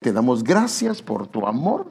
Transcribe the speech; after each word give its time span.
Te 0.00 0.12
damos 0.12 0.44
gracias 0.44 1.02
por 1.02 1.26
tu 1.26 1.46
amor, 1.46 1.90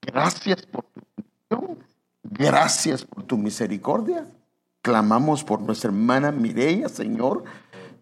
gracias 0.00 0.64
por 0.66 0.84
tu 0.84 1.00
bendición, 1.16 1.78
gracias 2.22 3.04
por 3.04 3.24
tu 3.24 3.36
misericordia. 3.36 4.26
Clamamos 4.80 5.42
por 5.42 5.60
nuestra 5.60 5.88
hermana 5.88 6.30
Mireia, 6.30 6.88
Señor, 6.88 7.44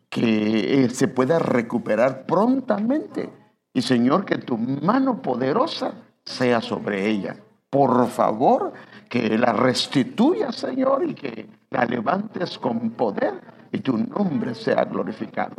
que 0.09 0.85
eh, 0.85 0.91
se 0.91 1.09
pueda 1.09 1.39
recuperar 1.39 2.27
prontamente. 2.27 3.31
Y 3.73 3.83
Señor, 3.83 4.25
que 4.25 4.39
tu 4.39 4.59
mano 4.59 5.23
poderosa 5.23 5.95
sea 6.25 6.61
sobre 6.61 7.09
ella. 7.09 7.37
Por 7.71 8.09
favor, 8.09 8.73
que 9.09 9.39
la 9.39 9.53
restituya, 9.53 10.53
Señor, 10.53 11.05
y 11.09 11.15
que 11.15 11.49
la 11.71 11.85
levantes 11.85 12.59
con 12.59 12.91
poder 12.91 13.41
y 13.73 13.79
tu 13.79 13.97
nombre 13.97 14.55
sea 14.55 14.85
glorificado. 14.85 15.57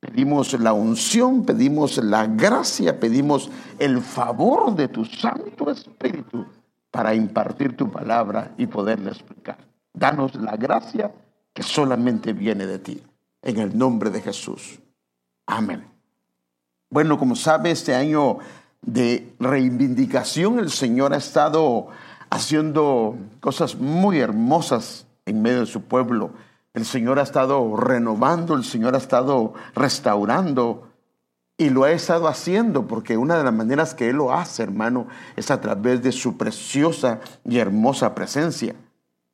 Pedimos 0.00 0.58
la 0.60 0.72
unción, 0.72 1.44
pedimos 1.44 1.98
la 1.98 2.26
gracia, 2.26 3.00
pedimos 3.00 3.50
el 3.78 4.00
favor 4.00 4.74
de 4.74 4.88
tu 4.88 5.04
Santo 5.04 5.70
Espíritu 5.70 6.46
para 6.90 7.14
impartir 7.14 7.76
tu 7.76 7.90
palabra 7.90 8.54
y 8.56 8.66
poderla 8.66 9.10
explicar. 9.10 9.58
Danos 9.92 10.36
la 10.36 10.56
gracia 10.56 11.12
que 11.52 11.62
solamente 11.62 12.32
viene 12.32 12.66
de 12.66 12.78
ti. 12.78 13.02
En 13.42 13.58
el 13.58 13.76
nombre 13.76 14.10
de 14.10 14.20
Jesús. 14.20 14.78
Amén. 15.46 15.84
Bueno, 16.90 17.18
como 17.18 17.34
sabe, 17.36 17.70
este 17.70 17.94
año 17.94 18.38
de 18.82 19.34
reivindicación 19.38 20.58
el 20.58 20.70
Señor 20.70 21.12
ha 21.12 21.18
estado 21.18 21.88
haciendo 22.30 23.16
cosas 23.40 23.76
muy 23.76 24.18
hermosas 24.20 25.06
en 25.26 25.42
medio 25.42 25.60
de 25.60 25.66
su 25.66 25.82
pueblo. 25.82 26.30
El 26.78 26.84
Señor 26.84 27.18
ha 27.18 27.24
estado 27.24 27.76
renovando, 27.76 28.54
el 28.54 28.62
Señor 28.62 28.94
ha 28.94 28.98
estado 28.98 29.52
restaurando 29.74 30.86
y 31.56 31.70
lo 31.70 31.82
ha 31.82 31.90
estado 31.90 32.28
haciendo 32.28 32.86
porque 32.86 33.16
una 33.16 33.36
de 33.36 33.42
las 33.42 33.52
maneras 33.52 33.96
que 33.96 34.10
Él 34.10 34.16
lo 34.18 34.32
hace, 34.32 34.62
hermano, 34.62 35.08
es 35.34 35.50
a 35.50 35.60
través 35.60 36.04
de 36.04 36.12
su 36.12 36.36
preciosa 36.36 37.18
y 37.44 37.58
hermosa 37.58 38.14
presencia. 38.14 38.76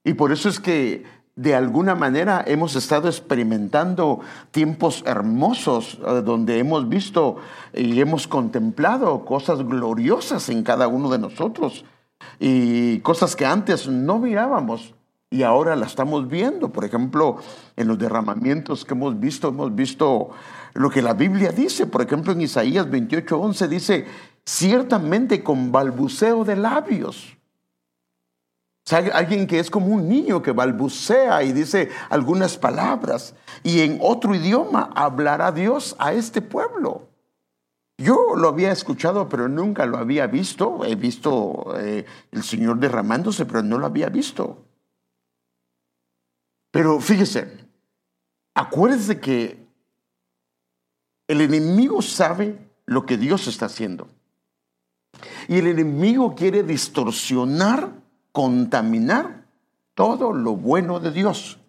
Y 0.04 0.14
por 0.14 0.32
eso 0.32 0.48
es 0.48 0.58
que 0.58 1.04
de 1.36 1.54
alguna 1.54 1.94
manera 1.94 2.42
hemos 2.46 2.76
estado 2.76 3.08
experimentando 3.08 4.20
tiempos 4.50 5.04
hermosos 5.06 5.98
eh, 6.00 6.22
donde 6.24 6.58
hemos 6.58 6.88
visto 6.88 7.36
y 7.74 8.00
hemos 8.00 8.26
contemplado 8.26 9.26
cosas 9.26 9.62
gloriosas 9.62 10.48
en 10.48 10.62
cada 10.62 10.88
uno 10.88 11.10
de 11.10 11.18
nosotros 11.18 11.84
y 12.40 13.00
cosas 13.00 13.36
que 13.36 13.44
antes 13.44 13.86
no 13.86 14.18
mirábamos 14.18 14.94
y 15.34 15.42
ahora 15.42 15.74
la 15.74 15.86
estamos 15.86 16.28
viendo. 16.28 16.70
Por 16.70 16.84
ejemplo, 16.84 17.38
en 17.76 17.88
los 17.88 17.98
derramamientos 17.98 18.84
que 18.84 18.94
hemos 18.94 19.18
visto, 19.18 19.48
hemos 19.48 19.74
visto 19.74 20.30
lo 20.74 20.90
que 20.90 21.02
la 21.02 21.14
Biblia 21.14 21.50
dice. 21.50 21.86
Por 21.86 22.02
ejemplo, 22.02 22.32
en 22.32 22.42
Isaías 22.42 22.86
28:11 22.88 23.68
dice, 23.68 24.06
ciertamente 24.44 25.42
con 25.42 25.72
balbuceo 25.72 26.44
de 26.44 26.56
labios 26.56 27.36
alguien 28.92 29.46
que 29.46 29.58
es 29.58 29.70
como 29.70 29.86
un 29.86 30.08
niño 30.08 30.42
que 30.42 30.52
balbucea 30.52 31.42
y 31.42 31.52
dice 31.52 31.88
algunas 32.10 32.58
palabras 32.58 33.34
y 33.62 33.80
en 33.80 33.98
otro 34.02 34.34
idioma 34.34 34.90
hablará 34.94 35.52
Dios 35.52 35.96
a 35.98 36.12
este 36.12 36.42
pueblo. 36.42 37.08
Yo 37.96 38.34
lo 38.36 38.48
había 38.48 38.72
escuchado, 38.72 39.28
pero 39.28 39.48
nunca 39.48 39.86
lo 39.86 39.98
había 39.98 40.26
visto. 40.26 40.84
He 40.84 40.96
visto 40.96 41.74
eh, 41.78 42.04
el 42.32 42.42
Señor 42.42 42.78
derramándose, 42.78 43.46
pero 43.46 43.62
no 43.62 43.78
lo 43.78 43.86
había 43.86 44.08
visto. 44.08 44.63
Pero 46.74 46.98
fíjese, 46.98 47.56
acuérdese 48.52 49.20
que 49.20 49.64
el 51.28 51.40
enemigo 51.40 52.02
sabe 52.02 52.58
lo 52.84 53.06
que 53.06 53.16
Dios 53.16 53.46
está 53.46 53.66
haciendo. 53.66 54.08
Y 55.46 55.58
el 55.58 55.68
enemigo 55.68 56.34
quiere 56.34 56.64
distorsionar 56.64 57.92
contaminar 58.32 59.44
todo 59.94 60.32
lo 60.32 60.56
bueno 60.56 60.98
de 60.98 61.12
Dios. 61.12 61.60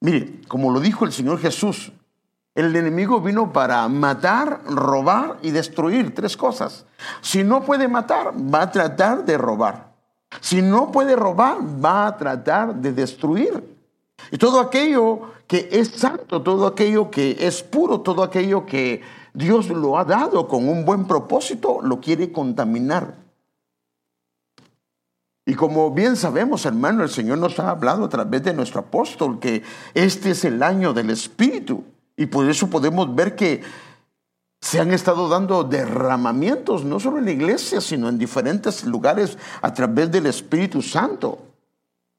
Mire, 0.00 0.40
como 0.48 0.72
lo 0.72 0.80
dijo 0.80 1.04
el 1.04 1.12
Señor 1.12 1.38
Jesús, 1.38 1.92
el 2.56 2.74
enemigo 2.74 3.20
vino 3.20 3.52
para 3.52 3.86
matar, 3.86 4.64
robar 4.64 5.38
y 5.42 5.52
destruir 5.52 6.16
tres 6.16 6.36
cosas. 6.36 6.84
Si 7.20 7.44
no 7.44 7.62
puede 7.62 7.86
matar, 7.86 8.34
va 8.34 8.62
a 8.62 8.70
tratar 8.72 9.24
de 9.24 9.38
robar. 9.38 9.92
Si 10.40 10.60
no 10.62 10.90
puede 10.90 11.14
robar, 11.14 11.58
va 11.62 12.08
a 12.08 12.16
tratar 12.16 12.74
de 12.74 12.92
destruir. 12.92 13.71
Y 14.30 14.38
todo 14.38 14.60
aquello 14.60 15.20
que 15.46 15.68
es 15.72 15.88
santo, 15.88 16.42
todo 16.42 16.66
aquello 16.66 17.10
que 17.10 17.36
es 17.40 17.62
puro, 17.62 18.00
todo 18.00 18.22
aquello 18.22 18.64
que 18.64 19.02
Dios 19.34 19.68
lo 19.68 19.98
ha 19.98 20.04
dado 20.04 20.48
con 20.48 20.68
un 20.68 20.84
buen 20.84 21.06
propósito, 21.06 21.80
lo 21.82 22.00
quiere 22.00 22.32
contaminar. 22.32 23.16
Y 25.44 25.54
como 25.54 25.90
bien 25.90 26.16
sabemos, 26.16 26.64
hermano, 26.66 27.02
el 27.02 27.10
Señor 27.10 27.38
nos 27.38 27.58
ha 27.58 27.70
hablado 27.70 28.04
a 28.04 28.08
través 28.08 28.44
de 28.44 28.54
nuestro 28.54 28.80
apóstol 28.80 29.40
que 29.40 29.62
este 29.92 30.30
es 30.30 30.44
el 30.44 30.62
año 30.62 30.92
del 30.92 31.10
Espíritu. 31.10 31.84
Y 32.16 32.26
por 32.26 32.48
eso 32.48 32.70
podemos 32.70 33.12
ver 33.14 33.34
que 33.34 33.62
se 34.60 34.78
han 34.78 34.92
estado 34.92 35.28
dando 35.28 35.64
derramamientos, 35.64 36.84
no 36.84 37.00
solo 37.00 37.18
en 37.18 37.24
la 37.24 37.32
iglesia, 37.32 37.80
sino 37.80 38.08
en 38.08 38.18
diferentes 38.18 38.84
lugares 38.84 39.36
a 39.60 39.74
través 39.74 40.12
del 40.12 40.26
Espíritu 40.26 40.80
Santo. 40.80 41.51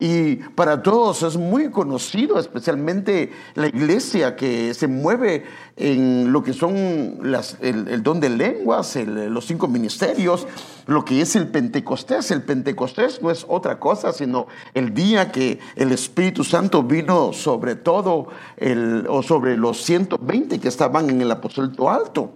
Y 0.05 0.35
para 0.35 0.83
todos 0.83 1.23
es 1.23 1.37
muy 1.37 1.71
conocido, 1.71 2.37
especialmente 2.37 3.31
la 3.55 3.67
iglesia 3.67 4.35
que 4.35 4.73
se 4.73 4.87
mueve 4.87 5.45
en 5.77 6.33
lo 6.33 6.43
que 6.43 6.51
son 6.51 6.75
el, 7.61 8.03
don 8.03 8.19
de 8.19 8.29
lenguas, 8.29 8.97
los 8.97 9.45
cinco 9.45 9.69
ministerios, 9.69 10.45
lo 10.87 11.05
que 11.05 11.21
es 11.21 11.37
el 11.37 11.47
Pentecostés. 11.47 12.31
El 12.31 12.41
Pentecostés 12.41 13.21
no 13.21 13.31
es 13.31 13.45
otra 13.47 13.79
cosa, 13.79 14.11
sino 14.11 14.47
el 14.73 14.93
día 14.93 15.31
que 15.31 15.59
el 15.77 15.93
Espíritu 15.93 16.43
Santo 16.43 16.83
vino 16.83 17.31
sobre 17.31 17.75
todo, 17.75 18.27
o 19.07 19.23
sobre 19.23 19.55
los 19.55 19.85
120 19.85 20.59
que 20.59 20.67
estaban 20.67 21.09
en 21.11 21.21
el 21.21 21.31
aposento 21.31 21.89
alto. 21.89 22.33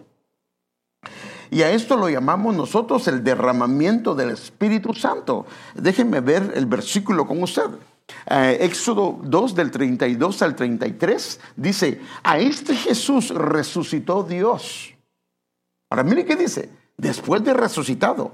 Y 1.50 1.62
a 1.62 1.72
esto 1.72 1.96
lo 1.96 2.09
llamamos 2.09 2.56
nosotros 2.56 3.08
el 3.08 3.24
derramamiento 3.24 4.16
del 4.16 4.31
Espíritu 4.31 4.94
Santo. 4.94 5.46
Déjenme 5.75 6.19
ver 6.19 6.53
el 6.56 6.66
versículo 6.66 7.25
con 7.25 7.41
usted. 7.41 7.69
Eh, 8.25 8.58
Éxodo 8.62 9.19
2 9.24 9.56
del 9.56 9.72
32 9.72 10.41
al 10.41 10.56
33 10.56 11.40
dice, 11.56 12.02
a 12.24 12.40
este 12.40 12.75
Jesús 12.75 13.30
resucitó 13.30 14.24
Dios. 14.24 14.94
Ahora 15.90 16.03
mire 16.03 16.25
qué 16.25 16.36
dice, 16.36 16.69
después 16.97 17.44
de 17.44 17.53
resucitado, 17.53 18.34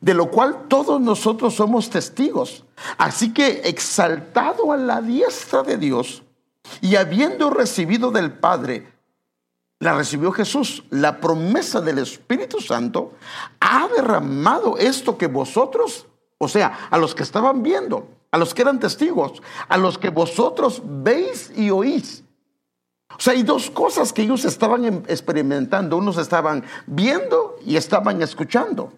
de 0.00 0.14
lo 0.14 0.30
cual 0.30 0.66
todos 0.68 1.00
nosotros 1.00 1.54
somos 1.54 1.90
testigos. 1.90 2.64
Así 2.98 3.32
que 3.32 3.62
exaltado 3.64 4.72
a 4.72 4.76
la 4.76 5.02
diestra 5.02 5.62
de 5.62 5.76
Dios 5.76 6.22
y 6.80 6.96
habiendo 6.96 7.50
recibido 7.50 8.10
del 8.10 8.32
Padre 8.32 8.93
la 9.84 9.92
recibió 9.92 10.32
Jesús. 10.32 10.82
La 10.88 11.20
promesa 11.20 11.78
del 11.82 11.98
Espíritu 11.98 12.58
Santo 12.58 13.12
ha 13.60 13.86
derramado 13.94 14.78
esto 14.78 15.18
que 15.18 15.26
vosotros, 15.26 16.06
o 16.38 16.48
sea, 16.48 16.88
a 16.90 16.96
los 16.96 17.14
que 17.14 17.22
estaban 17.22 17.62
viendo, 17.62 18.08
a 18.30 18.38
los 18.38 18.54
que 18.54 18.62
eran 18.62 18.80
testigos, 18.80 19.42
a 19.68 19.76
los 19.76 19.98
que 19.98 20.08
vosotros 20.08 20.80
veis 20.82 21.52
y 21.54 21.70
oís. 21.70 22.24
O 23.10 23.20
sea, 23.20 23.34
hay 23.34 23.42
dos 23.42 23.70
cosas 23.70 24.14
que 24.14 24.22
ellos 24.22 24.46
estaban 24.46 24.86
em, 24.86 25.02
experimentando. 25.06 25.98
Unos 25.98 26.16
estaban 26.16 26.64
viendo 26.86 27.56
y 27.66 27.76
estaban 27.76 28.22
escuchando. 28.22 28.90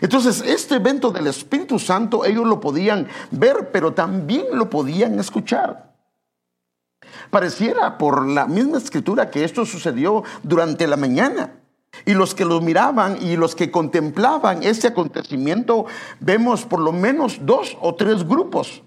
Entonces, 0.00 0.40
este 0.46 0.76
evento 0.76 1.10
del 1.10 1.26
Espíritu 1.26 1.80
Santo, 1.80 2.24
ellos 2.24 2.46
lo 2.46 2.60
podían 2.60 3.08
ver, 3.32 3.72
pero 3.72 3.92
también 3.92 4.46
lo 4.52 4.70
podían 4.70 5.18
escuchar. 5.18 5.87
Pareciera 7.30 7.98
por 7.98 8.26
la 8.26 8.46
misma 8.46 8.78
escritura 8.78 9.30
que 9.30 9.44
esto 9.44 9.66
sucedió 9.66 10.22
durante 10.42 10.86
la 10.86 10.96
mañana. 10.96 11.52
Y 12.04 12.14
los 12.14 12.34
que 12.34 12.44
lo 12.44 12.60
miraban 12.60 13.18
y 13.20 13.36
los 13.36 13.54
que 13.54 13.70
contemplaban 13.70 14.62
este 14.62 14.88
acontecimiento, 14.88 15.86
vemos 16.20 16.64
por 16.64 16.80
lo 16.80 16.92
menos 16.92 17.40
dos 17.42 17.76
o 17.80 17.94
tres 17.94 18.26
grupos, 18.26 18.82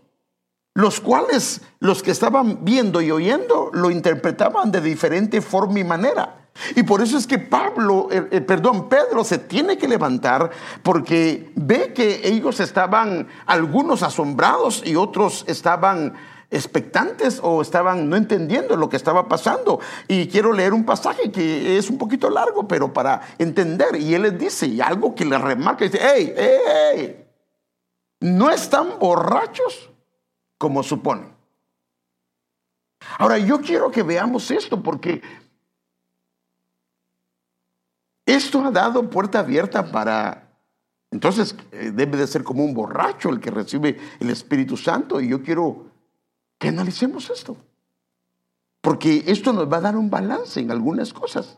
los 0.73 1.01
cuales 1.01 1.61
los 1.79 2.03
que 2.03 2.11
estaban 2.11 2.63
viendo 2.63 3.01
y 3.01 3.11
oyendo 3.11 3.69
lo 3.73 3.91
interpretaban 3.91 4.71
de 4.71 4.81
diferente 4.81 5.41
forma 5.41 5.79
y 5.79 5.83
manera. 5.83 6.41
Y 6.75 6.83
por 6.83 7.01
eso 7.01 7.17
es 7.17 7.25
que 7.25 7.39
Pablo, 7.39 8.07
eh, 8.11 8.27
eh, 8.31 8.41
perdón, 8.41 8.89
Pedro 8.89 9.23
se 9.23 9.37
tiene 9.37 9.77
que 9.77 9.87
levantar 9.87 10.51
porque 10.83 11.51
ve 11.55 11.93
que 11.93 12.27
ellos 12.27 12.59
estaban 12.59 13.27
algunos 13.45 14.03
asombrados 14.03 14.83
y 14.85 14.95
otros 14.95 15.45
estaban 15.47 16.13
expectantes 16.51 17.39
o 17.41 17.61
estaban 17.61 18.09
no 18.09 18.15
entendiendo 18.15 18.75
lo 18.75 18.89
que 18.89 18.97
estaba 18.97 19.27
pasando. 19.27 19.79
Y 20.07 20.27
quiero 20.27 20.53
leer 20.53 20.73
un 20.73 20.85
pasaje 20.85 21.31
que 21.31 21.77
es 21.77 21.89
un 21.89 21.97
poquito 21.97 22.29
largo, 22.29 22.67
pero 22.67 22.93
para 22.93 23.21
entender. 23.39 23.95
Y 23.95 24.13
él 24.13 24.23
les 24.23 24.37
dice, 24.37 24.81
algo 24.83 25.15
que 25.15 25.25
le 25.25 25.37
remarca, 25.37 25.85
dice, 25.85 25.99
hey, 26.01 26.33
hey, 26.35 26.57
hey, 26.67 27.25
no 28.19 28.51
están 28.51 28.99
borrachos 28.99 29.89
como 30.57 30.83
suponen. 30.83 31.31
Ahora, 33.17 33.39
yo 33.39 33.61
quiero 33.61 33.89
que 33.89 34.03
veamos 34.03 34.51
esto 34.51 34.83
porque 34.83 35.21
Esto 38.31 38.63
ha 38.63 38.71
dado 38.71 39.09
puerta 39.09 39.39
abierta 39.39 39.91
para... 39.91 40.47
Entonces 41.11 41.53
eh, 41.73 41.91
debe 41.93 42.17
de 42.17 42.27
ser 42.27 42.43
como 42.43 42.63
un 42.63 42.73
borracho 42.73 43.27
el 43.27 43.41
que 43.41 43.51
recibe 43.51 43.99
el 44.21 44.29
Espíritu 44.29 44.77
Santo 44.77 45.19
y 45.19 45.27
yo 45.27 45.43
quiero 45.43 45.90
que 46.61 46.67
analicemos 46.67 47.27
esto. 47.31 47.57
Porque 48.81 49.23
esto 49.25 49.51
nos 49.51 49.69
va 49.69 49.77
a 49.77 49.81
dar 49.81 49.97
un 49.97 50.11
balance 50.11 50.59
en 50.59 50.69
algunas 50.69 51.11
cosas. 51.11 51.57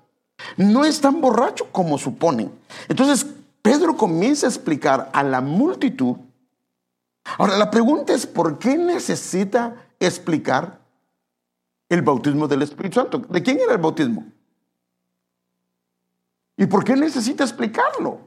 No 0.55 0.85
es 0.85 1.01
tan 1.01 1.19
borracho 1.19 1.69
como 1.73 1.97
suponen. 1.97 2.53
Entonces 2.87 3.25
Pedro 3.61 3.97
comienza 3.97 4.47
a 4.47 4.49
explicar 4.49 5.09
a 5.11 5.21
la 5.23 5.41
multitud. 5.41 6.15
Ahora 7.37 7.57
la 7.57 7.69
pregunta 7.69 8.13
es, 8.13 8.25
¿por 8.25 8.57
qué 8.59 8.77
necesita 8.77 9.75
explicar 9.99 10.79
el 11.89 12.01
bautismo 12.01 12.47
del 12.47 12.61
Espíritu 12.61 13.01
Santo? 13.01 13.17
¿De 13.17 13.43
quién 13.43 13.59
era 13.59 13.73
el 13.73 13.79
bautismo? 13.79 14.25
¿Y 16.55 16.65
por 16.65 16.85
qué 16.85 16.95
necesita 16.95 17.43
explicarlo? 17.43 18.19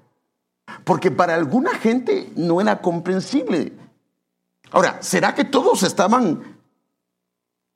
Porque 0.84 1.10
para 1.10 1.36
alguna 1.36 1.74
gente 1.76 2.30
no 2.36 2.60
era 2.60 2.82
comprensible. 2.82 3.72
Ahora, 4.72 5.00
¿será 5.00 5.34
que 5.34 5.44
todos 5.44 5.82
estaban 5.82 6.55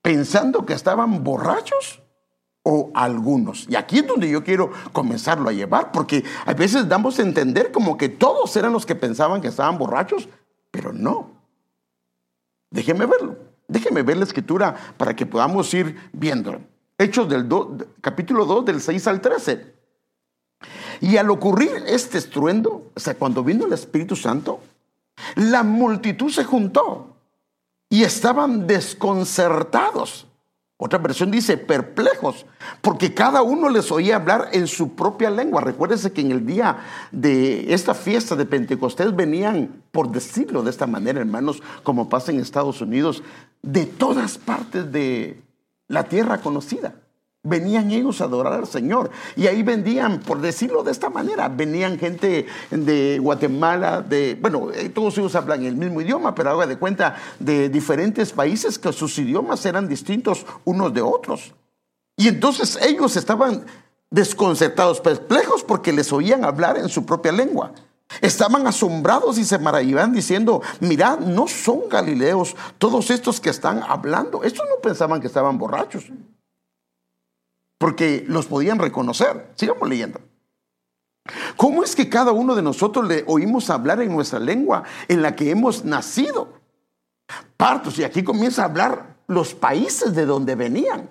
pensando 0.02 0.66
que 0.66 0.74
estaban 0.74 1.22
borrachos? 1.24 2.02
¿O 2.62 2.90
algunos? 2.94 3.66
Y 3.70 3.76
aquí 3.76 4.00
es 4.00 4.06
donde 4.06 4.28
yo 4.28 4.44
quiero 4.44 4.70
comenzarlo 4.92 5.48
a 5.48 5.52
llevar, 5.52 5.92
porque 5.92 6.24
a 6.44 6.52
veces 6.52 6.88
damos 6.88 7.18
a 7.18 7.22
entender 7.22 7.72
como 7.72 7.96
que 7.96 8.10
todos 8.10 8.54
eran 8.56 8.72
los 8.72 8.84
que 8.84 8.94
pensaban 8.94 9.40
que 9.40 9.48
estaban 9.48 9.78
borrachos, 9.78 10.28
pero 10.70 10.92
no. 10.92 11.30
Déjenme 12.70 13.06
verlo. 13.06 13.38
Déjenme 13.66 14.02
ver 14.02 14.18
la 14.18 14.24
escritura 14.24 14.74
para 14.96 15.16
que 15.16 15.26
podamos 15.26 15.72
ir 15.72 15.96
viéndolo. 16.12 16.60
Hechos 16.98 17.28
del 17.28 17.48
capítulo 18.00 18.44
2, 18.44 18.64
del 18.66 18.80
6 18.80 19.06
al 19.06 19.20
13. 19.20 19.74
Y 21.00 21.16
al 21.16 21.30
ocurrir 21.30 21.84
este 21.86 22.18
estruendo, 22.18 22.90
o 22.94 23.00
sea, 23.00 23.14
cuando 23.14 23.42
vino 23.42 23.64
el 23.64 23.72
Espíritu 23.72 24.16
Santo, 24.16 24.60
la 25.36 25.62
multitud 25.62 26.30
se 26.30 26.44
juntó 26.44 27.16
y 27.90 28.04
estaban 28.04 28.66
desconcertados. 28.66 30.26
Otra 30.82 30.98
versión 30.98 31.30
dice 31.30 31.58
perplejos, 31.58 32.46
porque 32.80 33.12
cada 33.12 33.42
uno 33.42 33.68
les 33.68 33.92
oía 33.92 34.16
hablar 34.16 34.48
en 34.52 34.66
su 34.66 34.94
propia 34.94 35.28
lengua. 35.28 35.60
Recuérdense 35.60 36.10
que 36.10 36.22
en 36.22 36.30
el 36.30 36.46
día 36.46 36.78
de 37.12 37.74
esta 37.74 37.92
fiesta 37.92 38.34
de 38.34 38.46
Pentecostés 38.46 39.14
venían, 39.14 39.82
por 39.92 40.10
decirlo 40.10 40.62
de 40.62 40.70
esta 40.70 40.86
manera, 40.86 41.20
hermanos, 41.20 41.62
como 41.82 42.08
pasa 42.08 42.32
en 42.32 42.40
Estados 42.40 42.80
Unidos, 42.80 43.22
de 43.60 43.84
todas 43.84 44.38
partes 44.38 44.90
de 44.90 45.42
la 45.86 46.04
tierra 46.04 46.40
conocida. 46.40 46.94
Venían 47.42 47.90
ellos 47.90 48.20
a 48.20 48.24
adorar 48.24 48.52
al 48.52 48.66
Señor. 48.66 49.10
Y 49.34 49.46
ahí 49.46 49.62
vendían, 49.62 50.20
por 50.20 50.42
decirlo 50.42 50.82
de 50.82 50.92
esta 50.92 51.08
manera, 51.08 51.48
venían 51.48 51.98
gente 51.98 52.46
de 52.70 53.18
Guatemala, 53.18 54.02
de, 54.02 54.36
bueno, 54.38 54.70
eh, 54.74 54.90
todos 54.90 55.16
ellos 55.16 55.34
hablan 55.34 55.64
el 55.64 55.74
mismo 55.74 56.02
idioma, 56.02 56.34
pero 56.34 56.50
haga 56.50 56.66
de 56.66 56.76
cuenta 56.76 57.16
de 57.38 57.70
diferentes 57.70 58.32
países 58.32 58.78
que 58.78 58.92
sus 58.92 59.18
idiomas 59.18 59.64
eran 59.64 59.88
distintos 59.88 60.44
unos 60.64 60.92
de 60.92 61.00
otros. 61.00 61.54
Y 62.18 62.28
entonces 62.28 62.78
ellos 62.82 63.16
estaban 63.16 63.64
desconcertados, 64.10 65.00
perplejos, 65.00 65.64
porque 65.64 65.94
les 65.94 66.12
oían 66.12 66.44
hablar 66.44 66.76
en 66.76 66.90
su 66.90 67.06
propia 67.06 67.32
lengua. 67.32 67.72
Estaban 68.20 68.66
asombrados 68.66 69.38
y 69.38 69.46
se 69.46 69.58
maravillaban 69.58 70.12
diciendo, 70.12 70.60
mirad, 70.80 71.20
no 71.20 71.48
son 71.48 71.88
galileos 71.88 72.54
todos 72.76 73.10
estos 73.10 73.40
que 73.40 73.48
están 73.48 73.82
hablando. 73.88 74.42
Estos 74.42 74.66
no 74.68 74.82
pensaban 74.82 75.22
que 75.22 75.28
estaban 75.28 75.56
borrachos 75.56 76.10
porque 77.80 78.26
los 78.28 78.44
podían 78.44 78.78
reconocer. 78.78 79.52
Sigamos 79.54 79.88
leyendo. 79.88 80.20
¿Cómo 81.56 81.82
es 81.82 81.96
que 81.96 82.10
cada 82.10 82.30
uno 82.30 82.54
de 82.54 82.60
nosotros 82.60 83.08
le 83.08 83.24
oímos 83.26 83.70
hablar 83.70 84.02
en 84.02 84.12
nuestra 84.12 84.38
lengua 84.38 84.84
en 85.08 85.22
la 85.22 85.34
que 85.34 85.50
hemos 85.50 85.82
nacido? 85.82 86.60
Partos, 87.56 87.98
y 87.98 88.04
aquí 88.04 88.22
comienza 88.22 88.62
a 88.62 88.64
hablar 88.66 89.16
los 89.28 89.54
países 89.54 90.14
de 90.14 90.26
donde 90.26 90.56
venían 90.56 91.08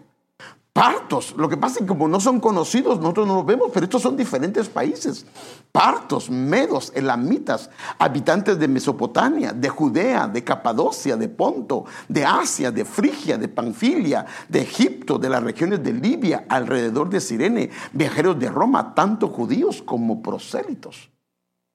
partos. 0.80 1.36
Lo 1.36 1.50
que 1.50 1.58
pasa 1.58 1.76
es 1.76 1.82
que 1.82 1.88
como 1.88 2.08
no 2.08 2.22
son 2.22 2.40
conocidos, 2.40 3.02
nosotros 3.02 3.28
no 3.28 3.36
los 3.36 3.46
vemos, 3.46 3.70
pero 3.74 3.84
estos 3.84 4.02
son 4.02 4.16
diferentes 4.16 4.70
países. 4.70 5.26
Partos, 5.74 6.30
medos, 6.30 6.94
elamitas, 6.96 7.70
habitantes 7.98 8.58
de 8.58 8.70
Mesopotamia, 8.70 9.52
de 9.52 9.68
Judea, 9.68 10.30
de 10.30 10.42
Capadocia, 10.42 11.18
de 11.18 11.28
Ponto, 11.28 11.84
de 12.08 12.24
Asia, 12.24 12.72
de 12.72 12.86
Frigia, 12.86 13.38
de 13.38 13.50
Panfilia, 13.50 14.26
de 14.48 14.62
Egipto, 14.62 15.18
de 15.20 15.28
las 15.28 15.44
regiones 15.44 15.84
de 15.84 15.92
Libia, 15.92 16.46
alrededor 16.48 17.10
de 17.10 17.20
Sirene, 17.20 17.70
viajeros 17.92 18.40
de 18.40 18.48
Roma, 18.48 18.96
tanto 18.96 19.28
judíos 19.28 19.82
como 19.82 20.22
prosélitos. 20.22 21.10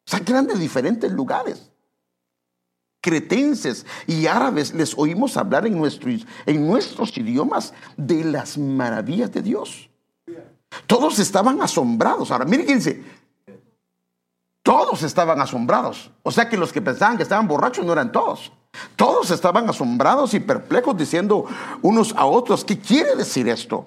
O 0.06 0.10
sea, 0.10 0.20
que 0.20 0.32
eran 0.32 0.46
de 0.46 0.54
diferentes 0.54 1.12
lugares 1.12 1.73
cretenses 3.04 3.84
y 4.06 4.26
árabes 4.26 4.72
les 4.72 4.96
oímos 4.96 5.36
hablar 5.36 5.66
en 5.66 5.76
nuestros, 5.76 6.26
en 6.46 6.66
nuestros 6.66 7.14
idiomas 7.18 7.74
de 7.98 8.24
las 8.24 8.56
maravillas 8.56 9.30
de 9.30 9.42
Dios. 9.42 9.90
Todos 10.86 11.18
estaban 11.18 11.60
asombrados. 11.60 12.30
Ahora, 12.30 12.46
miren 12.46 12.66
dice. 12.66 13.04
Todos 14.62 15.02
estaban 15.02 15.38
asombrados. 15.38 16.10
O 16.22 16.30
sea 16.30 16.48
que 16.48 16.56
los 16.56 16.72
que 16.72 16.80
pensaban 16.80 17.18
que 17.18 17.24
estaban 17.24 17.46
borrachos 17.46 17.84
no 17.84 17.92
eran 17.92 18.10
todos. 18.10 18.50
Todos 18.96 19.30
estaban 19.30 19.68
asombrados 19.68 20.32
y 20.32 20.40
perplejos 20.40 20.96
diciendo 20.96 21.44
unos 21.82 22.14
a 22.16 22.24
otros, 22.24 22.64
¿qué 22.64 22.78
quiere 22.78 23.14
decir 23.16 23.46
esto? 23.50 23.86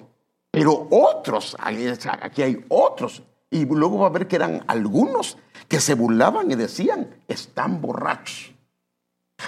Pero 0.52 0.86
otros, 0.92 1.56
aquí 1.58 2.42
hay 2.42 2.64
otros. 2.68 3.24
Y 3.50 3.64
luego 3.64 3.98
va 3.98 4.06
a 4.06 4.10
ver 4.10 4.28
que 4.28 4.36
eran 4.36 4.62
algunos 4.68 5.36
que 5.66 5.80
se 5.80 5.94
burlaban 5.94 6.48
y 6.52 6.54
decían, 6.54 7.16
están 7.26 7.80
borrachos. 7.80 8.52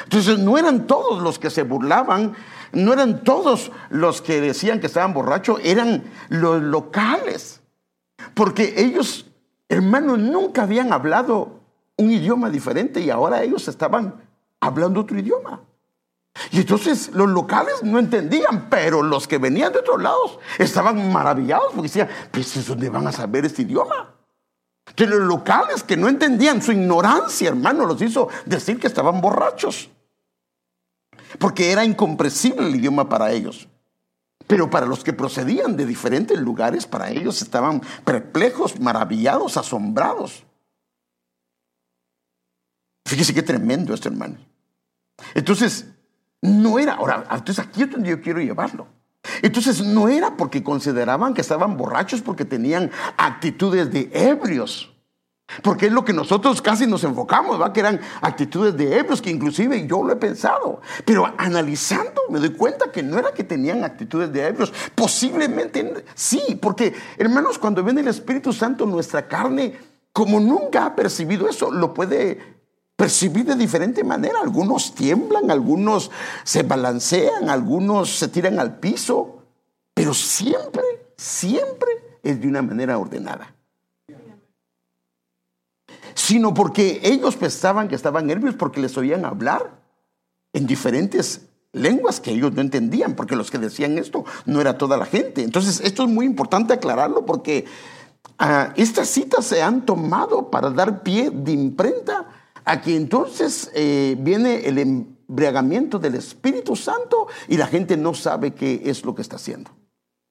Entonces 0.04 0.38
no 0.38 0.56
eran 0.56 0.86
todos 0.86 1.22
los 1.22 1.38
que 1.38 1.50
se 1.50 1.62
burlaban, 1.62 2.34
no 2.72 2.92
eran 2.92 3.24
todos 3.24 3.72
los 3.90 4.22
que 4.22 4.40
decían 4.40 4.80
que 4.80 4.86
estaban 4.86 5.12
borrachos, 5.12 5.60
eran 5.62 6.04
los 6.28 6.62
locales. 6.62 7.60
Porque 8.34 8.74
ellos, 8.76 9.26
hermanos, 9.68 10.18
nunca 10.18 10.62
habían 10.62 10.92
hablado 10.92 11.60
un 11.96 12.10
idioma 12.10 12.50
diferente 12.50 13.00
y 13.00 13.10
ahora 13.10 13.42
ellos 13.42 13.68
estaban 13.68 14.14
hablando 14.60 15.00
otro 15.00 15.18
idioma. 15.18 15.60
Y 16.52 16.58
entonces 16.58 17.10
los 17.12 17.28
locales 17.28 17.82
no 17.82 17.98
entendían, 17.98 18.68
pero 18.70 19.02
los 19.02 19.26
que 19.26 19.38
venían 19.38 19.72
de 19.72 19.80
otros 19.80 20.00
lados 20.00 20.38
estaban 20.58 21.12
maravillados 21.12 21.72
porque 21.74 21.88
decían, 21.88 22.08
pues 22.30 22.66
¿dónde 22.66 22.88
van 22.88 23.06
a 23.08 23.12
saber 23.12 23.44
este 23.44 23.62
idioma? 23.62 24.14
Que 24.94 25.06
los 25.06 25.20
locales 25.20 25.82
que 25.82 25.96
no 25.96 26.08
entendían 26.08 26.62
su 26.62 26.72
ignorancia, 26.72 27.48
hermano, 27.48 27.86
los 27.86 28.00
hizo 28.02 28.28
decir 28.46 28.78
que 28.78 28.86
estaban 28.86 29.20
borrachos. 29.20 29.90
Porque 31.38 31.70
era 31.70 31.84
incomprensible 31.84 32.66
el 32.66 32.76
idioma 32.76 33.08
para 33.08 33.32
ellos. 33.32 33.68
Pero 34.46 34.68
para 34.68 34.86
los 34.86 35.04
que 35.04 35.12
procedían 35.12 35.76
de 35.76 35.86
diferentes 35.86 36.38
lugares, 36.38 36.86
para 36.86 37.10
ellos 37.10 37.40
estaban 37.40 37.80
perplejos, 38.04 38.80
maravillados, 38.80 39.56
asombrados. 39.56 40.44
Fíjese 43.06 43.32
qué 43.32 43.42
tremendo 43.42 43.94
esto, 43.94 44.08
hermano. 44.08 44.38
Entonces, 45.34 45.86
no 46.42 46.78
era, 46.78 46.94
ahora, 46.94 47.24
entonces 47.30 47.64
aquí 47.64 47.82
es 47.82 47.90
donde 47.90 48.10
yo 48.10 48.20
quiero 48.20 48.40
llevarlo. 48.40 48.88
Entonces 49.42 49.84
no 49.84 50.08
era 50.08 50.36
porque 50.36 50.62
consideraban 50.62 51.34
que 51.34 51.40
estaban 51.40 51.76
borrachos 51.76 52.22
porque 52.22 52.44
tenían 52.44 52.90
actitudes 53.16 53.92
de 53.92 54.10
ebrios. 54.12 54.90
Porque 55.62 55.86
es 55.86 55.92
lo 55.92 56.04
que 56.04 56.12
nosotros 56.12 56.62
casi 56.62 56.86
nos 56.86 57.02
enfocamos, 57.02 57.60
¿va? 57.60 57.72
que 57.72 57.80
eran 57.80 58.00
actitudes 58.20 58.76
de 58.76 58.98
ebrios, 58.98 59.20
que 59.20 59.30
inclusive 59.30 59.84
yo 59.86 60.02
lo 60.04 60.12
he 60.12 60.16
pensado. 60.16 60.80
Pero 61.04 61.26
analizando 61.36 62.22
me 62.30 62.38
doy 62.38 62.50
cuenta 62.50 62.92
que 62.92 63.02
no 63.02 63.18
era 63.18 63.32
que 63.32 63.42
tenían 63.42 63.82
actitudes 63.82 64.32
de 64.32 64.46
ebrios. 64.46 64.72
Posiblemente 64.94 66.04
sí, 66.14 66.58
porque 66.60 66.94
hermanos, 67.18 67.58
cuando 67.58 67.82
viene 67.82 68.00
el 68.00 68.08
Espíritu 68.08 68.52
Santo, 68.52 68.86
nuestra 68.86 69.26
carne, 69.26 69.76
como 70.12 70.38
nunca 70.38 70.86
ha 70.86 70.94
percibido 70.94 71.48
eso, 71.48 71.70
lo 71.72 71.94
puede 71.94 72.59
percibir 73.00 73.46
de 73.46 73.56
diferente 73.56 74.04
manera. 74.04 74.40
Algunos 74.42 74.94
tiemblan, 74.94 75.50
algunos 75.50 76.10
se 76.44 76.64
balancean, 76.64 77.48
algunos 77.48 78.10
se 78.10 78.28
tiran 78.28 78.60
al 78.60 78.78
piso, 78.78 79.42
pero 79.94 80.12
siempre, 80.12 80.82
siempre 81.16 81.88
es 82.22 82.38
de 82.38 82.46
una 82.46 82.60
manera 82.60 82.98
ordenada. 82.98 83.54
Sino 86.12 86.52
porque 86.52 87.00
ellos 87.02 87.36
pensaban 87.36 87.88
que 87.88 87.94
estaban 87.94 88.26
nervios 88.26 88.54
porque 88.54 88.82
les 88.82 88.94
oían 88.98 89.24
hablar 89.24 89.80
en 90.52 90.66
diferentes 90.66 91.46
lenguas 91.72 92.20
que 92.20 92.32
ellos 92.32 92.52
no 92.52 92.60
entendían, 92.60 93.14
porque 93.14 93.34
los 93.34 93.50
que 93.50 93.56
decían 93.56 93.96
esto 93.96 94.26
no 94.44 94.60
era 94.60 94.76
toda 94.76 94.98
la 94.98 95.06
gente. 95.06 95.42
Entonces, 95.42 95.80
esto 95.82 96.02
es 96.02 96.10
muy 96.10 96.26
importante 96.26 96.74
aclararlo 96.74 97.24
porque 97.24 97.64
ah, 98.38 98.74
estas 98.76 99.08
citas 99.08 99.46
se 99.46 99.62
han 99.62 99.86
tomado 99.86 100.50
para 100.50 100.68
dar 100.68 101.02
pie 101.02 101.30
de 101.30 101.52
imprenta 101.52 102.36
Aquí 102.70 102.94
entonces 102.94 103.68
eh, 103.74 104.16
viene 104.20 104.68
el 104.68 104.78
embriagamiento 104.78 105.98
del 105.98 106.14
Espíritu 106.14 106.76
Santo 106.76 107.26
y 107.48 107.56
la 107.56 107.66
gente 107.66 107.96
no 107.96 108.14
sabe 108.14 108.54
qué 108.54 108.82
es 108.84 109.04
lo 109.04 109.12
que 109.12 109.22
está 109.22 109.34
haciendo. 109.36 109.72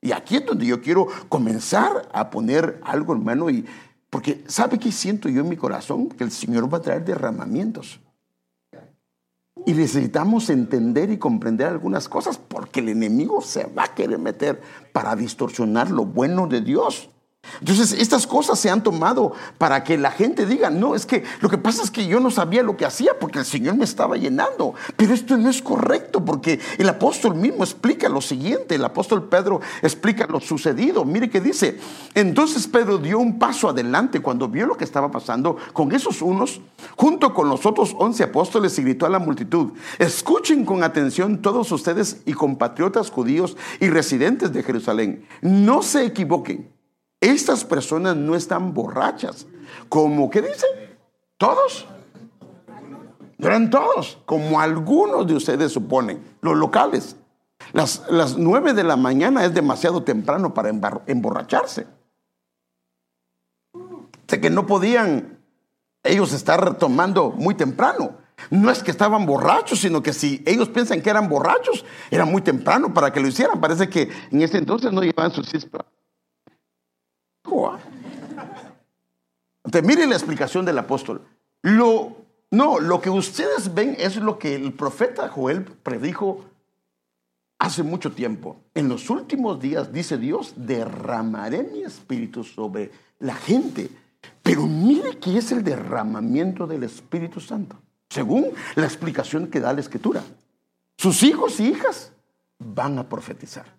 Y 0.02 0.14
aquí 0.14 0.38
es 0.38 0.46
donde 0.46 0.66
yo 0.66 0.80
quiero 0.82 1.08
comenzar 1.28 2.08
a 2.14 2.30
poner 2.30 2.80
algo, 2.86 3.12
hermano, 3.12 3.50
y 3.50 3.66
Porque 4.10 4.46
¿sabe 4.48 4.80
qué 4.80 4.90
siento 4.90 5.28
yo 5.28 5.42
en 5.42 5.50
mi 5.50 5.58
corazón? 5.58 6.08
Que 6.08 6.24
el 6.24 6.32
Señor 6.32 6.74
va 6.74 6.78
a 6.78 6.82
traer 6.82 7.04
derramamientos. 7.04 8.00
Y 9.66 9.74
necesitamos 9.74 10.50
entender 10.50 11.12
y 11.12 11.18
comprender 11.18 11.68
algunas 11.68 12.08
cosas 12.08 12.38
porque 12.38 12.80
el 12.80 12.88
enemigo 12.88 13.42
se 13.42 13.66
va 13.66 13.84
a 13.84 13.94
querer 13.94 14.18
meter 14.18 14.62
para 14.94 15.14
distorsionar 15.18 15.92
lo 15.92 16.06
bueno 16.06 16.48
de 16.48 16.62
Dios. 16.62 17.10
Entonces, 17.60 17.94
estas 17.94 18.26
cosas 18.26 18.58
se 18.60 18.70
han 18.70 18.84
tomado 18.84 19.34
para 19.58 19.84
que 19.84 19.98
la 19.98 20.12
gente 20.12 20.46
diga, 20.46 20.70
no, 20.70 20.96
es 20.96 21.06
que 21.06 21.24
lo 21.42 21.50
que 21.50 21.58
pasa 21.58 21.84
es 21.84 21.92
que 21.92 22.08
yo 22.08 22.20
no 22.20 22.32
sabía 22.32 22.64
lo 22.64 22.78
que 22.78 22.86
hacía 22.86 23.20
porque 23.20 23.40
el 23.40 23.46
Señor 23.46 23.76
me 23.76 23.84
estaba 23.84 24.16
llenando. 24.16 24.76
Pero 24.96 25.14
esto 25.14 25.38
no 25.38 25.50
es 25.50 25.62
correcto 25.62 26.24
porque 26.24 26.60
el 26.78 26.88
apóstol 26.88 27.36
mismo 27.36 27.64
explica 27.64 28.08
lo 28.08 28.22
siguiente, 28.22 28.76
el 28.76 28.86
apóstol 28.86 29.28
Pedro 29.28 29.60
explica 29.82 30.26
lo 30.28 30.40
sucedido. 30.40 31.04
Mire 31.04 31.30
que 31.30 31.42
dice, 31.42 31.80
entonces 32.14 32.66
Pedro 32.68 32.98
dio 32.98 33.20
un 33.20 33.40
paso 33.40 33.68
adelante 33.68 34.22
cuando 34.22 34.48
vio 34.48 34.66
lo 34.66 34.78
que 34.78 34.86
estaba 34.86 35.12
pasando 35.12 35.58
con 35.74 35.92
esos 35.92 36.22
unos, 36.22 36.62
junto 36.96 37.34
con 37.34 37.50
los 37.50 37.66
otros 37.66 37.94
once 37.98 38.24
apóstoles 38.24 38.78
y 38.80 38.84
gritó 38.84 39.06
a 39.06 39.10
la 39.10 39.20
multitud, 39.20 39.74
escuchen 39.98 40.64
con 40.64 40.84
atención 40.84 41.42
todos 41.42 41.72
ustedes 41.72 42.22
y 42.26 42.34
compatriotas 42.34 43.10
judíos 43.10 43.58
y 43.80 43.90
residentes 43.90 44.54
de 44.54 44.64
Jerusalén, 44.64 45.26
no 45.42 45.82
se 45.82 46.06
equivoquen. 46.06 46.79
Estas 47.22 47.66
personas 47.66 48.16
no 48.16 48.36
están 48.36 48.74
borrachas. 48.74 49.46
¿Cómo 49.90 50.30
que 50.30 50.42
dicen? 50.42 50.70
¿Todos? 51.38 51.88
No 53.38 53.48
eran 53.48 53.70
todos, 53.70 54.20
como 54.26 54.60
algunos 54.60 55.26
de 55.28 55.36
ustedes 55.36 55.72
suponen, 55.72 56.22
los 56.42 56.58
locales. 56.58 57.16
Las, 57.72 58.04
las 58.10 58.38
nueve 58.38 58.74
de 58.74 58.84
la 58.84 58.96
mañana 58.96 59.46
es 59.46 59.54
demasiado 59.54 60.04
temprano 60.04 60.54
para 60.54 60.70
emborracharse. 61.08 61.88
Sé 64.28 64.42
que 64.42 64.50
no 64.50 64.66
podían 64.66 65.40
ellos 66.04 66.34
estar 66.34 66.78
tomando 66.78 67.32
muy 67.32 67.56
temprano. 67.56 68.18
No 68.50 68.72
es 68.72 68.82
que 68.82 68.92
estaban 68.92 69.26
borrachos, 69.26 69.80
sino 69.80 70.02
que 70.02 70.14
si 70.14 70.42
ellos 70.46 70.70
piensan 70.70 71.02
que 71.02 71.10
eran 71.10 71.28
borrachos, 71.28 71.86
era 72.10 72.26
muy 72.26 72.42
temprano 72.42 72.94
para 72.94 73.12
que 73.12 73.20
lo 73.20 73.28
hicieran. 73.28 73.60
Parece 73.60 73.90
que 73.90 74.10
en 74.32 74.42
ese 74.42 74.58
entonces 74.58 74.92
no 74.94 75.02
llevaban 75.02 75.32
su 75.32 75.44
cispa 75.44 75.86
entonces, 79.64 79.84
miren 79.84 80.10
la 80.10 80.16
explicación 80.16 80.66
del 80.66 80.78
apóstol. 80.78 81.22
Lo, 81.62 82.18
no, 82.52 82.80
lo 82.80 83.02
que 83.02 83.10
ustedes 83.10 83.74
ven 83.74 83.96
es 83.98 84.16
lo 84.18 84.40
que 84.40 84.56
el 84.56 84.74
profeta 84.74 85.30
Joel 85.30 85.64
predijo 85.64 86.46
hace 87.60 87.84
mucho 87.84 88.12
tiempo. 88.12 88.58
En 88.74 88.88
los 88.88 89.10
últimos 89.10 89.60
días, 89.60 89.92
dice 89.92 90.18
Dios, 90.18 90.54
derramaré 90.56 91.64
mi 91.64 91.84
espíritu 91.84 92.44
sobre 92.44 92.92
la 93.20 93.36
gente. 93.36 93.90
Pero 94.42 94.66
mire 94.66 95.18
que 95.18 95.38
es 95.38 95.52
el 95.52 95.64
derramamiento 95.64 96.66
del 96.66 96.84
Espíritu 96.84 97.40
Santo, 97.40 97.78
según 98.10 98.48
la 98.76 98.86
explicación 98.86 99.48
que 99.48 99.60
da 99.60 99.74
la 99.74 99.82
Escritura. 99.82 100.24
Sus 100.98 101.24
hijos 101.24 101.60
y 101.60 101.68
hijas 101.68 102.12
van 102.58 102.98
a 102.98 103.08
profetizar. 103.08 103.79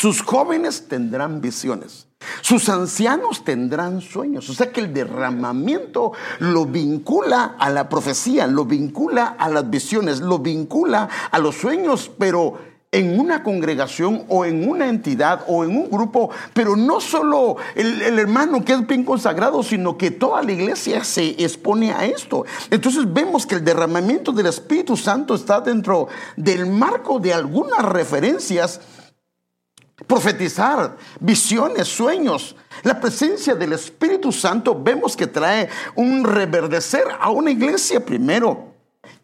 Sus 0.00 0.22
jóvenes 0.22 0.88
tendrán 0.88 1.42
visiones. 1.42 2.06
Sus 2.40 2.70
ancianos 2.70 3.44
tendrán 3.44 4.00
sueños. 4.00 4.48
O 4.48 4.54
sea 4.54 4.72
que 4.72 4.80
el 4.80 4.94
derramamiento 4.94 6.12
lo 6.38 6.64
vincula 6.64 7.54
a 7.58 7.68
la 7.68 7.90
profecía, 7.90 8.46
lo 8.46 8.64
vincula 8.64 9.36
a 9.38 9.50
las 9.50 9.68
visiones, 9.68 10.20
lo 10.20 10.38
vincula 10.38 11.06
a 11.30 11.38
los 11.38 11.56
sueños, 11.56 12.10
pero 12.18 12.58
en 12.90 13.20
una 13.20 13.42
congregación 13.42 14.24
o 14.28 14.46
en 14.46 14.66
una 14.66 14.88
entidad 14.88 15.44
o 15.46 15.64
en 15.64 15.76
un 15.76 15.90
grupo, 15.90 16.30
pero 16.54 16.76
no 16.76 17.02
solo 17.02 17.58
el, 17.74 18.18
hermano 18.18 18.64
que 18.64 18.72
es 18.72 18.86
bien 18.86 19.04
consagrado, 19.04 19.62
sino 19.62 19.98
que 19.98 20.10
toda 20.10 20.42
la 20.42 20.52
iglesia 20.52 21.04
se 21.04 21.28
expone 21.44 21.92
a 21.92 22.06
esto. 22.06 22.46
Entonces 22.70 23.04
vemos 23.12 23.46
que 23.46 23.56
el 23.56 23.64
derramamiento 23.66 24.32
del 24.32 24.46
Espíritu 24.46 24.96
Santo 24.96 25.34
está 25.34 25.60
dentro 25.60 26.08
del 26.38 26.64
marco 26.64 27.20
de 27.20 27.34
algunas 27.34 27.84
referencias 27.84 28.80
profetizar, 30.06 30.96
visiones, 31.20 31.88
sueños. 31.88 32.56
La 32.82 33.00
presencia 33.00 33.54
del 33.54 33.72
Espíritu 33.72 34.32
Santo 34.32 34.80
vemos 34.80 35.16
que 35.16 35.26
trae 35.26 35.68
un 35.94 36.24
reverdecer 36.24 37.04
a 37.18 37.30
una 37.30 37.50
iglesia 37.50 38.04
primero. 38.04 38.70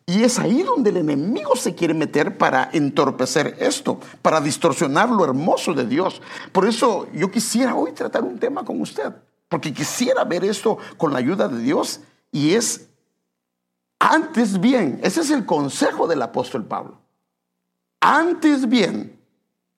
Y 0.09 0.23
es 0.23 0.39
ahí 0.39 0.63
donde 0.63 0.91
el 0.91 0.99
enemigo 0.99 1.57
se 1.57 1.75
quiere 1.75 1.93
meter 1.93 2.39
para 2.39 2.71
entorpecer 2.73 3.57
esto, 3.59 3.99
para 4.23 4.41
distorsionar 4.41 5.09
lo 5.11 5.25
hermoso 5.25 5.75
de 5.75 5.85
Dios. 5.85 6.23
Por 6.53 6.67
eso 6.67 7.09
yo 7.13 7.31
quisiera 7.31 7.75
hoy 7.75 7.93
tratar 7.93 8.23
un 8.23 8.39
tema 8.39 8.65
con 8.65 8.81
usted, 8.81 9.13
porque 9.49 9.75
quisiera 9.75 10.23
ver 10.23 10.45
esto 10.45 10.79
con 10.97 11.13
la 11.13 11.19
ayuda 11.19 11.49
de 11.49 11.59
Dios 11.59 12.01
y 12.31 12.55
es 12.55 12.87
antes 13.99 14.61
bien, 14.61 15.01
ese 15.03 15.23
es 15.23 15.31
el 15.31 15.47
consejo 15.47 16.07
del 16.07 16.23
apóstol 16.23 16.65
Pablo. 16.65 17.01
Antes 18.01 18.69
bien, 18.69 19.16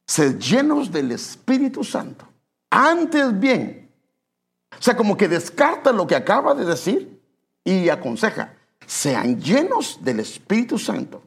sed 0.09 0.39
llenos 0.39 0.91
del 0.91 1.13
Espíritu 1.13 1.85
Santo. 1.85 2.27
Antes 2.71 3.39
bien. 3.39 3.91
O 4.73 4.83
sea, 4.83 4.97
como 4.97 5.17
que 5.17 5.29
descarta 5.29 5.93
lo 5.93 6.07
que 6.07 6.17
acaba 6.17 6.55
de 6.55 6.65
decir 6.65 7.21
y 7.63 7.89
aconseja. 7.91 8.55
Sean 8.87 9.41
llenos 9.41 9.99
del 10.03 10.21
Espíritu 10.21 10.79
Santo. 10.79 11.23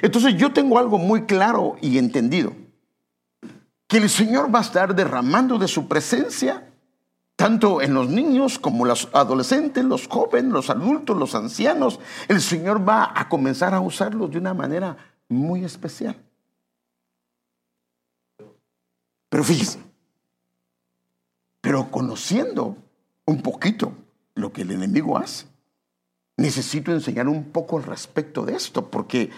Entonces 0.00 0.36
yo 0.36 0.52
tengo 0.52 0.78
algo 0.78 0.98
muy 0.98 1.24
claro 1.24 1.76
y 1.80 1.98
entendido. 1.98 2.52
Que 3.88 3.98
el 3.98 4.08
Señor 4.08 4.54
va 4.54 4.60
a 4.60 4.62
estar 4.62 4.94
derramando 4.94 5.58
de 5.58 5.68
su 5.68 5.86
presencia 5.88 6.70
tanto 7.36 7.82
en 7.82 7.92
los 7.92 8.08
niños 8.08 8.58
como 8.58 8.86
los 8.86 9.08
adolescentes, 9.12 9.84
los 9.84 10.08
jóvenes, 10.08 10.52
los 10.52 10.70
adultos, 10.70 11.16
los 11.16 11.34
ancianos. 11.34 12.00
El 12.28 12.40
Señor 12.40 12.88
va 12.88 13.12
a 13.14 13.28
comenzar 13.28 13.74
a 13.74 13.80
usarlos 13.80 14.30
de 14.30 14.38
una 14.38 14.54
manera 14.54 14.96
muy 15.28 15.64
especial. 15.64 16.16
Pero 19.36 19.44
fíjese, 19.44 19.78
pero 21.60 21.90
conociendo 21.90 22.74
un 23.26 23.42
poquito 23.42 23.92
lo 24.34 24.50
que 24.50 24.62
el 24.62 24.70
enemigo 24.70 25.18
hace, 25.18 25.44
necesito 26.38 26.90
enseñar 26.90 27.28
un 27.28 27.44
poco 27.52 27.76
al 27.76 27.84
respecto 27.84 28.46
de 28.46 28.56
esto, 28.56 28.90
porque 28.90 29.28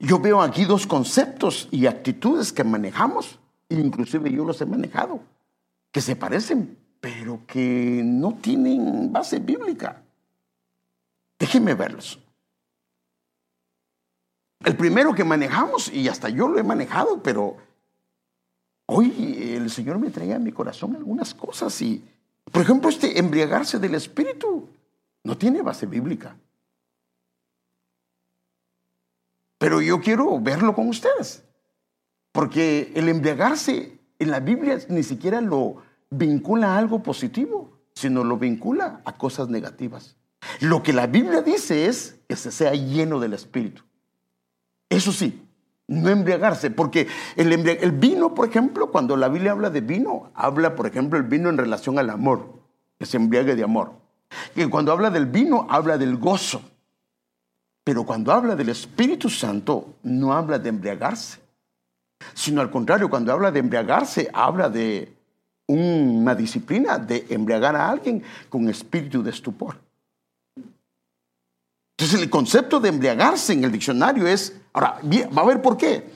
yo 0.00 0.18
veo 0.18 0.42
aquí 0.42 0.64
dos 0.64 0.88
conceptos 0.88 1.68
y 1.70 1.86
actitudes 1.86 2.52
que 2.52 2.64
manejamos, 2.64 3.38
inclusive 3.68 4.28
yo 4.32 4.44
los 4.44 4.60
he 4.60 4.66
manejado, 4.66 5.20
que 5.92 6.00
se 6.00 6.16
parecen, 6.16 6.76
pero 7.00 7.46
que 7.46 8.02
no 8.04 8.34
tienen 8.34 9.12
base 9.12 9.38
bíblica. 9.38 10.02
Déjenme 11.38 11.74
verlos. 11.74 12.18
El 14.64 14.76
primero 14.76 15.14
que 15.14 15.22
manejamos, 15.22 15.92
y 15.92 16.08
hasta 16.08 16.28
yo 16.28 16.48
lo 16.48 16.58
he 16.58 16.64
manejado, 16.64 17.22
pero 17.22 17.56
Hoy 18.86 19.54
el 19.56 19.70
Señor 19.70 19.98
me 19.98 20.10
traía 20.10 20.36
a 20.36 20.40
mi 20.40 20.52
corazón 20.52 20.94
algunas 20.94 21.34
cosas 21.34 21.80
y, 21.80 22.04
por 22.50 22.62
ejemplo, 22.62 22.90
este 22.90 23.18
embriagarse 23.18 23.78
del 23.78 23.94
Espíritu 23.94 24.68
no 25.22 25.38
tiene 25.38 25.62
base 25.62 25.86
bíblica. 25.86 26.36
Pero 29.58 29.80
yo 29.80 30.00
quiero 30.00 30.38
verlo 30.40 30.74
con 30.74 30.88
ustedes, 30.88 31.42
porque 32.32 32.92
el 32.94 33.08
embriagarse 33.08 33.98
en 34.18 34.30
la 34.30 34.40
Biblia 34.40 34.78
ni 34.88 35.02
siquiera 35.02 35.40
lo 35.40 35.76
vincula 36.10 36.74
a 36.74 36.78
algo 36.78 37.02
positivo, 37.02 37.78
sino 37.94 38.24
lo 38.24 38.36
vincula 38.36 39.00
a 39.04 39.16
cosas 39.16 39.48
negativas. 39.48 40.16
Lo 40.60 40.82
que 40.82 40.92
la 40.92 41.06
Biblia 41.06 41.40
dice 41.40 41.86
es 41.86 42.16
que 42.28 42.36
se 42.36 42.52
sea 42.52 42.74
lleno 42.74 43.18
del 43.20 43.32
Espíritu. 43.32 43.82
Eso 44.90 45.12
sí, 45.12 45.43
no 45.86 46.08
embriagarse, 46.08 46.70
porque 46.70 47.08
el, 47.36 47.92
vino, 47.92 48.34
por 48.34 48.48
ejemplo, 48.48 48.90
cuando 48.90 49.16
la 49.16 49.28
Biblia 49.28 49.52
habla 49.52 49.70
de 49.70 49.80
vino, 49.80 50.30
habla, 50.34 50.74
por 50.74 50.86
ejemplo, 50.86 51.18
el 51.18 51.24
vino 51.24 51.48
en 51.50 51.58
relación 51.58 51.98
al 51.98 52.10
amor, 52.10 52.48
que 52.98 53.06
se 53.06 53.16
embriague 53.16 53.54
de 53.54 53.64
amor. 53.64 53.92
Y 54.56 54.64
cuando 54.66 54.92
habla 54.92 55.10
del 55.10 55.26
vino, 55.26 55.66
habla 55.68 55.98
del 55.98 56.16
gozo. 56.16 56.62
Pero 57.84 58.04
cuando 58.04 58.32
habla 58.32 58.56
del 58.56 58.70
Espíritu 58.70 59.28
Santo, 59.28 59.96
no 60.02 60.32
habla 60.32 60.58
de 60.58 60.70
embriagarse, 60.70 61.38
sino 62.32 62.62
al 62.62 62.70
contrario, 62.70 63.10
cuando 63.10 63.32
habla 63.32 63.50
de 63.50 63.60
embriagarse, 63.60 64.30
habla 64.32 64.70
de 64.70 65.14
una 65.66 66.34
disciplina 66.34 66.98
de 66.98 67.26
embriagar 67.28 67.76
a 67.76 67.90
alguien 67.90 68.22
con 68.48 68.68
espíritu 68.68 69.22
de 69.22 69.30
estupor. 69.30 69.83
Entonces 72.04 72.20
el 72.20 72.28
concepto 72.28 72.80
de 72.80 72.90
embriagarse 72.90 73.54
en 73.54 73.64
el 73.64 73.72
diccionario 73.72 74.26
es, 74.26 74.52
ahora, 74.74 75.00
va 75.34 75.40
a 75.40 75.46
ver 75.46 75.62
por 75.62 75.78
qué. 75.78 76.10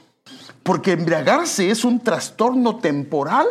Porque 0.62 0.92
embriagarse 0.92 1.71
es 1.71 1.83
un 1.83 2.00
trastorno 2.00 2.76
temporal 2.76 3.47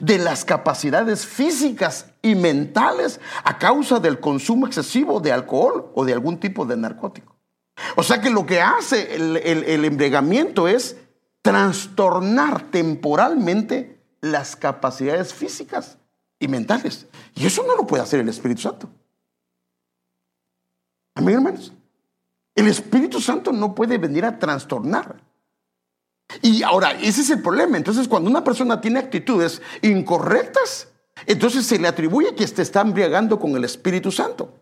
de 0.00 0.18
las 0.18 0.44
capacidades 0.44 1.24
físicas 1.24 2.06
y 2.22 2.34
mentales 2.34 3.20
a 3.44 3.56
causa 3.58 4.00
del 4.00 4.18
consumo 4.18 4.66
excesivo 4.66 5.20
de 5.20 5.30
alcohol 5.30 5.92
o 5.94 6.04
de 6.04 6.12
algún 6.12 6.40
tipo 6.40 6.66
de 6.66 6.76
narcótico. 6.76 7.36
O 7.94 8.02
sea 8.02 8.20
que 8.20 8.30
lo 8.30 8.44
que 8.44 8.60
hace 8.60 9.14
el, 9.14 9.36
el 9.36 9.84
embriagamiento 9.84 10.66
es 10.66 10.96
trastornar 11.40 12.62
temporalmente 12.72 14.02
las 14.20 14.56
capacidades 14.56 15.32
físicas 15.32 15.98
y 16.40 16.48
mentales. 16.48 17.06
Y 17.36 17.46
eso 17.46 17.62
no 17.64 17.76
lo 17.76 17.86
puede 17.86 18.02
hacer 18.02 18.18
el 18.18 18.28
Espíritu 18.28 18.62
Santo. 18.62 18.90
Amén, 21.16 21.34
hermanos. 21.34 21.72
El 22.54 22.68
Espíritu 22.68 23.20
Santo 23.20 23.50
no 23.50 23.74
puede 23.74 23.98
venir 23.98 24.24
a 24.24 24.38
trastornar. 24.38 25.16
Y 26.42 26.62
ahora, 26.62 26.92
ese 26.92 27.22
es 27.22 27.30
el 27.30 27.42
problema. 27.42 27.76
Entonces, 27.76 28.06
cuando 28.06 28.30
una 28.30 28.44
persona 28.44 28.80
tiene 28.80 28.98
actitudes 28.98 29.62
incorrectas, 29.82 30.88
entonces 31.24 31.66
se 31.66 31.78
le 31.78 31.88
atribuye 31.88 32.34
que 32.34 32.46
se 32.46 32.62
está 32.62 32.82
embriagando 32.82 33.38
con 33.40 33.56
el 33.56 33.64
Espíritu 33.64 34.12
Santo. 34.12 34.54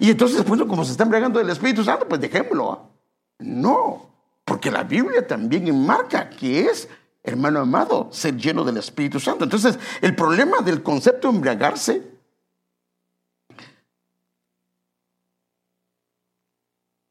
Y 0.00 0.10
entonces, 0.10 0.44
bueno, 0.44 0.66
como 0.66 0.84
se 0.84 0.92
está 0.92 1.04
embriagando 1.04 1.38
del 1.38 1.50
Espíritu 1.50 1.84
Santo, 1.84 2.08
pues 2.08 2.20
dejémoslo. 2.20 2.90
No, 3.38 4.10
porque 4.44 4.70
la 4.70 4.82
Biblia 4.82 5.26
también 5.26 5.68
enmarca 5.68 6.28
que 6.28 6.62
es, 6.62 6.88
hermano 7.22 7.60
amado, 7.60 8.08
ser 8.10 8.36
lleno 8.36 8.64
del 8.64 8.78
Espíritu 8.78 9.20
Santo. 9.20 9.44
Entonces, 9.44 9.78
el 10.00 10.16
problema 10.16 10.60
del 10.60 10.82
concepto 10.82 11.28
de 11.28 11.34
embriagarse 11.36 12.09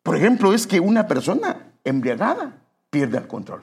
por 0.09 0.17
ejemplo, 0.17 0.55
es 0.55 0.65
que 0.65 0.79
una 0.79 1.05
persona 1.05 1.71
embriagada 1.83 2.63
pierde 2.89 3.19
el 3.19 3.27
control. 3.27 3.61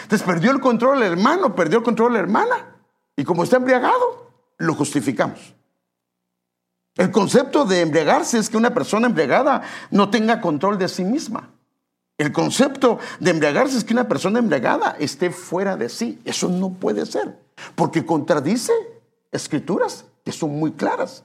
Entonces 0.00 0.24
perdió 0.24 0.52
el 0.52 0.60
control 0.60 1.02
el 1.02 1.10
hermano, 1.10 1.56
perdió 1.56 1.78
el 1.78 1.84
control 1.84 2.12
la 2.12 2.20
hermana. 2.20 2.76
Y 3.16 3.24
como 3.24 3.42
está 3.42 3.56
embriagado, 3.56 4.30
lo 4.58 4.74
justificamos. 4.76 5.56
El 6.94 7.10
concepto 7.10 7.64
de 7.64 7.80
embriagarse 7.80 8.38
es 8.38 8.48
que 8.48 8.58
una 8.58 8.72
persona 8.72 9.08
embriagada 9.08 9.62
no 9.90 10.08
tenga 10.08 10.40
control 10.40 10.78
de 10.78 10.86
sí 10.86 11.02
misma. 11.02 11.50
El 12.16 12.30
concepto 12.30 13.00
de 13.18 13.32
embriagarse 13.32 13.76
es 13.76 13.82
que 13.82 13.92
una 13.92 14.06
persona 14.06 14.38
embriagada 14.38 14.94
esté 15.00 15.30
fuera 15.30 15.76
de 15.76 15.88
sí. 15.88 16.20
Eso 16.24 16.48
no 16.48 16.74
puede 16.74 17.06
ser, 17.06 17.36
porque 17.74 18.06
contradice 18.06 18.72
escrituras 19.32 20.04
que 20.24 20.30
son 20.30 20.50
muy 20.50 20.70
claras. 20.70 21.24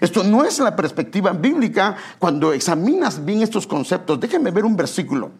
Esto 0.00 0.22
no 0.22 0.44
es 0.44 0.58
la 0.58 0.76
perspectiva 0.76 1.32
bíblica 1.32 1.96
cuando 2.18 2.52
examinas 2.52 3.24
bien 3.24 3.42
estos 3.42 3.66
conceptos. 3.66 4.20
Déjenme 4.20 4.50
ver 4.50 4.64
un 4.64 4.76
versículo. 4.76 5.32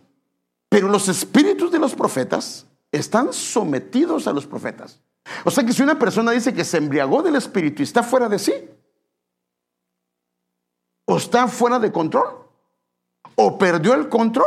Pero 0.68 0.88
los 0.88 1.08
espíritus 1.08 1.70
de 1.70 1.78
los 1.78 1.94
profetas 1.94 2.66
están 2.90 3.32
sometidos 3.32 4.26
a 4.26 4.32
los 4.32 4.46
profetas. 4.46 5.00
O 5.44 5.50
sea 5.50 5.64
que 5.64 5.72
si 5.72 5.82
una 5.82 5.98
persona 5.98 6.32
dice 6.32 6.54
que 6.54 6.64
se 6.64 6.78
embriagó 6.78 7.22
del 7.22 7.36
espíritu 7.36 7.82
y 7.82 7.84
está 7.84 8.02
fuera 8.02 8.28
de 8.28 8.38
sí, 8.38 8.52
o 11.04 11.16
está 11.16 11.48
fuera 11.48 11.78
de 11.78 11.92
control, 11.92 12.46
o 13.36 13.58
perdió 13.58 13.94
el 13.94 14.08
control, 14.08 14.46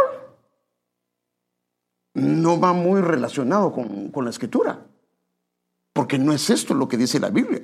no 2.13 2.59
va 2.59 2.73
muy 2.73 3.01
relacionado 3.01 3.71
con, 3.71 4.09
con 4.09 4.25
la 4.25 4.31
escritura. 4.31 4.85
Porque 5.93 6.17
no 6.17 6.33
es 6.33 6.49
esto 6.49 6.73
lo 6.73 6.87
que 6.87 6.97
dice 6.97 7.19
la 7.19 7.29
Biblia. 7.29 7.61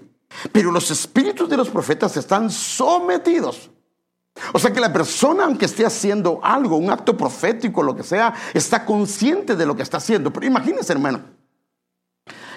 Pero 0.51 0.72
los 0.72 0.91
espíritus 0.91 1.50
de 1.50 1.58
los 1.58 1.70
profetas 1.70 2.15
están 2.17 2.50
sometidos 2.50 3.70
o 4.53 4.60
sea 4.60 4.72
que 4.72 4.79
la 4.79 4.94
persona, 4.94 5.46
aunque 5.46 5.65
esté 5.65 5.86
haciendo 5.86 6.39
algo, 6.44 6.77
un 6.77 6.89
acto 6.89 7.17
profético, 7.17 7.84
lo 7.84 7.96
que 7.96 8.03
sea, 8.03 8.34
está 8.53 8.86
consciente 8.86 9.56
de 9.56 9.65
lo 9.65 9.75
que 9.75 9.84
está 9.84 9.98
haciendo. 9.98 10.32
Pero 10.32 10.46
imagínense, 10.46 10.94
hermano, 10.94 11.22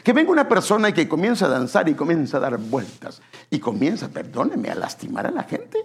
que 0.05 0.13
venga 0.13 0.31
una 0.31 0.49
persona 0.49 0.89
y 0.89 0.93
que 0.93 1.09
comienza 1.09 1.47
a 1.47 1.49
danzar 1.49 1.89
y 1.89 1.95
comienza 1.95 2.37
a 2.37 2.41
dar 2.41 2.59
vueltas 2.59 3.21
y 3.51 3.59
comienza, 3.59 4.09
perdóneme, 4.09 4.71
a 4.71 4.75
lastimar 4.75 5.27
a 5.27 5.31
la 5.31 5.45
gente. 5.45 5.79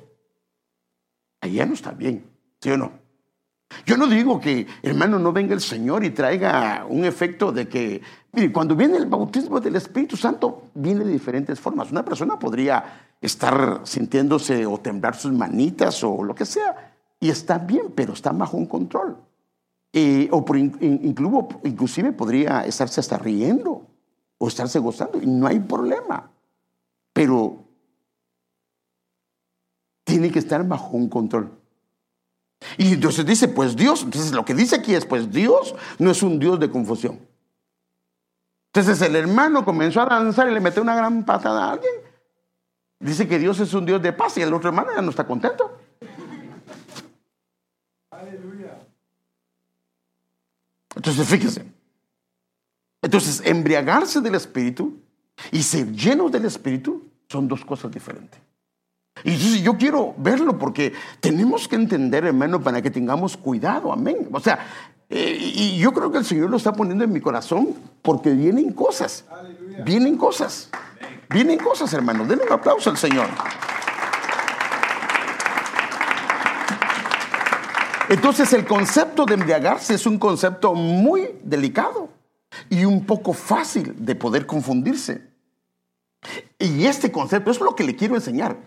Allá 1.41 1.65
no 1.65 1.73
está 1.73 1.91
bien, 1.91 2.25
¿sí 2.61 2.71
o 2.71 2.77
no? 2.77 3.04
Yo 3.85 3.97
no 3.97 4.07
digo 4.07 4.39
que, 4.39 4.67
hermano, 4.81 5.19
no 5.19 5.33
venga 5.33 5.53
el 5.53 5.61
Señor 5.61 6.03
y 6.03 6.11
traiga 6.11 6.85
un 6.87 7.05
efecto 7.05 7.51
de 7.51 7.67
que, 7.67 8.01
mire, 8.31 8.51
cuando 8.51 8.75
viene 8.75 8.97
el 8.97 9.05
bautismo 9.05 9.59
del 9.59 9.75
Espíritu 9.75 10.15
Santo, 10.15 10.69
viene 10.73 11.03
de 11.03 11.11
diferentes 11.11 11.59
formas. 11.59 11.91
Una 11.91 12.05
persona 12.05 12.39
podría 12.39 13.11
estar 13.21 13.81
sintiéndose 13.83 14.65
o 14.65 14.77
temblar 14.79 15.15
sus 15.15 15.31
manitas 15.31 16.03
o 16.03 16.23
lo 16.23 16.35
que 16.35 16.45
sea, 16.45 16.93
y 17.19 17.29
está 17.29 17.57
bien, 17.57 17.91
pero 17.95 18.13
está 18.13 18.31
bajo 18.31 18.57
un 18.57 18.67
control. 18.67 19.17
o 20.31 20.45
incluso, 20.81 21.47
inclusive 21.63 22.11
podría 22.11 22.65
estarse 22.65 22.99
hasta 22.99 23.17
riendo 23.17 23.87
o 24.37 24.47
estarse 24.47 24.79
gozando, 24.79 25.21
y 25.21 25.25
no 25.25 25.47
hay 25.47 25.59
problema. 25.59 26.29
Pero 27.13 27.63
tiene 30.03 30.31
que 30.31 30.39
estar 30.39 30.65
bajo 30.67 30.95
un 30.95 31.09
control. 31.09 31.64
Y 32.77 32.93
entonces 32.93 33.25
dice, 33.25 33.47
pues 33.47 33.75
Dios, 33.75 34.03
entonces 34.03 34.31
lo 34.31 34.45
que 34.45 34.53
dice 34.53 34.75
aquí 34.75 34.93
es, 34.93 35.05
pues 35.05 35.31
Dios 35.31 35.75
no 35.99 36.11
es 36.11 36.23
un 36.23 36.39
Dios 36.39 36.59
de 36.59 36.69
confusión. 36.69 37.19
Entonces 38.73 39.01
el 39.07 39.15
hermano 39.15 39.63
comenzó 39.63 40.01
a 40.01 40.05
danzar 40.05 40.49
y 40.49 40.53
le 40.53 40.59
metió 40.59 40.81
una 40.81 40.95
gran 40.95 41.23
patada 41.23 41.65
a 41.65 41.71
alguien. 41.73 41.93
Dice 42.99 43.27
que 43.27 43.39
Dios 43.39 43.59
es 43.59 43.73
un 43.73 43.85
Dios 43.85 44.01
de 44.01 44.13
paz 44.13 44.37
y 44.37 44.41
el 44.41 44.53
otro 44.53 44.69
hermano 44.69 44.89
ya 44.95 45.01
no 45.01 45.09
está 45.09 45.25
contento. 45.25 45.79
Aleluya. 48.09 48.79
Entonces 50.95 51.27
fíjese. 51.27 51.65
Entonces 53.01 53.41
embriagarse 53.45 54.19
del 54.21 54.35
Espíritu 54.35 54.99
y 55.51 55.61
ser 55.61 55.91
lleno 55.91 56.29
del 56.29 56.45
Espíritu 56.45 57.11
son 57.29 57.47
dos 57.47 57.63
cosas 57.63 57.91
diferentes. 57.91 58.44
Y 59.23 59.61
yo 59.61 59.77
quiero 59.77 60.13
verlo 60.17 60.57
porque 60.57 60.93
tenemos 61.19 61.67
que 61.67 61.75
entender, 61.75 62.25
hermano, 62.25 62.61
para 62.61 62.81
que 62.81 62.91
tengamos 62.91 63.37
cuidado, 63.37 63.91
amén. 63.91 64.27
O 64.31 64.39
sea, 64.39 64.59
eh, 65.09 65.37
y 65.39 65.77
yo 65.77 65.93
creo 65.93 66.11
que 66.11 66.17
el 66.17 66.25
Señor 66.25 66.49
lo 66.49 66.57
está 66.57 66.73
poniendo 66.73 67.03
en 67.03 67.13
mi 67.13 67.21
corazón 67.21 67.69
porque 68.01 68.31
vienen 68.31 68.73
cosas, 68.73 69.25
vienen 69.85 70.17
cosas, 70.17 70.69
vienen 71.29 71.57
cosas, 71.59 71.93
hermano. 71.93 72.25
Denle 72.25 72.45
un 72.45 72.53
aplauso 72.53 72.89
al 72.89 72.97
Señor. 72.97 73.27
Entonces 78.09 78.53
el 78.53 78.65
concepto 78.65 79.25
de 79.25 79.33
embriagarse 79.33 79.95
es 79.95 80.05
un 80.05 80.19
concepto 80.19 80.75
muy 80.75 81.39
delicado 81.43 82.09
y 82.69 82.85
un 82.85 83.05
poco 83.05 83.33
fácil 83.33 83.95
de 83.97 84.15
poder 84.15 84.45
confundirse. 84.45 85.34
Y 86.65 86.87
este 86.87 87.11
concepto 87.11 87.51
es 87.51 87.59
lo 87.59 87.75
que 87.75 87.83
le 87.83 87.95
quiero 87.95 88.15
enseñar. 88.15 88.57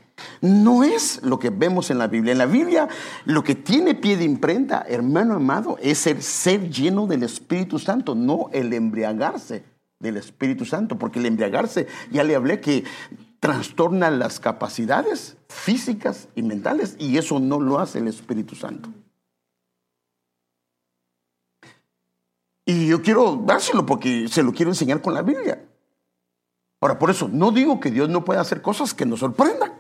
No 0.41 0.85
es 0.85 1.21
lo 1.23 1.39
que 1.41 1.51
vemos 1.51 1.91
en 1.91 1.99
la 1.99 2.07
Biblia. 2.07 2.33
En 2.33 2.39
la 2.39 2.47
Biblia 2.47 2.89
lo 3.25 3.43
que 3.43 3.57
tiene 3.57 3.97
pie 3.97 4.17
de 4.17 4.25
imprenta, 4.25 4.85
hermano 4.89 5.35
amado, 5.35 5.77
es 5.83 6.07
el 6.07 6.23
ser 6.23 6.71
lleno 6.71 7.09
del 7.09 7.25
Espíritu 7.25 7.79
Santo, 7.81 8.15
no 8.15 8.51
el 8.53 8.73
embriagarse 8.73 9.65
del 9.99 10.17
Espíritu 10.17 10.65
Santo, 10.65 10.97
porque 10.97 11.19
el 11.19 11.27
embriagarse, 11.27 11.89
ya 12.13 12.23
le 12.23 12.37
hablé 12.37 12.61
que 12.61 12.85
trastorna 13.41 14.11
las 14.11 14.39
capacidades 14.39 15.37
físicas 15.49 16.29
y 16.37 16.43
mentales 16.43 16.95
y 17.01 17.19
eso 17.19 17.41
no 17.41 17.61
lo 17.61 17.81
hace 17.81 17.99
el 17.99 18.07
Espíritu 18.07 18.55
Santo. 18.55 18.91
Y 22.65 22.87
yo 22.87 23.03
quiero 23.03 23.43
dárselo 23.45 23.85
porque 23.87 24.29
se 24.29 24.45
lo 24.45 24.53
quiero 24.53 24.71
enseñar 24.71 25.03
con 25.03 25.15
la 25.15 25.23
Biblia. 25.23 25.68
Ahora, 26.81 26.99
por 26.99 27.11
eso, 27.11 27.29
no 27.33 27.51
digo 27.51 27.81
que 27.81 27.91
Dios 27.91 28.09
no 28.09 28.25
pueda 28.25 28.41
hacer 28.41 28.63
cosas 28.63 28.95
que 28.95 29.07
nos 29.07 29.21
sorprendan. 29.21 29.73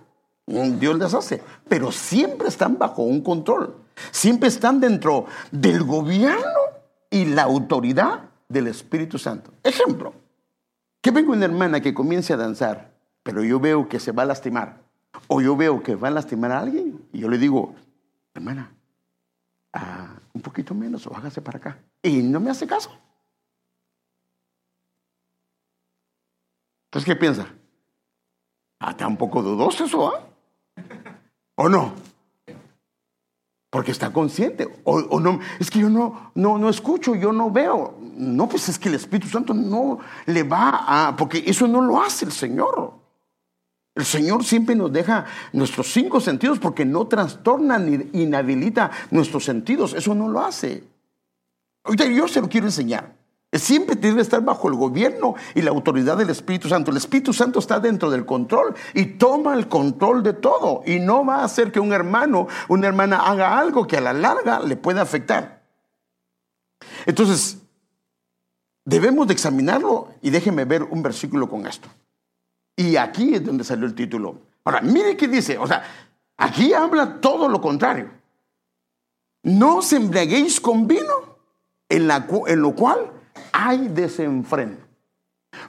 Dios 0.46 0.98
las 0.98 1.14
hace, 1.14 1.42
pero 1.68 1.92
siempre 1.92 2.48
están 2.48 2.78
bajo 2.78 3.02
un 3.02 3.20
control. 3.20 3.76
Siempre 4.10 4.48
están 4.48 4.80
dentro 4.80 5.26
del 5.50 5.84
gobierno 5.84 6.58
y 7.10 7.26
la 7.26 7.42
autoridad 7.42 8.30
del 8.48 8.68
Espíritu 8.68 9.18
Santo. 9.18 9.52
Ejemplo, 9.62 10.14
que 11.02 11.10
venga 11.10 11.32
una 11.32 11.44
hermana 11.44 11.80
que 11.80 11.92
comience 11.92 12.32
a 12.32 12.36
danzar, 12.38 12.92
pero 13.22 13.44
yo 13.44 13.60
veo 13.60 13.88
que 13.88 14.00
se 14.00 14.12
va 14.12 14.22
a 14.22 14.26
lastimar, 14.26 14.80
o 15.26 15.40
yo 15.40 15.56
veo 15.56 15.82
que 15.82 15.94
va 15.94 16.08
a 16.08 16.12
lastimar 16.12 16.52
a 16.52 16.60
alguien, 16.60 17.02
y 17.12 17.20
yo 17.20 17.28
le 17.28 17.36
digo, 17.36 17.74
hermana, 18.34 18.72
ah, 19.74 20.14
un 20.32 20.40
poquito 20.40 20.74
menos 20.74 21.06
o 21.06 21.14
hágase 21.14 21.42
para 21.42 21.58
acá. 21.58 21.78
Y 22.02 22.22
no 22.22 22.40
me 22.40 22.50
hace 22.50 22.66
caso. 22.66 22.90
Entonces, 26.88 27.04
¿qué 27.04 27.16
piensa? 27.16 27.46
Ah, 28.80 28.92
está 28.92 29.06
un 29.06 29.18
poco 29.18 29.42
dudoso 29.42 29.84
eso, 29.84 30.08
¿ah? 30.08 30.24
¿O 31.56 31.68
no? 31.68 31.92
Porque 33.68 33.90
está 33.90 34.10
consciente. 34.10 34.66
O, 34.84 35.20
no, 35.20 35.40
es 35.60 35.70
que 35.70 35.80
yo 35.80 35.90
no, 35.90 36.32
no, 36.34 36.56
no 36.56 36.70
escucho, 36.70 37.14
yo 37.14 37.30
no 37.32 37.50
veo. 37.50 37.98
No, 38.00 38.48
pues 38.48 38.70
es 38.70 38.78
que 38.78 38.88
el 38.88 38.94
Espíritu 38.94 39.28
Santo 39.28 39.52
no 39.52 39.98
le 40.24 40.42
va 40.44 41.08
a, 41.08 41.16
porque 41.16 41.44
eso 41.46 41.68
no 41.68 41.82
lo 41.82 42.00
hace 42.00 42.24
el 42.24 42.32
Señor. 42.32 42.94
El 43.94 44.06
Señor 44.06 44.44
siempre 44.44 44.74
nos 44.74 44.90
deja 44.90 45.26
nuestros 45.52 45.92
cinco 45.92 46.20
sentidos 46.20 46.58
porque 46.58 46.86
no 46.86 47.06
trastorna 47.06 47.78
ni 47.78 48.08
inhabilita 48.18 48.90
nuestros 49.10 49.44
sentidos. 49.44 49.92
Eso 49.92 50.14
no 50.14 50.28
lo 50.28 50.40
hace. 50.40 50.84
Ahorita 51.84 52.06
yo 52.06 52.28
se 52.28 52.40
lo 52.40 52.48
quiero 52.48 52.68
enseñar. 52.68 53.17
Siempre 53.50 53.96
tiene 53.96 54.16
que 54.16 54.22
estar 54.22 54.42
bajo 54.42 54.68
el 54.68 54.74
gobierno 54.74 55.34
y 55.54 55.62
la 55.62 55.70
autoridad 55.70 56.18
del 56.18 56.28
Espíritu 56.28 56.68
Santo. 56.68 56.90
El 56.90 56.98
Espíritu 56.98 57.32
Santo 57.32 57.60
está 57.60 57.80
dentro 57.80 58.10
del 58.10 58.26
control 58.26 58.74
y 58.92 59.06
toma 59.06 59.54
el 59.54 59.68
control 59.68 60.22
de 60.22 60.34
todo. 60.34 60.82
Y 60.84 61.00
no 61.00 61.24
va 61.24 61.36
a 61.36 61.44
hacer 61.44 61.72
que 61.72 61.80
un 61.80 61.94
hermano, 61.94 62.46
una 62.68 62.88
hermana 62.88 63.20
haga 63.20 63.58
algo 63.58 63.86
que 63.86 63.96
a 63.96 64.02
la 64.02 64.12
larga 64.12 64.60
le 64.60 64.76
pueda 64.76 65.00
afectar. 65.00 65.62
Entonces, 67.06 67.58
debemos 68.84 69.26
de 69.26 69.32
examinarlo 69.32 70.08
y 70.20 70.28
déjenme 70.28 70.66
ver 70.66 70.82
un 70.82 71.02
versículo 71.02 71.48
con 71.48 71.66
esto. 71.66 71.88
Y 72.76 72.96
aquí 72.96 73.34
es 73.34 73.44
donde 73.44 73.64
salió 73.64 73.86
el 73.86 73.94
título. 73.94 74.42
Ahora, 74.64 74.82
mire 74.82 75.16
qué 75.16 75.26
dice. 75.26 75.56
O 75.56 75.66
sea, 75.66 75.82
aquí 76.36 76.74
habla 76.74 77.18
todo 77.18 77.48
lo 77.48 77.62
contrario. 77.62 78.10
No 79.42 79.76
os 79.78 79.90
embriaguéis 79.94 80.60
con 80.60 80.86
vino, 80.86 81.38
en 81.88 82.06
lo 82.60 82.74
cual 82.74 83.12
hay 83.52 83.88
desenfreno. 83.88 84.76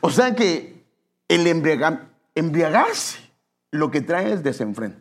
O 0.01 0.09
sea 0.09 0.35
que 0.35 0.83
el 1.27 1.47
embriagarse 1.47 3.19
lo 3.71 3.91
que 3.91 4.01
trae 4.01 4.33
es 4.33 4.43
desenfreno. 4.43 4.95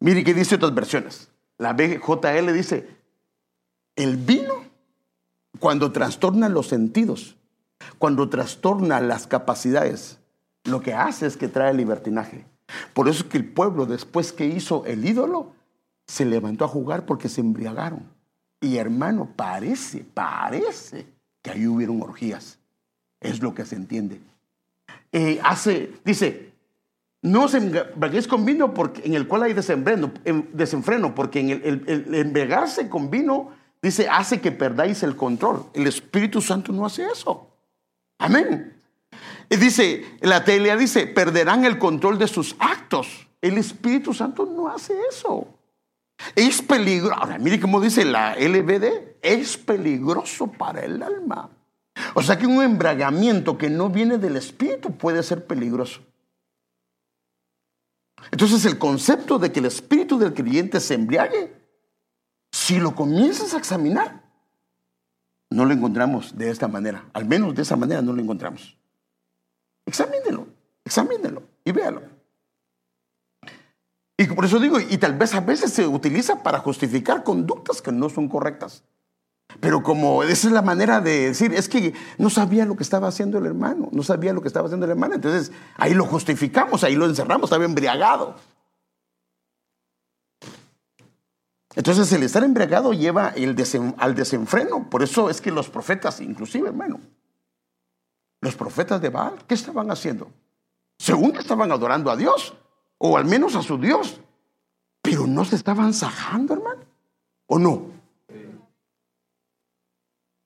Mire 0.00 0.24
qué 0.24 0.34
dice 0.34 0.56
otras 0.56 0.74
versiones. 0.74 1.30
La 1.56 1.72
BJL 1.72 2.52
dice, 2.52 2.88
el 3.96 4.16
vino 4.16 4.64
cuando 5.60 5.92
trastorna 5.92 6.48
los 6.48 6.68
sentidos, 6.68 7.36
cuando 7.98 8.28
trastorna 8.28 9.00
las 9.00 9.26
capacidades, 9.26 10.18
lo 10.64 10.80
que 10.80 10.94
hace 10.94 11.26
es 11.26 11.36
que 11.36 11.48
trae 11.48 11.72
libertinaje. 11.74 12.46
Por 12.92 13.08
eso 13.08 13.24
es 13.24 13.30
que 13.30 13.38
el 13.38 13.52
pueblo, 13.52 13.86
después 13.86 14.32
que 14.32 14.46
hizo 14.46 14.84
el 14.86 15.04
ídolo, 15.04 15.52
se 16.06 16.24
levantó 16.24 16.64
a 16.64 16.68
jugar 16.68 17.06
porque 17.06 17.28
se 17.28 17.40
embriagaron. 17.40 18.13
Y 18.64 18.78
hermano, 18.78 19.28
parece, 19.36 20.02
parece 20.14 21.06
que 21.42 21.50
ahí 21.50 21.66
hubieron 21.66 22.00
orgías. 22.00 22.58
Es 23.20 23.42
lo 23.42 23.54
que 23.54 23.66
se 23.66 23.76
entiende. 23.76 24.18
Eh, 25.12 25.38
hace, 25.44 25.92
dice, 26.02 26.50
no 27.20 27.44
os 27.44 27.52
embriaguéis 27.52 28.26
con 28.26 28.46
vino 28.46 28.72
porque, 28.72 29.02
en 29.04 29.12
el 29.12 29.28
cual 29.28 29.42
hay 29.42 29.52
desenfreno, 29.52 30.12
desenfreno 30.54 31.14
porque 31.14 31.40
en 31.40 31.50
el, 31.50 31.84
el, 31.86 32.88
con 32.88 33.10
vino, 33.10 33.52
dice, 33.82 34.08
hace 34.08 34.40
que 34.40 34.50
perdáis 34.50 35.02
el 35.02 35.14
control. 35.14 35.66
El 35.74 35.86
Espíritu 35.86 36.40
Santo 36.40 36.72
no 36.72 36.86
hace 36.86 37.04
eso. 37.04 37.46
Amén. 38.18 38.80
Y 39.50 39.56
dice, 39.56 40.06
la 40.22 40.42
teoría 40.42 40.74
dice, 40.74 41.06
perderán 41.06 41.66
el 41.66 41.78
control 41.78 42.18
de 42.18 42.28
sus 42.28 42.56
actos. 42.58 43.28
El 43.42 43.58
Espíritu 43.58 44.14
Santo 44.14 44.46
no 44.46 44.68
hace 44.68 44.94
eso. 45.10 45.53
Es 46.34 46.62
peligroso. 46.62 47.14
Ahora, 47.20 47.38
mire 47.38 47.60
cómo 47.60 47.80
dice 47.80 48.04
la 48.04 48.34
LBD, 48.36 49.16
es 49.22 49.56
peligroso 49.56 50.46
para 50.46 50.80
el 50.80 51.02
alma. 51.02 51.50
O 52.14 52.22
sea 52.22 52.38
que 52.38 52.46
un 52.46 52.62
embragamiento 52.62 53.56
que 53.56 53.70
no 53.70 53.88
viene 53.88 54.18
del 54.18 54.36
Espíritu 54.36 54.96
puede 54.96 55.22
ser 55.22 55.46
peligroso. 55.46 56.00
Entonces 58.30 58.64
el 58.64 58.78
concepto 58.78 59.38
de 59.38 59.52
que 59.52 59.60
el 59.60 59.66
espíritu 59.66 60.18
del 60.18 60.34
creyente 60.34 60.80
se 60.80 60.94
embriague, 60.94 61.54
si 62.52 62.78
lo 62.78 62.94
comienzas 62.94 63.54
a 63.54 63.58
examinar, 63.58 64.22
no 65.50 65.64
lo 65.64 65.72
encontramos 65.72 66.36
de 66.36 66.50
esta 66.50 66.68
manera. 66.68 67.04
Al 67.12 67.26
menos 67.26 67.54
de 67.54 67.62
esa 67.62 67.76
manera 67.76 68.02
no 68.02 68.12
lo 68.12 68.22
encontramos. 68.22 68.76
Examínelo, 69.86 70.46
examínelo 70.84 71.42
y 71.64 71.72
véalo. 71.72 72.02
Y 74.16 74.26
por 74.26 74.44
eso 74.44 74.60
digo, 74.60 74.78
y 74.78 74.96
tal 74.98 75.14
vez 75.16 75.34
a 75.34 75.40
veces 75.40 75.72
se 75.72 75.86
utiliza 75.86 76.42
para 76.42 76.60
justificar 76.60 77.24
conductas 77.24 77.82
que 77.82 77.90
no 77.90 78.08
son 78.08 78.28
correctas. 78.28 78.84
Pero 79.60 79.82
como 79.82 80.22
esa 80.22 80.46
es 80.48 80.52
la 80.52 80.62
manera 80.62 81.00
de 81.00 81.28
decir, 81.28 81.52
es 81.52 81.68
que 81.68 81.94
no 82.18 82.30
sabía 82.30 82.64
lo 82.64 82.76
que 82.76 82.82
estaba 82.82 83.08
haciendo 83.08 83.38
el 83.38 83.46
hermano, 83.46 83.88
no 83.92 84.02
sabía 84.02 84.32
lo 84.32 84.40
que 84.40 84.48
estaba 84.48 84.66
haciendo 84.66 84.86
el 84.86 84.92
hermano. 84.92 85.14
Entonces 85.14 85.52
ahí 85.76 85.94
lo 85.94 86.06
justificamos, 86.06 86.84
ahí 86.84 86.94
lo 86.94 87.06
encerramos, 87.06 87.44
estaba 87.44 87.64
embriagado. 87.64 88.36
Entonces 91.74 92.12
el 92.12 92.22
estar 92.22 92.44
embriagado 92.44 92.92
lleva 92.92 93.34
al 93.98 94.14
desenfreno. 94.14 94.88
Por 94.88 95.02
eso 95.02 95.28
es 95.28 95.40
que 95.40 95.50
los 95.50 95.68
profetas, 95.68 96.20
inclusive 96.20 96.68
hermano, 96.68 97.00
los 98.40 98.54
profetas 98.54 99.00
de 99.00 99.08
Baal, 99.08 99.34
¿qué 99.48 99.54
estaban 99.54 99.90
haciendo? 99.90 100.30
Según 100.98 101.32
que 101.32 101.40
estaban 101.40 101.72
adorando 101.72 102.10
a 102.10 102.16
Dios, 102.16 102.54
o 103.06 103.18
al 103.18 103.26
menos 103.26 103.54
a 103.54 103.60
su 103.60 103.76
Dios, 103.76 104.18
pero 105.02 105.26
no 105.26 105.44
se 105.44 105.56
estaban 105.56 105.92
sajando, 105.92 106.54
hermano, 106.54 106.80
¿o 107.44 107.58
no? 107.58 107.82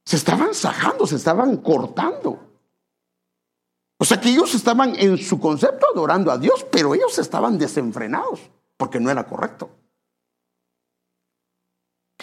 Se 0.04 0.16
estaban 0.16 0.52
sajando, 0.54 1.06
se 1.06 1.14
estaban 1.14 1.58
cortando. 1.58 2.40
O 3.96 4.04
sea 4.04 4.20
que 4.20 4.30
ellos 4.30 4.56
estaban 4.56 4.96
en 4.96 5.18
su 5.18 5.38
concepto 5.38 5.86
adorando 5.94 6.32
a 6.32 6.38
Dios, 6.38 6.66
pero 6.68 6.96
ellos 6.96 7.16
estaban 7.20 7.58
desenfrenados, 7.58 8.40
porque 8.76 8.98
no 8.98 9.08
era 9.08 9.24
correcto. 9.24 9.70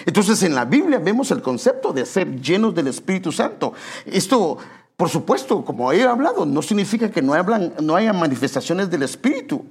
Entonces 0.06 0.44
en 0.44 0.54
la 0.54 0.66
Biblia 0.66 1.00
vemos 1.00 1.32
el 1.32 1.42
concepto 1.42 1.94
de 1.94 2.06
ser 2.06 2.42
llenos 2.42 2.76
del 2.76 2.88
Espíritu 2.88 3.32
Santo. 3.32 3.72
Esto, 4.06 4.58
por 4.98 5.08
supuesto, 5.08 5.64
como 5.64 5.94
he 5.94 6.04
hablado, 6.04 6.46
no 6.46 6.62
significa 6.62 7.10
que 7.10 7.22
no, 7.22 7.34
hablan, 7.34 7.74
no 7.82 7.96
haya 7.96 8.12
manifestaciones 8.12 8.90
del 8.90 9.04
Espíritu, 9.04 9.66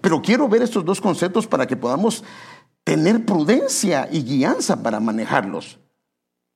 pero 0.00 0.22
quiero 0.22 0.48
ver 0.48 0.62
estos 0.62 0.84
dos 0.84 1.00
conceptos 1.00 1.46
para 1.46 1.66
que 1.66 1.76
podamos 1.76 2.24
tener 2.84 3.24
prudencia 3.24 4.08
y 4.10 4.22
guianza 4.22 4.82
para 4.82 5.00
manejarlos. 5.00 5.78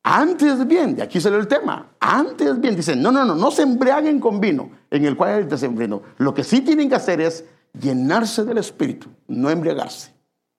Antes 0.02 0.66
bien, 0.66 0.96
de 0.96 1.02
aquí 1.02 1.18
salió 1.20 1.38
el 1.38 1.48
tema, 1.48 1.92
antes 1.98 2.60
bien, 2.60 2.76
dicen, 2.76 3.00
no, 3.00 3.10
no, 3.10 3.24
no, 3.24 3.34
no 3.34 3.50
se 3.50 3.62
embriaguen 3.62 4.20
con 4.20 4.38
vino, 4.38 4.70
en 4.90 5.06
el 5.06 5.16
cual 5.16 5.34
hay 5.34 5.44
desenfreno. 5.44 6.02
Lo 6.18 6.34
que 6.34 6.44
sí 6.44 6.60
tienen 6.60 6.90
que 6.90 6.94
hacer 6.94 7.22
es 7.22 7.44
llenarse 7.72 8.44
del 8.44 8.58
Espíritu, 8.58 9.08
no 9.28 9.48
embriagarse. 9.48 10.12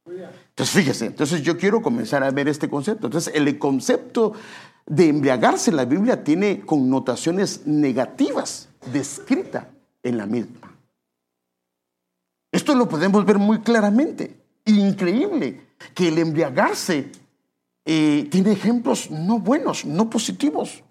Entonces, 0.07 0.75
fíjese, 0.75 1.05
entonces 1.07 1.41
yo 1.41 1.57
quiero 1.57 1.81
comenzar 1.81 2.23
a 2.23 2.31
ver 2.31 2.47
este 2.47 2.69
concepto. 2.69 3.07
Entonces, 3.07 3.33
el 3.35 3.59
concepto 3.59 4.33
de 4.85 5.09
embriagarse 5.09 5.71
en 5.71 5.77
la 5.77 5.85
Biblia 5.85 6.23
tiene 6.23 6.61
connotaciones 6.61 7.67
negativas 7.67 8.69
descritas 8.91 9.65
en 10.03 10.17
la 10.17 10.25
misma. 10.25 10.64
Esto 12.55 12.73
lo 12.73 12.87
podemos 12.87 13.25
ver 13.25 13.37
muy 13.37 13.59
claramente. 13.59 14.39
Increíble 14.63 15.75
que 15.93 16.07
el 16.07 16.19
embriagarse 16.19 17.11
eh, 17.83 18.29
tiene 18.31 18.53
ejemplos 18.53 19.11
no 19.11 19.39
buenos, 19.39 19.83
no 19.83 20.09
positivos. 20.09 20.81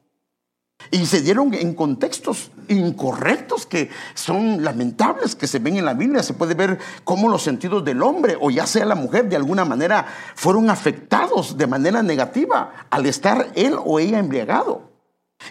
Y 0.90 1.06
se 1.06 1.22
dieron 1.22 1.54
en 1.54 1.72
contextos 1.72 2.50
incorrectos 2.68 3.64
que 3.64 3.88
son 4.12 4.62
lamentables, 4.62 5.34
que 5.34 5.46
se 5.46 5.58
ven 5.58 5.78
en 5.78 5.86
la 5.86 5.94
Biblia. 5.94 6.22
Se 6.22 6.34
puede 6.34 6.52
ver 6.52 6.78
cómo 7.02 7.30
los 7.30 7.40
sentidos 7.40 7.82
del 7.82 8.02
hombre 8.02 8.36
o 8.38 8.50
ya 8.50 8.66
sea 8.66 8.84
la 8.84 8.94
mujer 8.94 9.30
de 9.30 9.36
alguna 9.36 9.64
manera 9.64 10.06
fueron 10.34 10.68
afectados 10.68 11.56
de 11.56 11.66
manera 11.66 12.02
negativa 12.02 12.88
al 12.90 13.06
estar 13.06 13.52
él 13.54 13.74
o 13.82 13.98
ella 13.98 14.18
embriagado. 14.18 14.92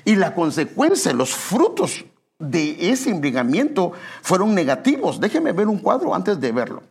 Y 0.06 0.16
la 0.16 0.36
consecuencia, 0.36 1.12
los 1.12 1.34
frutos 1.34 2.06
de 2.44 2.92
ese 2.92 3.10
embriagamiento 3.10 3.94
fueron 4.22 4.54
negativos. 4.54 5.20
Déjeme 5.20 5.52
ver 5.52 5.68
un 5.68 5.80
cuadro 5.80 6.14
antes 6.14 6.40
de 6.40 6.52
verlo. 6.52 6.84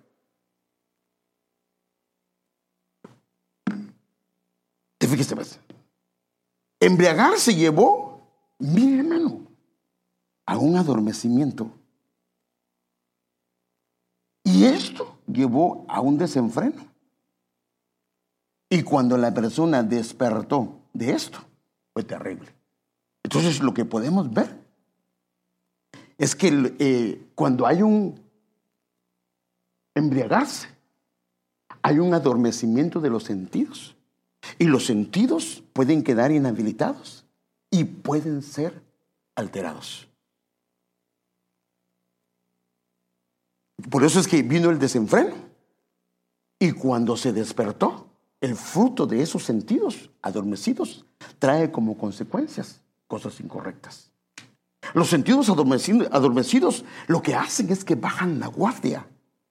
Fíjese 5.12 5.34
más. 5.34 5.60
Embriagarse 6.80 7.54
llevó, 7.54 8.26
mi 8.58 8.98
hermano, 8.98 9.46
a 10.46 10.56
un 10.56 10.74
adormecimiento. 10.76 11.70
Y 14.42 14.64
esto 14.64 15.18
llevó 15.26 15.84
a 15.86 16.00
un 16.00 16.16
desenfreno. 16.16 16.86
Y 18.70 18.82
cuando 18.82 19.18
la 19.18 19.34
persona 19.34 19.82
despertó 19.82 20.80
de 20.94 21.12
esto, 21.12 21.40
fue 21.92 22.04
terrible. 22.04 22.48
Entonces 23.22 23.60
lo 23.60 23.74
que 23.74 23.84
podemos 23.84 24.32
ver 24.32 24.61
es 26.22 26.36
que 26.36 26.76
eh, 26.78 27.32
cuando 27.34 27.66
hay 27.66 27.82
un 27.82 28.14
embriagarse, 29.92 30.68
hay 31.82 31.98
un 31.98 32.14
adormecimiento 32.14 33.00
de 33.00 33.10
los 33.10 33.24
sentidos. 33.24 33.96
Y 34.56 34.66
los 34.66 34.86
sentidos 34.86 35.64
pueden 35.72 36.04
quedar 36.04 36.30
inhabilitados 36.30 37.26
y 37.72 37.82
pueden 37.82 38.42
ser 38.42 38.84
alterados. 39.34 40.08
Por 43.90 44.04
eso 44.04 44.20
es 44.20 44.28
que 44.28 44.44
vino 44.44 44.70
el 44.70 44.78
desenfreno. 44.78 45.34
Y 46.60 46.70
cuando 46.70 47.16
se 47.16 47.32
despertó, 47.32 48.06
el 48.40 48.54
fruto 48.54 49.08
de 49.08 49.22
esos 49.22 49.42
sentidos 49.42 50.08
adormecidos 50.22 51.04
trae 51.40 51.72
como 51.72 51.98
consecuencias 51.98 52.80
cosas 53.08 53.40
incorrectas. 53.40 54.11
Los 54.94 55.08
sentidos 55.08 55.48
adormecidos, 55.48 56.84
lo 57.06 57.22
que 57.22 57.34
hacen 57.34 57.70
es 57.70 57.84
que 57.84 57.94
bajan 57.94 58.40
la 58.40 58.48
guardia 58.48 59.06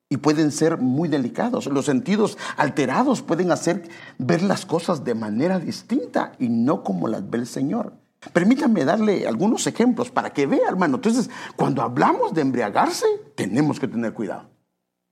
y 0.09 0.17
pueden 0.17 0.51
ser 0.51 0.77
muy 0.77 1.07
delicados. 1.07 1.67
Los 1.67 1.85
sentidos 1.85 2.37
alterados 2.57 3.21
pueden 3.21 3.51
hacer 3.51 3.89
ver 4.17 4.41
las 4.41 4.65
cosas 4.65 5.03
de 5.03 5.15
manera 5.15 5.57
distinta 5.57 6.33
y 6.37 6.49
no 6.49 6.83
como 6.83 7.07
las 7.07 7.29
ve 7.29 7.39
el 7.39 7.47
Señor. 7.47 7.93
Permítanme 8.33 8.85
darle 8.85 9.25
algunos 9.25 9.65
ejemplos 9.65 10.11
para 10.11 10.31
que 10.31 10.45
vea, 10.45 10.67
hermano. 10.67 10.95
Entonces, 10.95 11.29
cuando 11.55 11.81
hablamos 11.81 12.33
de 12.33 12.41
embriagarse, 12.41 13.05
tenemos 13.35 13.79
que 13.79 13.87
tener 13.87 14.13
cuidado. 14.13 14.49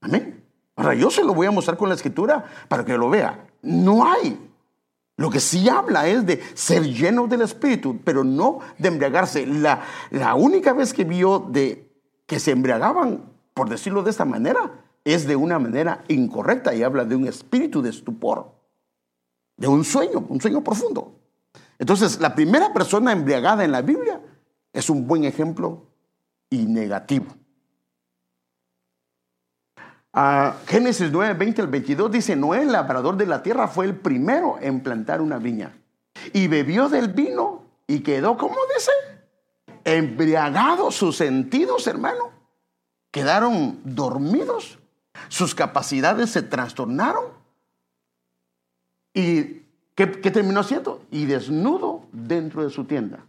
Amén. 0.01 0.43
Ahora, 0.75 0.93
yo 0.93 1.09
se 1.09 1.23
lo 1.23 1.33
voy 1.33 1.47
a 1.47 1.51
mostrar 1.51 1.75
con 1.75 1.89
la 1.89 1.95
escritura 1.95 2.45
para 2.67 2.85
que 2.85 2.97
lo 2.97 3.09
vea. 3.09 3.47
No 3.61 4.05
hay, 4.05 4.48
Lo 5.19 5.29
que 5.29 5.41
sí 5.41 5.67
habla 5.67 6.07
es 6.07 6.25
de 6.25 6.41
ser 6.53 6.81
lleno 6.81 7.27
del 7.27 7.41
Espíritu, 7.41 7.99
pero 8.05 8.23
no 8.23 8.59
de 8.77 8.87
embriagarse. 8.87 9.45
La, 9.45 9.81
la 10.11 10.33
única 10.33 10.71
vez 10.71 10.93
que 10.93 11.03
vio 11.03 11.39
de 11.39 11.91
que 12.25 12.39
se 12.39 12.51
embriagaban, 12.51 13.25
por 13.53 13.67
decirlo 13.67 14.01
de 14.01 14.11
esta 14.11 14.23
manera, 14.23 14.81
es 15.03 15.27
de 15.27 15.35
una 15.35 15.59
manera 15.59 16.05
incorrecta 16.07 16.73
y 16.73 16.83
habla 16.83 17.03
de 17.03 17.17
un 17.17 17.27
espíritu 17.27 17.81
de 17.81 17.89
estupor, 17.89 18.53
de 19.57 19.67
un 19.67 19.83
sueño, 19.83 20.25
un 20.29 20.39
sueño 20.39 20.63
profundo. 20.63 21.19
Entonces, 21.77 22.21
la 22.21 22.33
primera 22.33 22.71
persona 22.71 23.11
embriagada 23.11 23.65
en 23.65 23.73
la 23.73 23.81
Biblia 23.81 24.21
es 24.71 24.89
un 24.89 25.05
buen 25.05 25.25
ejemplo 25.25 25.83
y 26.49 26.59
negativo. 26.59 27.25
Génesis 30.67 31.11
9, 31.11 31.33
20 31.33 31.61
al 31.61 31.67
22 31.67 32.11
dice, 32.11 32.35
Noé, 32.35 32.63
el 32.63 32.71
labrador 32.71 33.15
de 33.15 33.25
la 33.25 33.41
tierra, 33.41 33.67
fue 33.67 33.85
el 33.85 33.95
primero 33.95 34.57
en 34.59 34.81
plantar 34.81 35.21
una 35.21 35.37
viña. 35.37 35.77
Y 36.33 36.47
bebió 36.47 36.89
del 36.89 37.09
vino 37.13 37.63
y 37.87 38.01
quedó, 38.01 38.37
¿cómo 38.37 38.55
dice? 38.75 38.91
Embriagado 39.85 40.91
sus 40.91 41.15
sentidos, 41.15 41.87
hermano. 41.87 42.31
Quedaron 43.11 43.79
dormidos, 43.83 44.79
sus 45.29 45.55
capacidades 45.55 46.31
se 46.31 46.41
trastornaron. 46.41 47.25
¿Y 49.13 49.63
qué, 49.95 50.11
qué 50.21 50.31
terminó 50.31 50.59
haciendo? 50.59 51.01
Y 51.11 51.25
desnudo 51.25 52.05
dentro 52.11 52.63
de 52.63 52.69
su 52.69 52.83
tienda. 52.83 53.25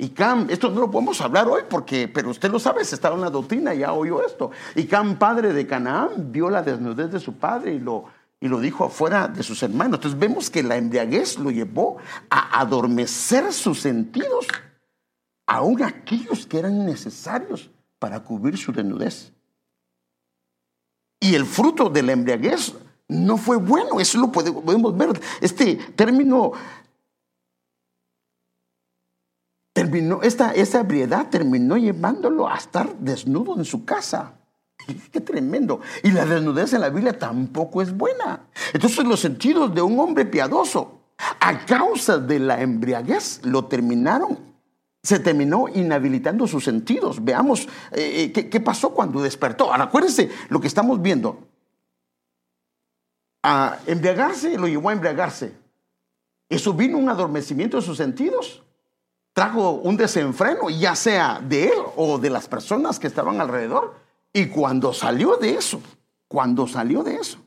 Y 0.00 0.08
Cam, 0.08 0.46
esto 0.48 0.70
no 0.70 0.80
lo 0.80 0.90
podemos 0.90 1.20
hablar 1.20 1.46
hoy 1.46 1.60
porque, 1.68 2.08
pero 2.08 2.30
usted 2.30 2.50
lo 2.50 2.58
sabe, 2.58 2.86
se 2.86 2.94
estaba 2.94 3.16
en 3.16 3.20
la 3.20 3.28
doctrina, 3.28 3.74
ya 3.74 3.92
oyó 3.92 4.24
esto. 4.24 4.50
Y 4.74 4.84
Cam, 4.84 5.18
padre 5.18 5.52
de 5.52 5.66
Canaán, 5.66 6.32
vio 6.32 6.48
la 6.48 6.62
desnudez 6.62 7.12
de 7.12 7.20
su 7.20 7.34
padre 7.34 7.74
y 7.74 7.78
lo, 7.78 8.06
y 8.40 8.48
lo 8.48 8.60
dijo 8.60 8.86
afuera 8.86 9.28
de 9.28 9.42
sus 9.42 9.62
hermanos. 9.62 9.98
Entonces 9.98 10.18
vemos 10.18 10.48
que 10.48 10.62
la 10.62 10.76
embriaguez 10.76 11.38
lo 11.38 11.50
llevó 11.50 11.98
a 12.30 12.60
adormecer 12.60 13.52
sus 13.52 13.80
sentidos, 13.80 14.46
aún 15.46 15.82
aquellos 15.82 16.46
que 16.46 16.58
eran 16.58 16.86
necesarios 16.86 17.68
para 17.98 18.20
cubrir 18.20 18.56
su 18.56 18.72
desnudez. 18.72 19.34
Y 21.20 21.34
el 21.34 21.44
fruto 21.44 21.90
de 21.90 22.02
la 22.02 22.12
embriaguez 22.12 22.72
no 23.06 23.36
fue 23.36 23.58
bueno, 23.58 24.00
eso 24.00 24.18
lo 24.18 24.32
podemos 24.32 24.96
ver. 24.96 25.20
Este 25.42 25.76
término 25.76 26.52
terminó, 29.80 30.20
esta, 30.22 30.52
esa 30.52 30.80
ebriedad 30.80 31.30
terminó 31.30 31.78
llevándolo 31.78 32.46
a 32.46 32.56
estar 32.56 32.98
desnudo 32.98 33.56
en 33.56 33.64
su 33.64 33.86
casa. 33.86 34.34
Qué 35.10 35.22
tremendo. 35.22 35.80
Y 36.02 36.10
la 36.10 36.26
desnudez 36.26 36.74
en 36.74 36.82
la 36.82 36.90
Biblia 36.90 37.18
tampoco 37.18 37.80
es 37.80 37.96
buena. 37.96 38.46
Entonces 38.74 39.06
los 39.06 39.20
sentidos 39.20 39.74
de 39.74 39.80
un 39.80 39.98
hombre 39.98 40.26
piadoso, 40.26 41.00
a 41.40 41.64
causa 41.64 42.18
de 42.18 42.40
la 42.40 42.60
embriaguez, 42.60 43.40
lo 43.44 43.64
terminaron, 43.64 44.38
se 45.02 45.18
terminó 45.18 45.66
inhabilitando 45.68 46.46
sus 46.46 46.62
sentidos. 46.62 47.24
Veamos 47.24 47.66
eh, 47.92 48.30
eh, 48.36 48.50
¿qué, 48.50 48.60
pasó 48.60 48.90
cuando 48.90 49.22
despertó. 49.22 49.72
Ahora 49.72 49.84
acuérdense 49.84 50.28
lo 50.50 50.60
que 50.60 50.66
estamos 50.66 51.00
viendo. 51.00 51.48
A 53.42 53.78
embriagarse 53.86 54.58
lo 54.58 54.68
llevó 54.68 54.90
a 54.90 54.92
embriagarse. 54.92 55.54
Eso 56.50 56.74
vino 56.74 56.98
un 56.98 57.08
adormecimiento 57.08 57.78
de 57.78 57.82
sus 57.82 57.96
sentidos 57.96 58.62
trajo 59.32 59.72
un 59.72 59.96
desenfreno, 59.96 60.70
ya 60.70 60.94
sea 60.94 61.40
de 61.40 61.68
él 61.68 61.78
o 61.96 62.18
de 62.18 62.30
las 62.30 62.48
personas 62.48 62.98
que 62.98 63.06
estaban 63.06 63.40
alrededor. 63.40 63.94
Y 64.32 64.46
cuando 64.46 64.92
salió 64.92 65.36
de 65.36 65.54
eso, 65.54 65.80
cuando 66.28 66.66
salió 66.66 67.02
de 67.02 67.16
eso, 67.16 67.38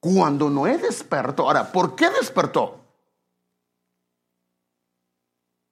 cuando 0.00 0.48
Noé 0.48 0.78
despertó, 0.78 1.44
ahora, 1.44 1.70
¿por 1.70 1.94
qué 1.94 2.08
despertó? 2.10 2.78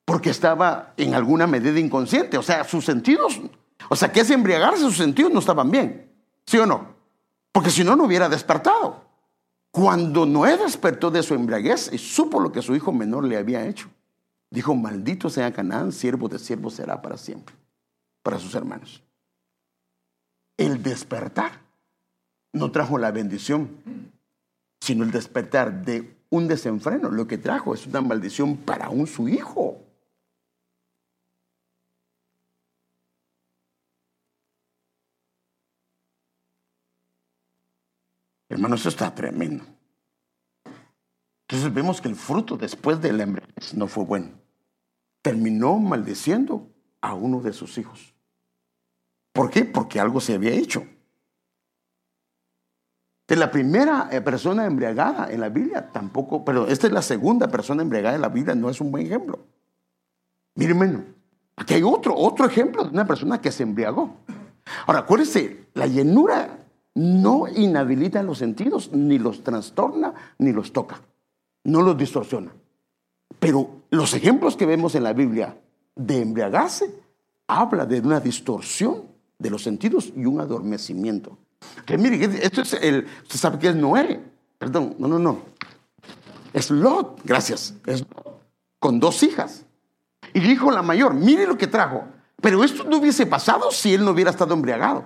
Porque 0.05 0.31
estaba 0.31 0.92
en 0.96 1.14
alguna 1.14 1.46
medida 1.46 1.79
inconsciente, 1.79 2.37
o 2.37 2.42
sea, 2.42 2.64
sus 2.64 2.85
sentidos, 2.85 3.40
o 3.88 3.96
sea, 3.96 4.12
que 4.12 4.20
es 4.20 4.31
embriagarse, 4.31 4.81
sus 4.81 4.96
sentidos 4.96 5.33
no 5.33 5.40
estaban 5.40 5.70
bien, 5.70 6.12
¿sí 6.46 6.59
o 6.59 6.66
no? 6.66 6.94
Porque 7.53 7.70
si 7.70 7.85
no, 7.85 7.96
no 7.96 8.05
hubiera 8.05 8.29
despertado. 8.29 9.09
Cuando 9.70 10.27
Noé 10.27 10.57
despertó 10.57 11.11
de 11.11 11.22
su 11.22 11.35
embriaguez 11.35 11.90
y 11.92 11.98
supo 11.98 12.40
lo 12.40 12.53
que 12.53 12.62
su 12.62 12.74
hijo 12.74 12.92
menor 12.92 13.24
le 13.24 13.37
había 13.37 13.66
hecho, 13.66 13.88
Dijo, 14.50 14.74
maldito 14.74 15.28
sea 15.28 15.52
Canaán, 15.52 15.92
siervo 15.92 16.28
de 16.28 16.38
siervo 16.38 16.70
será 16.70 17.02
para 17.02 17.16
siempre, 17.16 17.54
para 18.22 18.38
sus 18.38 18.54
hermanos. 18.54 19.02
El 20.56 20.82
despertar 20.82 21.61
no 22.52 22.72
trajo 22.72 22.98
la 22.98 23.11
bendición, 23.11 23.68
sino 24.80 25.04
el 25.04 25.11
despertar 25.11 25.84
de 25.84 26.16
un 26.30 26.48
desenfreno. 26.48 27.11
Lo 27.11 27.26
que 27.26 27.38
trajo 27.38 27.74
es 27.74 27.87
una 27.87 28.00
maldición 28.00 28.56
para 28.56 28.88
un 28.88 29.06
su 29.06 29.28
hijo. 29.28 29.78
Hermano, 38.48 38.76
eso 38.76 38.88
está 38.88 39.14
tremendo. 39.14 39.77
Entonces 41.48 41.72
vemos 41.72 42.02
que 42.02 42.08
el 42.08 42.14
fruto 42.14 42.58
después 42.58 43.00
del 43.00 43.22
embriaguez 43.22 43.72
no 43.72 43.87
fue 43.87 44.04
bueno. 44.04 44.32
Terminó 45.22 45.78
maldiciendo 45.78 46.68
a 47.00 47.14
uno 47.14 47.40
de 47.40 47.54
sus 47.54 47.78
hijos. 47.78 48.14
¿Por 49.32 49.48
qué? 49.48 49.64
Porque 49.64 49.98
algo 49.98 50.20
se 50.20 50.34
había 50.34 50.50
hecho. 50.50 50.84
De 53.26 53.37
la 53.37 53.50
primera 53.50 54.11
eh, 54.12 54.20
persona 54.20 54.66
embriagada 54.66 55.30
en 55.30 55.40
la 55.40 55.48
Biblia 55.48 55.90
tampoco, 55.90 56.44
pero 56.44 56.66
esta 56.66 56.87
es 56.87 56.92
la 56.92 57.00
segunda 57.00 57.48
persona 57.48 57.82
embriagada 57.82 58.14
en 58.14 58.22
la 58.22 58.28
Biblia, 58.28 58.54
no 58.54 58.68
es 58.68 58.80
un 58.82 58.90
buen 58.90 59.06
ejemplo. 59.06 59.38
Miren, 60.54 61.14
aquí 61.56 61.74
hay 61.74 61.82
otro, 61.82 62.14
otro 62.14 62.44
ejemplo 62.44 62.84
de 62.84 62.90
una 62.90 63.06
persona 63.06 63.40
que 63.40 63.52
se 63.52 63.62
embriagó. 63.62 64.16
Ahora, 64.87 65.00
acuérdense, 65.00 65.68
la 65.72 65.87
llenura 65.87 66.58
no 66.94 67.48
inhabilita 67.48 68.22
los 68.22 68.37
sentidos, 68.37 68.92
ni 68.92 69.18
los 69.18 69.42
trastorna, 69.42 70.12
ni 70.37 70.52
los 70.52 70.74
toca 70.74 71.00
no 71.68 71.83
los 71.83 71.96
distorsiona. 71.96 72.52
Pero 73.38 73.83
los 73.90 74.14
ejemplos 74.14 74.57
que 74.57 74.66
vemos 74.66 74.94
en 74.94 75.04
la 75.04 75.12
Biblia 75.12 75.57
de 75.94 76.20
embriagarse 76.20 76.92
habla 77.46 77.87
de 77.87 78.00
una 78.00 78.20
distorsión 78.20 79.04
de 79.38 79.50
los 79.50 79.62
sentidos 79.62 80.12
y 80.16 80.24
un 80.26 80.40
adormecimiento. 80.40 81.38
Que 81.87 81.98
mire, 81.98 82.24
esto 82.42 82.62
es 82.62 82.74
el, 82.74 83.07
usted 83.22 83.38
sabe 83.38 83.59
que 83.59 83.68
es 83.68 83.76
Noé, 83.76 84.20
perdón, 84.59 84.96
no, 84.98 85.09
no, 85.09 85.18
no. 85.18 85.40
Es 86.52 86.70
Lot, 86.70 87.20
gracias, 87.24 87.74
es 87.87 88.04
con 88.78 89.00
dos 89.00 89.22
hijas. 89.22 89.64
Y 90.35 90.40
dijo 90.40 90.70
la 90.70 90.83
mayor, 90.83 91.14
mire 91.14 91.46
lo 91.46 91.57
que 91.57 91.66
trajo, 91.66 92.04
pero 92.40 92.62
esto 92.64 92.85
no 92.85 92.98
hubiese 92.98 93.26
pasado 93.26 93.70
si 93.70 93.94
él 93.94 94.04
no 94.04 94.12
hubiera 94.12 94.31
estado 94.31 94.54
embriagado. 94.54 95.04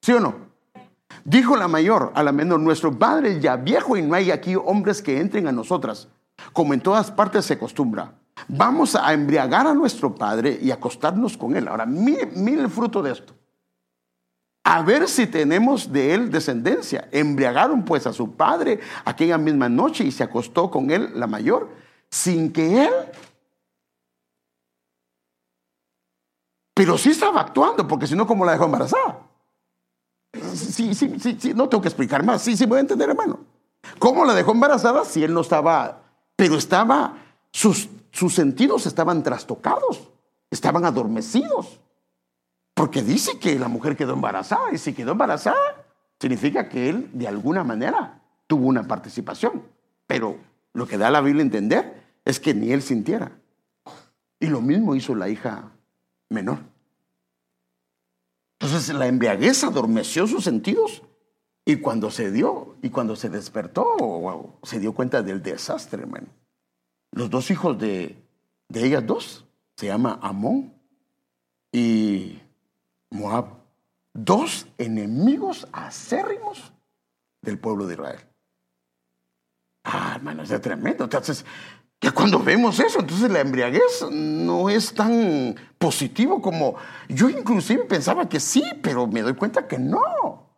¿Sí 0.00 0.12
o 0.12 0.20
no? 0.20 0.51
Dijo 1.24 1.56
la 1.56 1.68
mayor 1.68 2.12
a 2.14 2.22
la 2.22 2.32
menor, 2.32 2.60
nuestro 2.60 2.98
padre 2.98 3.40
ya 3.40 3.56
viejo 3.56 3.96
y 3.96 4.02
no 4.02 4.14
hay 4.14 4.30
aquí 4.30 4.56
hombres 4.56 5.00
que 5.02 5.20
entren 5.20 5.46
a 5.46 5.52
nosotras, 5.52 6.08
como 6.52 6.74
en 6.74 6.80
todas 6.80 7.10
partes 7.10 7.44
se 7.44 7.54
acostumbra. 7.54 8.14
Vamos 8.48 8.96
a 8.96 9.12
embriagar 9.12 9.66
a 9.66 9.74
nuestro 9.74 10.14
padre 10.14 10.58
y 10.60 10.70
acostarnos 10.70 11.36
con 11.36 11.56
él. 11.56 11.68
Ahora, 11.68 11.86
mire, 11.86 12.30
el 12.34 12.68
fruto 12.68 13.02
de 13.02 13.12
esto. 13.12 13.34
A 14.64 14.82
ver 14.82 15.08
si 15.08 15.26
tenemos 15.26 15.92
de 15.92 16.14
él 16.14 16.30
descendencia. 16.30 17.08
Embriagaron 17.12 17.84
pues 17.84 18.06
a 18.06 18.12
su 18.12 18.32
padre 18.32 18.80
aquella 19.04 19.38
misma 19.38 19.68
noche 19.68 20.04
y 20.04 20.12
se 20.12 20.22
acostó 20.22 20.70
con 20.70 20.90
él 20.90 21.12
la 21.14 21.26
mayor, 21.26 21.68
sin 22.10 22.52
que 22.52 22.84
él... 22.84 22.92
Pero 26.74 26.96
sí 26.96 27.10
estaba 27.10 27.42
actuando, 27.42 27.86
porque 27.86 28.06
si 28.06 28.14
no, 28.14 28.26
¿cómo 28.26 28.44
la 28.44 28.52
dejó 28.52 28.64
embarazada? 28.64 29.31
Sí, 30.54 30.94
sí, 30.94 31.52
no 31.54 31.68
tengo 31.68 31.82
que 31.82 31.88
explicar 31.88 32.24
más. 32.24 32.42
Sí, 32.42 32.56
sí, 32.56 32.66
voy 32.66 32.78
a 32.78 32.80
entender, 32.80 33.08
hermano. 33.08 33.40
¿Cómo 33.98 34.24
la 34.24 34.34
dejó 34.34 34.52
embarazada 34.52 35.04
si 35.04 35.24
él 35.24 35.34
no 35.34 35.40
estaba, 35.40 36.02
pero 36.36 36.56
estaba, 36.56 37.16
sus, 37.50 37.88
sus 38.10 38.34
sentidos 38.34 38.86
estaban 38.86 39.22
trastocados, 39.22 40.08
estaban 40.50 40.84
adormecidos? 40.84 41.80
Porque 42.74 43.02
dice 43.02 43.38
que 43.38 43.58
la 43.58 43.68
mujer 43.68 43.96
quedó 43.96 44.14
embarazada 44.14 44.72
y 44.72 44.78
si 44.78 44.92
quedó 44.92 45.12
embarazada, 45.12 45.84
significa 46.18 46.68
que 46.68 46.88
él 46.88 47.10
de 47.12 47.28
alguna 47.28 47.64
manera 47.64 48.22
tuvo 48.46 48.66
una 48.66 48.84
participación. 48.84 49.62
Pero 50.06 50.36
lo 50.72 50.86
que 50.86 50.98
da 50.98 51.10
la 51.10 51.20
Biblia 51.20 51.42
a 51.42 51.46
entender 51.46 52.02
es 52.24 52.40
que 52.40 52.54
ni 52.54 52.72
él 52.72 52.82
sintiera. 52.82 53.32
Y 54.40 54.46
lo 54.46 54.60
mismo 54.60 54.94
hizo 54.94 55.14
la 55.14 55.28
hija 55.28 55.70
menor. 56.28 56.71
Entonces 58.62 58.94
la 58.94 59.08
embriaguez 59.08 59.64
adormeció 59.64 60.28
sus 60.28 60.44
sentidos 60.44 61.02
y 61.64 61.76
cuando 61.76 62.12
se 62.12 62.30
dio 62.30 62.76
y 62.80 62.90
cuando 62.90 63.16
se 63.16 63.28
despertó, 63.28 64.60
se 64.62 64.78
dio 64.78 64.94
cuenta 64.94 65.20
del 65.20 65.42
desastre, 65.42 66.02
hermano. 66.02 66.28
Los 67.10 67.28
dos 67.28 67.50
hijos 67.50 67.76
de, 67.76 68.16
de 68.68 68.86
ellas 68.86 69.04
dos 69.04 69.44
se 69.76 69.86
llama 69.86 70.20
Amón 70.22 70.72
y 71.72 72.38
Moab. 73.10 73.46
Dos 74.14 74.68
enemigos 74.78 75.66
acérrimos 75.72 76.72
del 77.40 77.58
pueblo 77.58 77.88
de 77.88 77.94
Israel. 77.94 78.20
Ah, 79.82 80.12
hermano, 80.14 80.44
es 80.44 80.60
tremendo. 80.60 81.04
Entonces, 81.04 81.44
ya 82.02 82.10
cuando 82.10 82.40
vemos 82.40 82.80
eso, 82.80 82.98
entonces 82.98 83.30
la 83.30 83.40
embriaguez 83.40 84.04
no 84.10 84.68
es 84.68 84.92
tan 84.92 85.54
positivo 85.78 86.42
como 86.42 86.74
yo 87.08 87.30
inclusive 87.30 87.84
pensaba 87.84 88.28
que 88.28 88.40
sí, 88.40 88.64
pero 88.82 89.06
me 89.06 89.22
doy 89.22 89.34
cuenta 89.34 89.68
que 89.68 89.78
no. 89.78 90.50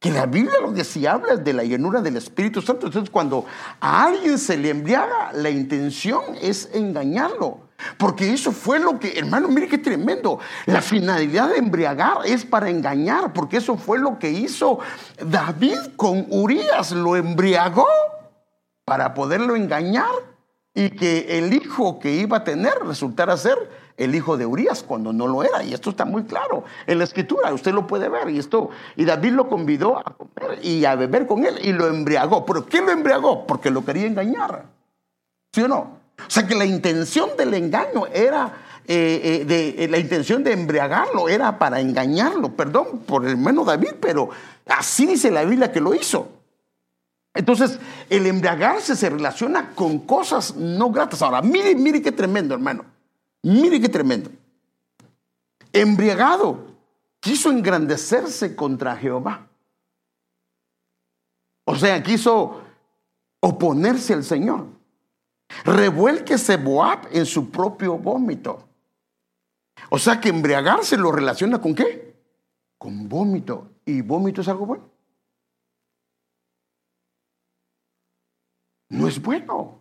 Que 0.00 0.10
la 0.10 0.26
Biblia 0.26 0.54
lo 0.60 0.74
que 0.74 0.82
sí 0.82 1.06
habla 1.06 1.34
es 1.34 1.44
de 1.44 1.52
la 1.52 1.62
llenura 1.62 2.00
del 2.00 2.16
Espíritu 2.16 2.60
Santo. 2.62 2.86
Entonces 2.86 3.10
cuando 3.10 3.44
a 3.80 4.06
alguien 4.06 4.38
se 4.38 4.56
le 4.56 4.70
embriaga, 4.70 5.32
la 5.34 5.50
intención 5.50 6.22
es 6.42 6.68
engañarlo. 6.74 7.68
Porque 7.96 8.32
eso 8.32 8.50
fue 8.50 8.80
lo 8.80 8.98
que, 8.98 9.16
hermano, 9.16 9.46
mire 9.46 9.68
qué 9.68 9.78
tremendo. 9.78 10.40
La 10.66 10.82
finalidad 10.82 11.48
de 11.48 11.58
embriagar 11.58 12.18
es 12.24 12.44
para 12.44 12.70
engañar, 12.70 13.32
porque 13.32 13.58
eso 13.58 13.76
fue 13.76 14.00
lo 14.00 14.18
que 14.18 14.30
hizo 14.30 14.80
David 15.24 15.78
con 15.96 16.26
Urias. 16.28 16.90
Lo 16.90 17.14
embriagó 17.14 17.86
para 18.84 19.14
poderlo 19.14 19.54
engañar 19.54 20.10
y 20.78 20.90
que 20.90 21.38
el 21.38 21.52
hijo 21.52 21.98
que 21.98 22.12
iba 22.12 22.36
a 22.36 22.44
tener 22.44 22.72
resultara 22.84 23.36
ser 23.36 23.56
el 23.96 24.14
hijo 24.14 24.36
de 24.36 24.46
Urias 24.46 24.84
cuando 24.84 25.12
no 25.12 25.26
lo 25.26 25.42
era. 25.42 25.64
Y 25.64 25.74
esto 25.74 25.90
está 25.90 26.04
muy 26.04 26.22
claro 26.22 26.62
en 26.86 26.98
la 26.98 27.04
escritura, 27.04 27.52
usted 27.52 27.72
lo 27.72 27.84
puede 27.84 28.08
ver. 28.08 28.30
Y, 28.30 28.38
esto, 28.38 28.70
y 28.94 29.04
David 29.04 29.32
lo 29.32 29.48
convidó 29.48 29.98
a 29.98 30.04
comer 30.04 30.64
y 30.64 30.84
a 30.84 30.94
beber 30.94 31.26
con 31.26 31.44
él 31.44 31.58
y 31.60 31.72
lo 31.72 31.88
embriagó. 31.88 32.46
¿Pero 32.46 32.64
quién 32.64 32.86
lo 32.86 32.92
embriagó? 32.92 33.44
Porque 33.44 33.72
lo 33.72 33.84
quería 33.84 34.06
engañar. 34.06 34.66
¿Sí 35.52 35.62
o 35.62 35.66
no? 35.66 35.98
O 36.16 36.30
sea 36.30 36.46
que 36.46 36.54
la 36.54 36.64
intención 36.64 37.30
del 37.36 37.54
engaño 37.54 38.06
era, 38.06 38.52
eh, 38.86 39.20
eh, 39.24 39.44
de, 39.44 39.84
eh, 39.84 39.88
la 39.88 39.98
intención 39.98 40.44
de 40.44 40.52
embriagarlo 40.52 41.28
era 41.28 41.58
para 41.58 41.80
engañarlo. 41.80 42.50
Perdón 42.50 43.00
por 43.04 43.24
el 43.24 43.32
hermano 43.32 43.64
David, 43.64 43.94
pero 44.00 44.30
así 44.68 45.06
dice 45.06 45.32
la 45.32 45.42
Biblia 45.42 45.72
que 45.72 45.80
lo 45.80 45.92
hizo. 45.92 46.37
Entonces, 47.34 47.78
el 48.10 48.26
embriagarse 48.26 48.96
se 48.96 49.10
relaciona 49.10 49.74
con 49.74 50.00
cosas 50.00 50.56
no 50.56 50.90
gratas. 50.90 51.22
Ahora, 51.22 51.42
mire, 51.42 51.74
mire 51.74 52.02
qué 52.02 52.12
tremendo, 52.12 52.54
hermano. 52.54 52.84
Mire 53.42 53.80
qué 53.80 53.88
tremendo. 53.88 54.30
Embriagado 55.72 56.66
quiso 57.20 57.50
engrandecerse 57.50 58.56
contra 58.56 58.96
Jehová. 58.96 59.46
O 61.64 61.76
sea, 61.76 62.02
quiso 62.02 62.62
oponerse 63.40 64.14
al 64.14 64.24
Señor. 64.24 64.66
Revuélquese 65.64 66.56
Boab 66.56 67.08
en 67.12 67.26
su 67.26 67.50
propio 67.50 67.98
vómito. 67.98 68.68
O 69.90 69.98
sea 69.98 70.20
que 70.20 70.28
embriagarse 70.28 70.96
lo 70.96 71.12
relaciona 71.12 71.60
con 71.60 71.74
qué? 71.74 72.16
Con 72.76 73.08
vómito. 73.08 73.70
¿Y 73.84 74.02
vómito 74.02 74.40
es 74.40 74.48
algo 74.48 74.66
bueno? 74.66 74.97
No 78.88 79.08
es 79.08 79.20
bueno. 79.20 79.78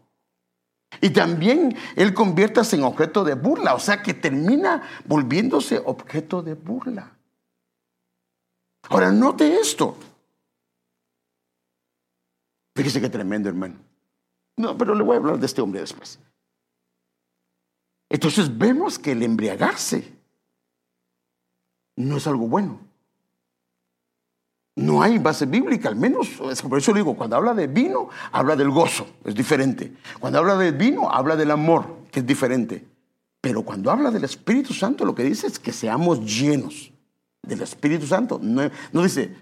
Y 1.02 1.10
también 1.10 1.76
él 1.96 2.14
conviértase 2.14 2.76
en 2.76 2.84
objeto 2.84 3.24
de 3.24 3.36
burla, 3.36 3.76
o 3.76 3.80
sea 3.80 4.02
que 4.02 4.14
termina 4.14 4.84
volviéndose 5.06 5.82
objeto 5.86 6.42
de 6.42 6.54
burla. 6.54 7.18
Ahora, 8.90 9.12
note 9.12 9.60
esto. 9.60 9.98
Fíjese 12.76 13.02
qué 13.02 13.10
tremendo, 13.10 13.50
hermano. 13.50 13.76
No, 14.56 14.78
pero 14.78 14.96
le 14.96 15.04
voy 15.04 15.16
a 15.16 15.20
hablar 15.20 15.40
de 15.40 15.46
este 15.46 15.62
hombre 15.62 15.82
después. 15.82 16.20
Entonces 18.10 18.58
vemos 18.58 18.98
que 18.98 19.12
el 19.12 19.24
embriagarse 19.24 20.18
no 21.98 22.18
es 22.18 22.28
algo 22.28 22.48
bueno. 22.48 22.87
No 24.78 25.02
hay 25.02 25.18
base 25.18 25.48
bíblica, 25.48 25.90
al 25.90 25.96
menos, 25.96 26.30
por 26.70 26.78
eso 26.78 26.94
digo, 26.94 27.16
cuando 27.16 27.36
habla 27.36 27.56
de 27.56 27.66
vino, 27.66 28.10
habla 28.32 28.56
del 28.56 28.70
gozo, 28.70 29.08
es 29.26 29.34
diferente. 29.34 29.92
Cuando 30.20 30.38
habla 30.38 30.56
del 30.56 30.76
vino, 30.76 31.10
habla 31.10 31.36
del 31.36 31.50
amor, 31.50 31.98
que 32.12 32.20
es 32.20 32.28
diferente. 32.28 32.86
Pero 33.42 33.64
cuando 33.64 33.90
habla 33.90 34.12
del 34.12 34.24
Espíritu 34.24 34.76
Santo, 34.76 35.04
lo 35.04 35.16
que 35.16 35.24
dice 35.24 35.48
es 35.48 35.58
que 35.58 35.74
seamos 35.74 36.24
llenos 36.24 36.92
del 37.42 37.64
Espíritu 37.64 38.06
Santo. 38.06 38.40
No, 38.40 38.70
no 38.92 39.02
dice, 39.02 39.36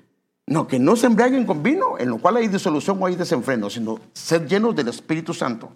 no, 0.48 0.68
que 0.68 0.80
no 0.80 0.96
se 0.96 1.08
embriaguen 1.08 1.46
con 1.46 1.62
vino, 1.62 2.00
en 2.00 2.12
lo 2.12 2.18
cual 2.18 2.38
hay 2.38 2.48
disolución 2.48 2.98
o 3.02 3.06
hay 3.06 3.18
desenfreno, 3.18 3.70
sino 3.70 4.00
ser 4.14 4.48
llenos 4.48 4.74
del 4.74 4.88
Espíritu 4.88 5.34
Santo. 5.34 5.70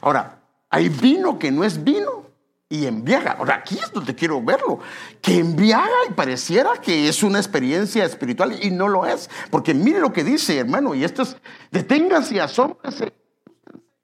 Ahora, 0.00 0.40
hay 0.70 0.88
vino 0.88 1.38
que 1.38 1.50
no 1.50 1.64
es 1.64 1.84
vino 1.84 2.29
y 2.70 2.86
embriaga. 2.86 3.32
Ahora, 3.32 3.56
aquí 3.56 3.76
es 3.76 3.92
donde 3.92 4.14
quiero 4.14 4.40
verlo. 4.40 4.78
Que 5.20 5.38
embriaga 5.38 6.06
y 6.08 6.12
pareciera 6.12 6.80
que 6.80 7.08
es 7.08 7.22
una 7.22 7.38
experiencia 7.38 8.04
espiritual 8.04 8.56
y 8.64 8.70
no 8.70 8.88
lo 8.88 9.04
es. 9.04 9.28
Porque 9.50 9.74
mire 9.74 9.98
lo 10.00 10.12
que 10.12 10.24
dice, 10.24 10.56
hermano, 10.56 10.94
y 10.94 11.04
esto 11.04 11.22
es, 11.22 11.36
deténganse 11.70 12.36
y 12.36 12.38
asómbrense 12.38 13.12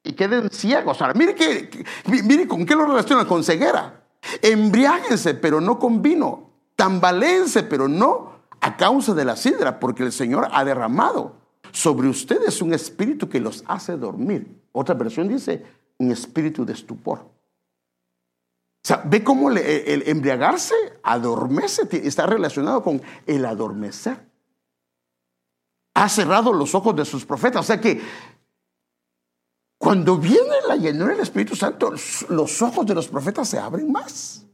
y 0.03 0.13
queden 0.13 0.49
ciegos. 0.51 1.01
Ahora, 1.01 1.13
mire, 1.13 1.33
que, 1.33 1.85
mire 2.23 2.45
con 2.45 2.65
qué 2.65 2.75
lo 2.75 2.85
relaciona, 2.85 3.25
con 3.25 3.43
ceguera. 3.43 4.03
Embriáguense, 4.41 5.33
pero 5.33 5.61
no 5.61 5.79
con 5.79 6.01
vino. 6.01 6.51
Tambaléense, 6.75 7.63
pero 7.63 7.87
no 7.87 8.37
a 8.59 8.75
causa 8.75 9.13
de 9.13 9.23
la 9.23 9.37
sidra, 9.37 9.79
porque 9.79 10.03
el 10.03 10.11
Señor 10.11 10.49
ha 10.51 10.65
derramado 10.65 11.37
sobre 11.71 12.09
ustedes 12.09 12.61
un 12.61 12.73
espíritu 12.73 13.29
que 13.29 13.39
los 13.39 13.63
hace 13.65 13.95
dormir. 13.95 14.61
Otra 14.73 14.93
versión 14.93 15.29
dice, 15.29 15.63
un 15.97 16.11
espíritu 16.11 16.65
de 16.65 16.73
estupor 16.73 17.36
sea, 18.87 19.01
ve 19.03 19.21
cómo 19.21 19.51
el, 19.51 20.03
embriagarse 20.07 20.73
adormece, 21.03 21.89
está 22.07 22.25
relacionado 22.25 22.81
con 22.81 23.01
el 23.25 23.45
adormecer. 23.45 24.17
Ha 25.93 26.07
cerrado 26.07 26.53
los 26.53 26.73
ojos 26.73 26.95
de 26.95 27.03
sus 27.03 27.25
profetas. 27.25 27.59
O 27.59 27.63
sea 27.63 27.81
que 27.81 28.01
cuando 29.77 30.17
viene 30.17 30.55
la 30.69 30.77
llenura 30.77 31.11
del 31.11 31.19
Espíritu 31.19 31.53
Santo, 31.53 31.91
los 32.29 32.61
ojos 32.61 32.85
de 32.85 32.95
los 32.95 33.09
profetas 33.09 33.49
se 33.49 33.59
abren 33.59 33.91
más. 33.91 34.45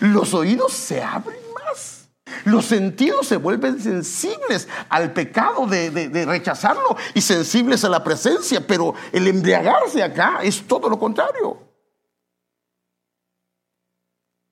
Los 0.00 0.32
oídos 0.32 0.72
se 0.72 1.02
abren 1.02 1.40
más. 1.54 2.08
Los 2.46 2.64
sentidos 2.64 3.26
se 3.26 3.36
vuelven 3.36 3.78
sensibles 3.78 4.68
al 4.88 5.12
pecado 5.12 5.66
de, 5.66 6.24
rechazarlo 6.26 6.96
y 7.12 7.20
sensibles 7.20 7.84
a 7.84 7.90
la 7.90 8.02
presencia. 8.02 8.66
Pero 8.66 8.94
el 9.12 9.28
embriagarse 9.28 10.02
acá 10.02 10.38
es 10.42 10.66
todo 10.66 10.88
lo 10.88 10.98
contrario. 10.98 11.71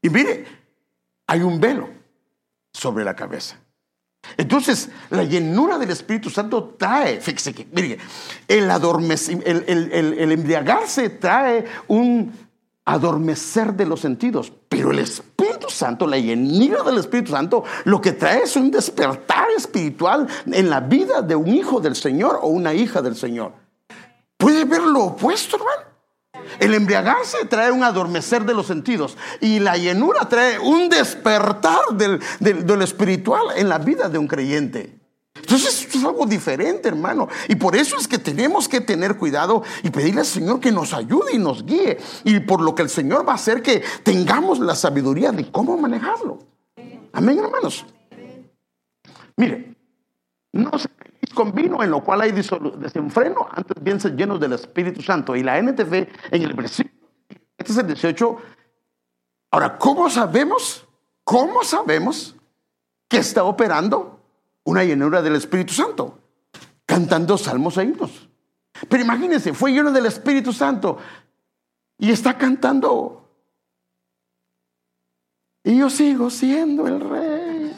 Y 0.03 0.11
mire, 0.11 0.47
hay 1.27 1.43
un 1.43 1.61
velo 1.61 1.89
sobre 2.73 3.05
la 3.05 3.15
cabeza. 3.15 3.57
Entonces, 4.37 4.91
la 5.11 5.25
llenura 5.25 5.79
del 5.79 5.91
Espíritu 5.91 6.31
Santo 6.31 6.75
trae, 6.79 7.21
fíjese 7.21 7.55
que, 7.55 7.67
mire, 7.73 7.99
el, 8.49 8.71
el, 8.71 9.93
el, 9.93 10.33
embriagarse 10.33 11.09
trae 11.11 11.65
un 11.89 12.33
adormecer 12.85 13.75
de 13.75 13.87
los 13.87 14.01
sentidos, 14.01 14.53
pero 14.69 14.91
el 14.91 14.99
Espíritu 14.99 15.69
Santo, 15.69 16.07
la 16.07 16.19
llenura 16.19 16.83
del 16.83 16.99
Espíritu 16.99 17.33
Santo, 17.33 17.65
lo 17.85 18.01
que 18.01 18.13
trae 18.13 18.43
es 18.43 18.57
un 18.57 18.71
despertar 18.71 19.49
espiritual 19.57 20.27
en 20.47 20.71
la 20.71 20.81
vida 20.81 21.23
de 21.23 21.37
un 21.37 21.49
hijo 21.49 21.81
del 21.81 21.97
Señor 21.97 22.41
o 22.43 22.49
una 22.49 22.75
hija 22.75 23.01
del 23.03 23.17
Señor. 23.17 23.53
¿Puede 24.37 24.65
ver 24.65 24.83
lo 24.83 25.05
opuesto, 25.05 25.57
hermano? 25.57 25.90
El 26.59 26.75
embriagarse 26.75 27.45
trae 27.47 27.71
un 27.71 27.83
adormecer 27.83 28.45
de 28.45 28.55
los 28.55 28.67
sentidos 28.67 29.17
y 29.41 29.61
la 29.61 29.77
llenura 29.77 30.29
trae 30.29 30.59
un 30.59 30.89
despertar 30.89 31.81
del, 31.93 32.21
del, 32.39 32.83
espiritual 32.83 33.43
en 33.57 33.69
la 33.69 33.79
vida 33.79 34.09
de 34.09 34.19
un 34.19 34.27
creyente. 34.27 34.99
Entonces 35.35 35.83
esto 35.83 35.99
es 35.99 36.05
algo 36.05 36.27
diferente, 36.27 36.89
hermano. 36.89 37.29
Y 37.49 37.55
por 37.55 37.77
eso 37.77 37.97
es 37.97 38.07
que 38.07 38.19
tenemos 38.19 38.69
que 38.69 38.81
tener 38.81 39.17
cuidado 39.17 39.63
y 39.83 39.91
pedirle 39.91 40.21
al 40.21 40.27
Señor 40.27 40.61
que 40.61 40.73
nos 40.73 40.93
ayude 40.93 41.35
y 41.35 41.39
nos 41.39 41.65
guíe. 41.65 41.99
Y 42.25 42.41
por 42.41 42.61
lo 42.61 42.75
que 42.75 42.83
el 42.83 42.91
Señor 42.91 43.27
va 43.27 43.33
a 43.33 43.37
hacer 43.37 43.63
que 43.63 43.83
tengamos 44.03 44.59
la 44.59 44.75
sabiduría 44.75 45.33
de 45.33 45.51
cómo 45.51 45.77
manejarlo. 45.79 46.39
Amén, 47.13 47.39
hermanos. 47.39 47.85
Mire, 49.37 49.75
no 50.53 50.79
se 50.79 50.89
con 51.35 51.53
vino, 51.53 51.83
en 51.83 51.91
lo 51.91 52.03
cual 52.03 52.23
hay 52.23 52.33
desenfreno, 52.33 53.49
antes 53.51 53.83
bien 53.83 54.01
ser 54.01 54.17
llenos 54.17 54.41
del 54.41 54.53
Espíritu 54.53 55.03
Santo. 55.03 55.37
Y 55.37 55.43
la 55.43 55.59
NTV 55.59 56.09
en 56.31 56.43
el 56.43 56.55
versículo, 56.55 57.09
este 57.57 57.73
es 57.73 57.79
el 57.79 57.87
18. 57.87 58.37
Ahora, 59.53 59.79
¿cómo 59.79 60.09
sabemos? 60.11 60.87
¿Cómo 61.25 61.63
sabemos 61.65 62.37
que 63.09 63.19
está 63.19 63.45
operando 63.45 64.21
una 64.65 64.85
llenura 64.85 65.23
del 65.23 65.37
Espíritu 65.37 65.73
Santo? 65.73 66.19
Cantando 66.87 67.39
salmos 67.39 67.77
e 67.79 67.85
himnos. 67.85 68.29
Pero 68.89 69.03
imagínense, 69.03 69.53
fue 69.53 69.73
lleno 69.73 69.93
del 69.93 70.07
Espíritu 70.07 70.53
Santo 70.53 70.99
y 71.99 72.11
está 72.11 72.37
cantando. 72.37 73.29
Y 75.63 75.79
yo 75.79 75.91
sigo 75.91 76.31
siendo 76.31 76.87
el 76.87 77.01
rey. 77.01 77.77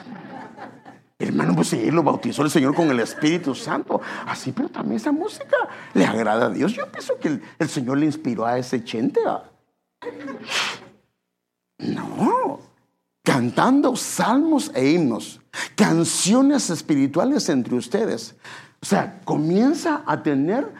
Hermano, 1.22 1.54
pues 1.54 1.68
sí, 1.68 1.90
lo 1.92 2.02
bautizó 2.02 2.42
el 2.42 2.50
Señor 2.50 2.74
con 2.74 2.90
el 2.90 2.98
Espíritu 2.98 3.54
Santo. 3.54 4.00
Así, 4.26 4.50
pero 4.50 4.68
también 4.68 4.96
esa 4.96 5.12
música 5.12 5.56
le 5.94 6.04
agrada 6.04 6.46
a 6.46 6.50
Dios. 6.50 6.72
Yo 6.72 6.90
pienso 6.90 7.16
que 7.18 7.40
el, 7.58 7.68
Señor 7.68 7.98
le 7.98 8.06
inspiró 8.06 8.44
a 8.44 8.58
ese 8.58 8.82
chente. 8.82 9.20
No, 11.78 12.60
cantando 13.22 13.94
salmos 13.94 14.72
e 14.74 14.90
himnos, 14.90 15.40
canciones 15.76 16.70
espirituales 16.70 17.48
entre 17.48 17.76
ustedes. 17.76 18.34
O 18.80 18.86
sea, 18.86 19.20
comienza 19.24 20.02
a 20.04 20.24
tener 20.24 20.72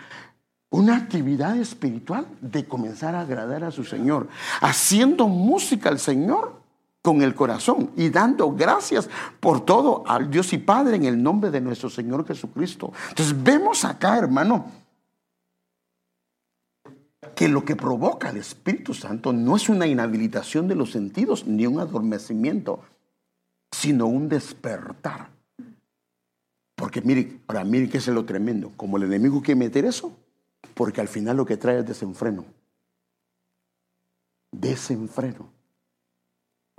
una 0.71 0.97
actividad 0.97 1.57
espiritual 1.57 2.27
de 2.41 2.67
comenzar 2.67 3.15
a 3.15 3.21
agradar 3.21 3.63
a 3.63 3.71
su 3.71 3.85
Señor, 3.85 4.29
haciendo 4.61 5.29
música 5.29 5.89
al 5.89 6.01
Señor 6.01 6.62
con 7.03 7.21
el 7.21 7.35
corazón 7.35 7.91
y 7.97 8.09
dando 8.11 8.53
gracias 8.53 9.11
por 9.41 9.65
todo 9.65 10.05
al 10.07 10.31
Dios 10.31 10.53
y 10.53 10.59
Padre 10.59 10.97
en 10.97 11.05
el 11.05 11.21
nombre 11.21 11.51
de 11.51 11.61
nuestro 11.61 11.91
Señor 11.91 12.25
Jesucristo. 12.27 12.93
Entonces 13.11 13.43
vemos 13.43 13.85
acá, 13.85 14.17
hermano, 14.17 14.67
que 17.35 17.49
lo 17.49 17.65
que 17.65 17.75
provoca 17.75 18.31
el 18.31 18.37
Espíritu 18.37 18.95
Santo 18.95 19.33
no 19.33 19.57
es 19.57 19.69
una 19.69 19.87
inhabilitación 19.87 20.69
de 20.69 20.77
los 20.77 20.93
sentidos 20.93 21.47
ni 21.47 21.67
un 21.67 21.81
adormecimiento, 21.81 22.81
sino 23.73 24.07
un 24.07 24.29
despertar. 24.29 25.29
Porque 26.77 27.01
mire, 27.01 27.41
ahora 27.49 27.65
mire 27.65 27.89
que 27.89 27.99
es 27.99 28.07
lo 28.09 28.25
tremendo, 28.25 28.73
como 28.77 28.97
el 28.97 29.05
enemigo 29.05 29.43
quiere 29.43 29.59
meter 29.59 29.85
eso, 29.85 30.13
porque 30.75 31.01
al 31.01 31.09
final 31.09 31.37
lo 31.37 31.47
que 31.47 31.57
trae 31.57 31.81
es 31.81 31.87
desenfreno. 31.87 32.45
Desenfreno. 34.53 35.62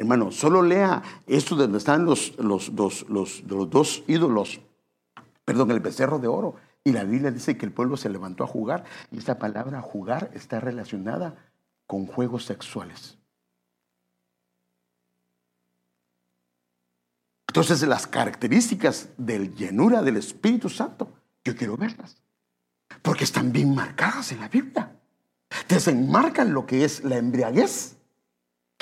Hermano, 0.04 0.32
solo 0.32 0.62
lea 0.62 1.02
esto 1.28 1.56
de 1.56 1.62
donde 1.62 1.78
están 1.78 2.04
los, 2.04 2.38
los, 2.38 2.76
dos, 2.76 3.06
los, 3.08 3.42
los 3.44 3.70
dos 3.70 4.04
ídolos, 4.06 4.60
perdón, 5.46 5.72
el 5.72 5.80
becerro 5.80 6.20
de 6.20 6.28
oro. 6.28 6.56
Y 6.84 6.92
la 6.92 7.06
Biblia 7.06 7.32
dice 7.32 7.56
que 7.56 7.66
el 7.66 7.72
pueblo 7.72 7.96
se 7.96 8.10
levantó 8.10 8.44
a 8.44 8.48
jugar. 8.48 8.84
Y 9.12 9.18
esta 9.18 9.40
palabra 9.40 9.82
jugar 9.82 10.30
está 10.34 10.60
relacionada 10.60 11.36
con 11.88 12.06
juegos 12.06 12.44
sexuales. 12.44 13.18
Entonces 17.48 17.82
las 17.88 18.06
características 18.06 19.08
del 19.16 19.56
llenura 19.56 20.02
del 20.02 20.18
Espíritu 20.18 20.68
Santo, 20.68 21.14
yo 21.46 21.56
quiero 21.56 21.78
verlas, 21.78 22.18
porque 23.02 23.24
están 23.24 23.54
bien 23.54 23.74
marcadas 23.74 24.34
en 24.34 24.42
la 24.42 24.50
Biblia. 24.50 25.00
Desenmarcan 25.70 26.52
lo 26.52 26.66
que 26.66 26.84
es 26.84 27.06
la 27.06 27.16
embriaguez, 27.16 27.96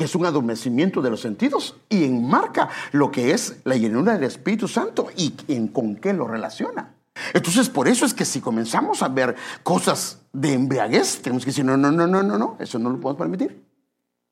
que 0.02 0.06
es 0.06 0.16
un 0.16 0.26
adormecimiento 0.26 1.00
de 1.04 1.12
los 1.12 1.22
sentidos, 1.22 1.76
y 1.88 2.06
enmarca 2.06 2.70
lo 2.92 3.12
que 3.12 3.34
es 3.34 3.58
la 3.66 3.76
llenura 3.76 4.14
del 4.14 4.24
Espíritu 4.24 4.68
Santo 4.68 5.10
y 5.16 5.32
en, 5.48 5.68
con 5.68 5.96
qué 5.96 6.12
lo 6.12 6.28
relaciona. 6.28 6.96
Entonces, 7.36 7.70
por 7.70 7.88
eso 7.88 8.04
es 8.08 8.16
que 8.16 8.26
si 8.26 8.42
comenzamos 8.42 9.04
a 9.04 9.10
ver 9.10 9.36
cosas 9.62 10.24
de 10.34 10.54
embriaguez, 10.54 11.22
tenemos 11.22 11.46
que 11.46 11.52
decir, 11.52 11.64
no, 11.64 11.78
no, 11.78 11.92
no, 11.92 12.08
no, 12.08 12.24
no, 12.24 12.36
no, 12.36 12.58
eso 12.60 12.80
no 12.80 12.90
lo 12.90 13.00
podemos 13.00 13.20
permitir. 13.20 13.64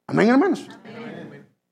Amén, 0.07 0.29
hermanos. 0.29 0.67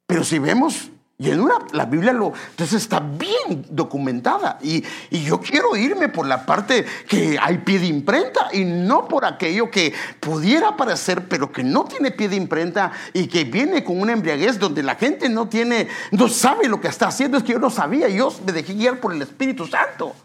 Pero 0.06 0.24
si 0.24 0.38
vemos 0.38 0.92
llenura, 1.18 1.56
la 1.74 1.86
Biblia 1.86 2.14
lo, 2.14 2.34
entonces 2.52 2.82
está 2.84 3.00
bien 3.00 3.66
documentada. 3.70 4.60
Y, 4.62 4.84
y, 5.10 5.24
yo 5.24 5.40
quiero 5.40 5.76
irme 5.76 6.10
por 6.10 6.28
la 6.28 6.46
parte 6.46 6.86
que 7.08 7.38
hay 7.42 7.58
pie 7.60 7.80
de 7.80 7.88
imprenta 7.88 8.50
y 8.54 8.64
no 8.64 9.08
por 9.08 9.26
aquello 9.26 9.72
que 9.72 9.94
pudiera 10.20 10.78
parecer, 10.78 11.28
pero 11.28 11.52
que 11.52 11.64
no 11.64 11.86
tiene 11.86 12.12
pie 12.12 12.30
de 12.30 12.36
imprenta 12.36 12.92
y 13.14 13.28
que 13.28 13.46
viene 13.46 13.84
con 13.84 14.00
una 14.00 14.14
embriaguez 14.14 14.60
donde 14.60 14.84
la 14.84 14.96
gente 14.96 15.28
no 15.30 15.48
tiene, 15.48 15.88
no 16.12 16.28
sabe 16.28 16.68
lo 16.68 16.80
que 16.80 16.88
está 16.88 17.08
haciendo. 17.08 17.38
Es 17.38 17.44
que 17.44 17.54
yo 17.54 17.60
no 17.60 17.70
sabía, 17.70 18.08
yo 18.10 18.32
me 18.46 18.52
dejé 18.52 18.74
guiar 18.74 19.00
por 19.00 19.14
el 19.14 19.22
Espíritu 19.22 19.66
Santo. 19.66 20.16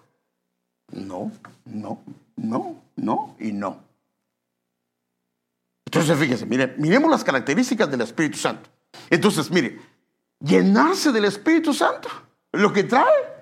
No, 0.93 1.33
no, 1.65 2.03
no, 2.37 2.77
no 2.97 3.37
y 3.39 3.53
no. 3.53 3.79
Entonces, 5.87 6.19
fíjense, 6.19 6.47
mire, 6.47 6.75
miremos 6.79 7.11
las 7.11 7.25
características 7.25 7.91
del 7.91 8.03
Espíritu 8.03 8.39
Santo. 8.39 8.69
Entonces, 9.11 9.51
mire, 9.51 9.79
llenarse 10.43 11.13
del 11.13 11.25
Espíritu 11.25 11.73
Santo, 11.73 12.09
lo 12.53 12.73
que 12.73 12.85
trae 12.85 13.33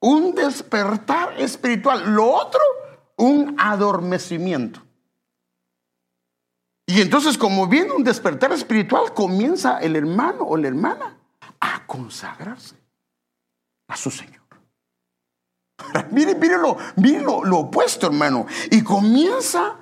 un 0.00 0.34
despertar 0.34 1.40
espiritual, 1.40 2.14
lo 2.14 2.30
otro, 2.30 2.60
un 3.16 3.56
adormecimiento. 3.58 4.82
Y 6.86 7.00
entonces, 7.00 7.38
como 7.38 7.68
viene 7.68 7.92
un 7.92 8.02
despertar 8.02 8.52
espiritual, 8.52 9.14
comienza 9.14 9.78
el 9.78 9.94
hermano 9.94 10.44
o 10.44 10.56
la 10.56 10.68
hermana 10.68 11.18
a 11.60 11.86
consagrarse 11.86 12.74
a 13.86 13.96
su 13.96 14.10
Señor. 14.10 14.40
Mire, 16.10 16.34
mire, 16.34 16.58
lo, 16.58 17.44
lo, 17.44 17.58
opuesto, 17.58 18.06
hermano. 18.06 18.46
Y 18.70 18.82
comienza 18.82 19.76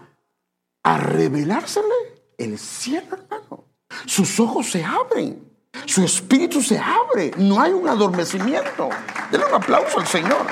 a 0.83 0.99
revelársele 0.99 1.95
el 2.37 2.59
cielo, 2.59 3.17
hermano. 3.17 3.65
Sus 4.07 4.39
ojos 4.39 4.71
se 4.71 4.85
abren. 4.85 5.48
Su 5.87 6.05
espíritu 6.05 6.63
se 6.63 6.79
abre. 6.79 7.33
No 7.37 7.61
hay 7.61 7.73
un 7.73 7.89
adormecimiento. 7.89 8.89
Denle 9.31 9.47
un 9.47 9.55
aplauso 9.55 9.99
al 10.01 10.07
Señor. 10.07 10.47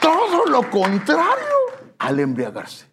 Todo 0.00 0.46
lo 0.46 0.70
contrario 0.70 1.46
al 1.98 2.20
embriagarse. 2.20 2.86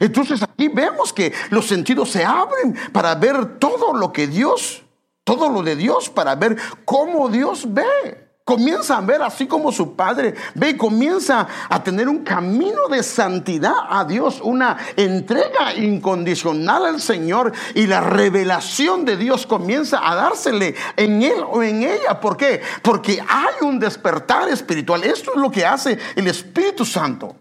Entonces 0.00 0.42
aquí 0.42 0.68
vemos 0.68 1.12
que 1.12 1.32
los 1.50 1.66
sentidos 1.66 2.10
se 2.10 2.24
abren 2.24 2.76
para 2.92 3.14
ver 3.14 3.58
todo 3.58 3.92
lo 3.92 4.12
que 4.12 4.26
Dios, 4.26 4.82
todo 5.24 5.48
lo 5.48 5.62
de 5.62 5.76
Dios, 5.76 6.08
para 6.08 6.34
ver 6.34 6.56
cómo 6.84 7.28
Dios 7.28 7.72
ve 7.72 8.21
comienza 8.44 8.98
a 8.98 9.00
ver 9.00 9.22
así 9.22 9.46
como 9.46 9.70
su 9.70 9.94
padre 9.94 10.34
ve 10.54 10.70
y 10.70 10.76
comienza 10.76 11.46
a 11.68 11.82
tener 11.82 12.08
un 12.08 12.24
camino 12.24 12.88
de 12.88 13.02
santidad 13.02 13.74
a 13.88 14.04
Dios, 14.04 14.40
una 14.42 14.76
entrega 14.96 15.74
incondicional 15.74 16.86
al 16.86 17.00
Señor 17.00 17.52
y 17.74 17.86
la 17.86 18.00
revelación 18.00 19.04
de 19.04 19.16
Dios 19.16 19.46
comienza 19.46 20.00
a 20.02 20.14
dársele 20.14 20.74
en 20.96 21.22
él 21.22 21.44
o 21.50 21.62
en 21.62 21.82
ella. 21.82 22.20
¿Por 22.20 22.36
qué? 22.36 22.60
Porque 22.82 23.22
hay 23.26 23.66
un 23.66 23.78
despertar 23.78 24.48
espiritual. 24.48 25.04
Esto 25.04 25.32
es 25.34 25.40
lo 25.40 25.50
que 25.50 25.64
hace 25.64 25.98
el 26.16 26.26
Espíritu 26.26 26.84
Santo. 26.84 27.36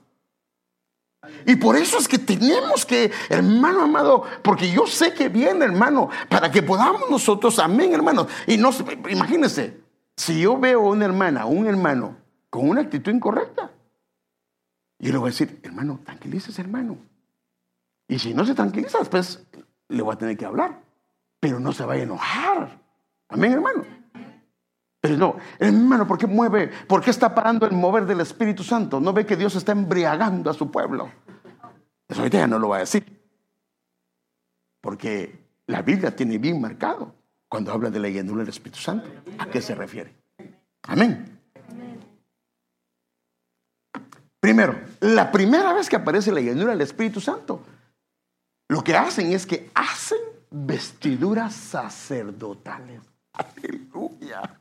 Y 1.45 1.55
por 1.55 1.75
eso 1.75 1.97
es 1.97 2.07
que 2.07 2.19
tenemos 2.19 2.85
que, 2.85 3.11
hermano 3.29 3.83
amado, 3.83 4.23
porque 4.43 4.71
yo 4.71 4.85
sé 4.85 5.13
que 5.13 5.29
viene, 5.29 5.65
hermano, 5.65 6.09
para 6.29 6.51
que 6.51 6.61
podamos 6.61 7.09
nosotros, 7.09 7.57
amén, 7.59 7.93
hermano. 7.93 8.27
Y 8.47 8.57
no, 8.57 8.71
imagínense, 9.09 9.80
si 10.21 10.39
yo 10.39 10.59
veo 10.59 10.81
a 10.81 10.91
una 10.91 11.05
hermana 11.05 11.47
un 11.47 11.65
hermano 11.65 12.15
con 12.51 12.69
una 12.69 12.81
actitud 12.81 13.11
incorrecta, 13.11 13.71
yo 14.99 15.11
le 15.11 15.17
voy 15.17 15.29
a 15.29 15.31
decir, 15.31 15.59
hermano, 15.63 15.99
tranquilícese, 16.05 16.61
hermano. 16.61 16.95
Y 18.07 18.19
si 18.19 18.31
no 18.35 18.45
se 18.45 18.53
tranquiliza, 18.53 18.99
después 18.99 19.43
le 19.87 20.03
voy 20.03 20.13
a 20.13 20.19
tener 20.19 20.37
que 20.37 20.45
hablar. 20.45 20.79
Pero 21.39 21.59
no 21.59 21.71
se 21.71 21.83
vaya 21.85 22.01
a 22.01 22.03
enojar. 22.03 22.79
Amén, 23.29 23.53
hermano. 23.53 23.83
Pero 24.99 25.17
no, 25.17 25.37
hermano, 25.57 26.05
¿por 26.05 26.19
qué 26.19 26.27
mueve? 26.27 26.69
¿Por 26.87 27.01
qué 27.01 27.09
está 27.09 27.33
parando 27.33 27.65
el 27.65 27.71
mover 27.71 28.05
del 28.05 28.21
Espíritu 28.21 28.61
Santo? 28.61 28.99
¿No 28.99 29.13
ve 29.13 29.25
que 29.25 29.35
Dios 29.35 29.55
está 29.55 29.71
embriagando 29.71 30.51
a 30.51 30.53
su 30.53 30.69
pueblo? 30.69 31.09
Eso 32.07 32.19
ahorita 32.19 32.37
ya 32.37 32.47
no 32.47 32.59
lo 32.59 32.69
va 32.69 32.75
a 32.75 32.81
decir. 32.81 33.27
Porque 34.81 35.47
la 35.65 35.81
Biblia 35.81 36.15
tiene 36.15 36.37
bien 36.37 36.61
marcado 36.61 37.20
cuando 37.51 37.73
habla 37.73 37.89
de 37.89 37.99
la 37.99 38.07
llenura 38.07 38.39
del 38.39 38.49
Espíritu 38.49 38.79
Santo. 38.79 39.09
¿A 39.37 39.45
qué 39.47 39.61
se 39.61 39.75
refiere? 39.75 40.15
Amén. 40.83 41.37
Primero, 44.39 44.79
la 45.01 45.29
primera 45.29 45.73
vez 45.73 45.89
que 45.89 45.97
aparece 45.97 46.31
la 46.31 46.39
llenura 46.39 46.71
del 46.71 46.79
Espíritu 46.79 47.19
Santo, 47.19 47.61
lo 48.69 48.81
que 48.81 48.95
hacen 48.95 49.33
es 49.33 49.45
que 49.45 49.69
hacen 49.73 50.19
vestiduras 50.49 51.53
sacerdotales. 51.53 53.01
Aleluya. 53.33 54.57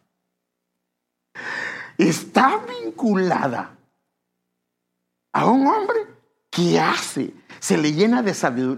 Está 1.96 2.58
vinculada 2.58 3.78
a 5.32 5.46
un 5.46 5.64
hombre 5.64 6.08
que 6.50 6.80
hace 6.80 7.32
se 7.60 7.78
le 7.78 7.92
llena 7.92 8.22
de 8.22 8.30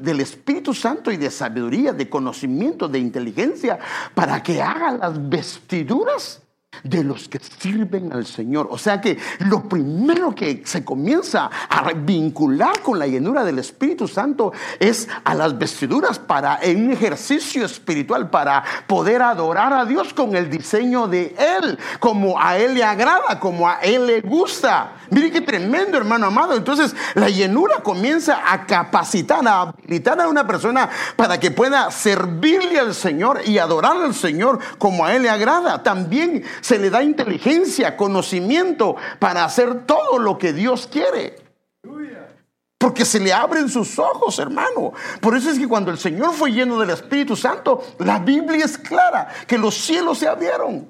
del 0.03 0.21
Espíritu 0.21 0.75
Santo 0.75 1.11
y 1.11 1.17
de 1.17 1.31
sabiduría, 1.31 1.93
de 1.93 2.11
conocimiento, 2.11 2.89
de 2.89 2.99
inteligencia, 2.99 3.79
para 4.15 4.43
que 4.43 4.61
haga 4.61 4.93
las 4.93 5.29
vestiduras 5.29 6.43
de 6.83 7.05
los 7.05 7.29
que 7.29 7.39
sirven 7.39 8.13
al 8.13 8.27
Señor. 8.27 8.67
O 8.71 8.79
sea 8.79 9.01
que 9.01 9.19
lo 9.41 9.69
primero 9.69 10.35
que 10.35 10.63
se 10.65 10.85
comienza 10.85 11.51
a 11.69 11.93
vincular 11.93 12.81
con 12.81 12.99
la 12.99 13.07
llenura 13.07 13.45
del 13.45 13.59
Espíritu 13.59 14.09
Santo 14.09 14.53
es 14.81 15.09
a 15.25 15.35
las 15.35 15.57
vestiduras 15.57 16.19
para 16.19 16.59
un 16.65 16.91
ejercicio 16.91 17.65
espiritual, 17.65 18.31
para 18.31 18.65
poder 18.87 19.23
adorar 19.23 19.73
a 19.73 19.85
Dios 19.85 20.13
con 20.15 20.35
el 20.35 20.51
diseño 20.51 21.07
de 21.07 21.37
Él, 21.39 21.79
como 22.01 22.41
a 22.41 22.57
Él 22.57 22.75
le 22.75 22.85
agrada, 22.85 23.39
como 23.39 23.69
a 23.69 23.75
Él 23.83 24.07
le 24.07 24.21
gusta. 24.23 24.93
Mire 25.13 25.31
qué 25.31 25.43
tremendo, 25.43 25.99
hermano 25.99 26.29
amado. 26.29 26.57
Entonces, 26.57 26.97
la 27.15 27.29
llenura 27.29 27.83
comienza 27.83 28.51
a 28.51 28.65
capacitar, 28.65 29.47
a 29.47 29.61
habilitar 29.61 30.19
a 30.19 30.27
una 30.27 30.47
persona 30.47 30.89
para 31.17 31.39
que 31.39 31.51
pueda 31.51 31.91
servirle 31.91 32.81
al 32.81 32.95
Señor 32.95 33.43
y 33.45 33.59
adorar 33.59 33.99
al 33.99 34.15
Señor 34.15 34.59
como 34.79 35.05
a 35.05 35.15
Él 35.15 35.25
le 35.25 35.29
agrada. 35.29 35.83
También 35.83 36.43
se 36.63 36.79
le 36.79 36.89
da 36.89 37.03
inteligencia, 37.03 37.95
conocimiento 37.95 38.97
para 39.19 39.45
hacer 39.45 39.85
todo 39.85 40.19
lo 40.19 40.39
que 40.39 40.55
Dios 40.55 40.89
quiere. 40.91 41.37
Porque 42.79 43.05
se 43.05 43.21
le 43.21 43.35
abren 43.35 43.69
sus 43.69 43.99
ojos, 43.99 44.39
hermano. 44.39 44.95
Por 45.21 45.37
eso 45.37 45.51
es 45.51 45.59
que 45.59 45.69
cuando 45.69 45.91
el 45.91 45.99
Señor 45.99 46.33
fue 46.33 46.53
lleno 46.53 46.81
del 46.81 46.89
Espíritu 46.89 47.37
Santo, 47.37 47.83
la 47.99 48.19
Biblia 48.19 48.65
es 48.65 48.79
clara, 48.79 49.29
que 49.47 49.59
los 49.59 49.75
cielos 49.75 50.21
se 50.21 50.27
abrieron. 50.27 50.89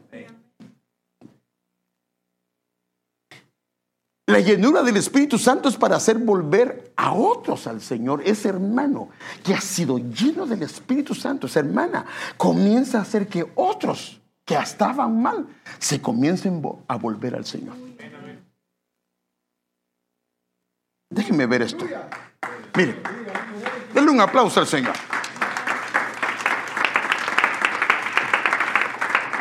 La 4.32 4.40
llenura 4.40 4.82
del 4.82 4.96
Espíritu 4.96 5.36
Santo 5.36 5.68
es 5.68 5.76
para 5.76 5.96
hacer 5.96 6.16
volver 6.16 6.94
a 6.96 7.12
otros 7.12 7.66
al 7.66 7.82
Señor. 7.82 8.22
Ese 8.24 8.48
hermano 8.48 9.10
que 9.44 9.52
ha 9.52 9.60
sido 9.60 9.98
lleno 9.98 10.46
del 10.46 10.62
Espíritu 10.62 11.14
Santo, 11.14 11.46
esa 11.46 11.60
hermana, 11.60 12.06
comienza 12.38 12.98
a 12.98 13.02
hacer 13.02 13.28
que 13.28 13.52
otros 13.54 14.22
que 14.46 14.54
estaban 14.54 15.20
mal 15.20 15.46
se 15.78 16.00
comiencen 16.00 16.62
a 16.88 16.96
volver 16.96 17.34
al 17.34 17.44
Señor. 17.44 17.76
Déjenme 21.10 21.44
ver 21.44 21.60
esto. 21.60 21.84
Mire, 22.74 23.02
denle 23.92 24.10
un 24.12 24.20
aplauso 24.22 24.60
al 24.60 24.66
Señor. 24.66 24.94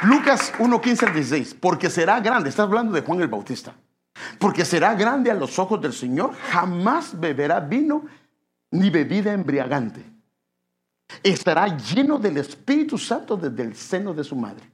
Lucas 0.03 0.51
1, 0.59 0.81
15 0.81 1.05
al 1.05 1.13
16. 1.13 1.55
Porque 1.61 1.89
será 1.89 2.19
grande, 2.19 2.49
está 2.49 2.63
hablando 2.63 2.91
de 2.91 3.01
Juan 3.03 3.21
el 3.21 3.29
Bautista. 3.29 3.73
Porque 4.39 4.65
será 4.65 4.95
grande 4.95 5.31
a 5.31 5.35
los 5.35 5.57
ojos 5.59 5.81
del 5.81 5.93
Señor, 5.93 6.33
jamás 6.33 7.19
beberá 7.19 7.59
vino 7.59 8.05
ni 8.71 8.89
bebida 8.89 9.33
embriagante. 9.33 10.03
Estará 11.23 11.77
lleno 11.77 12.17
del 12.17 12.37
Espíritu 12.37 12.97
Santo 12.97 13.35
desde 13.35 13.63
el 13.63 13.75
seno 13.75 14.13
de 14.13 14.23
su 14.23 14.35
madre. 14.35 14.71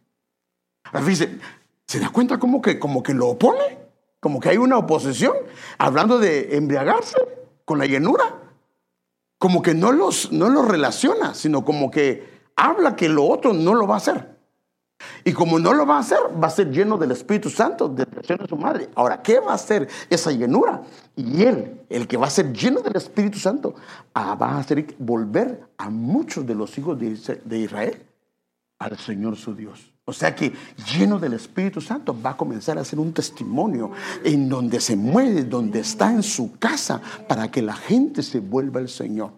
Dice, 1.05 1.39
¿se 1.86 1.99
da 1.99 2.10
cuenta 2.10 2.38
como 2.38 2.62
que, 2.62 2.80
como 2.80 3.01
que 3.01 3.14
lo 3.14 3.28
opone? 3.30 3.80
Como 4.20 4.39
que 4.39 4.49
hay 4.49 4.58
una 4.58 4.78
oposición, 4.78 5.34
hablando 5.78 6.20
de 6.20 6.55
embriagarse 6.55 7.18
con 7.66 7.80
la 7.80 7.86
llenura. 7.86 8.36
Como 9.38 9.62
que 9.62 9.74
no 9.74 9.91
los, 9.91 10.32
no 10.32 10.49
los 10.49 10.68
relaciona, 10.68 11.34
sino 11.34 11.64
como 11.64 11.91
que 11.91 12.47
habla 12.55 12.95
que 12.95 13.10
lo 13.10 13.26
otro 13.26 13.53
no 13.53 13.74
lo 13.76 13.88
va 13.88 13.95
a 13.95 13.97
hacer. 13.97 14.37
Y 15.24 15.34
como 15.34 15.60
no 15.60 15.74
lo 15.74 15.86
va 15.86 15.98
a 15.98 16.00
hacer, 16.00 16.20
va 16.41 16.48
a 16.48 16.52
ser 16.52 16.72
lleno 16.72 16.98
del 16.98 17.12
Espíritu 17.12 17.50
Santo, 17.50 17.88
de 17.88 18.06
presión 18.06 18.39
de 18.39 18.48
su 18.48 18.58
madre. 18.58 18.89
Ahora, 18.95 19.22
¿qué 19.22 19.39
va 19.39 19.52
a 19.52 19.56
hacer 19.56 19.88
esa 20.10 20.32
llenura? 20.32 20.82
Y 21.16 21.43
él, 21.43 21.82
el 21.89 22.08
que 22.08 22.18
va 22.18 22.28
a 22.28 22.32
ser 22.32 22.52
lleno 22.52 22.82
del 22.82 22.95
Espíritu 22.95 23.38
Santo, 23.38 23.76
ah, 24.14 24.36
va 24.36 24.54
a 24.54 24.60
hacer 24.60 24.95
volver 24.98 25.70
a 25.78 25.89
muchos 25.89 26.45
de 26.45 26.56
los 26.56 26.78
hijos 26.78 26.98
de 27.00 27.58
Israel 27.58 28.08
al 28.80 28.98
Señor 28.98 29.36
su 29.36 29.56
Dios. 29.56 29.91
O 30.06 30.14
sea 30.14 30.34
que 30.34 30.54
lleno 30.93 31.20
del 31.20 31.34
Espíritu 31.34 31.82
Santo 31.82 32.16
va 32.20 32.32
a 32.32 32.38
comenzar 32.38 32.78
a 32.78 32.82
hacer 32.82 32.98
un 32.98 33.12
testimonio 33.12 33.91
en 34.24 34.48
donde 34.48 34.80
se 34.80 34.95
mueve, 34.95 35.43
donde 35.43 35.80
está 35.80 36.12
en 36.12 36.24
su 36.24 36.58
casa, 36.58 37.02
para 37.28 37.52
que 37.52 37.62
la 37.62 37.76
gente 37.76 38.24
se 38.24 38.39
vuelva 38.39 38.80
al 38.80 38.88
Señor. 38.88 39.32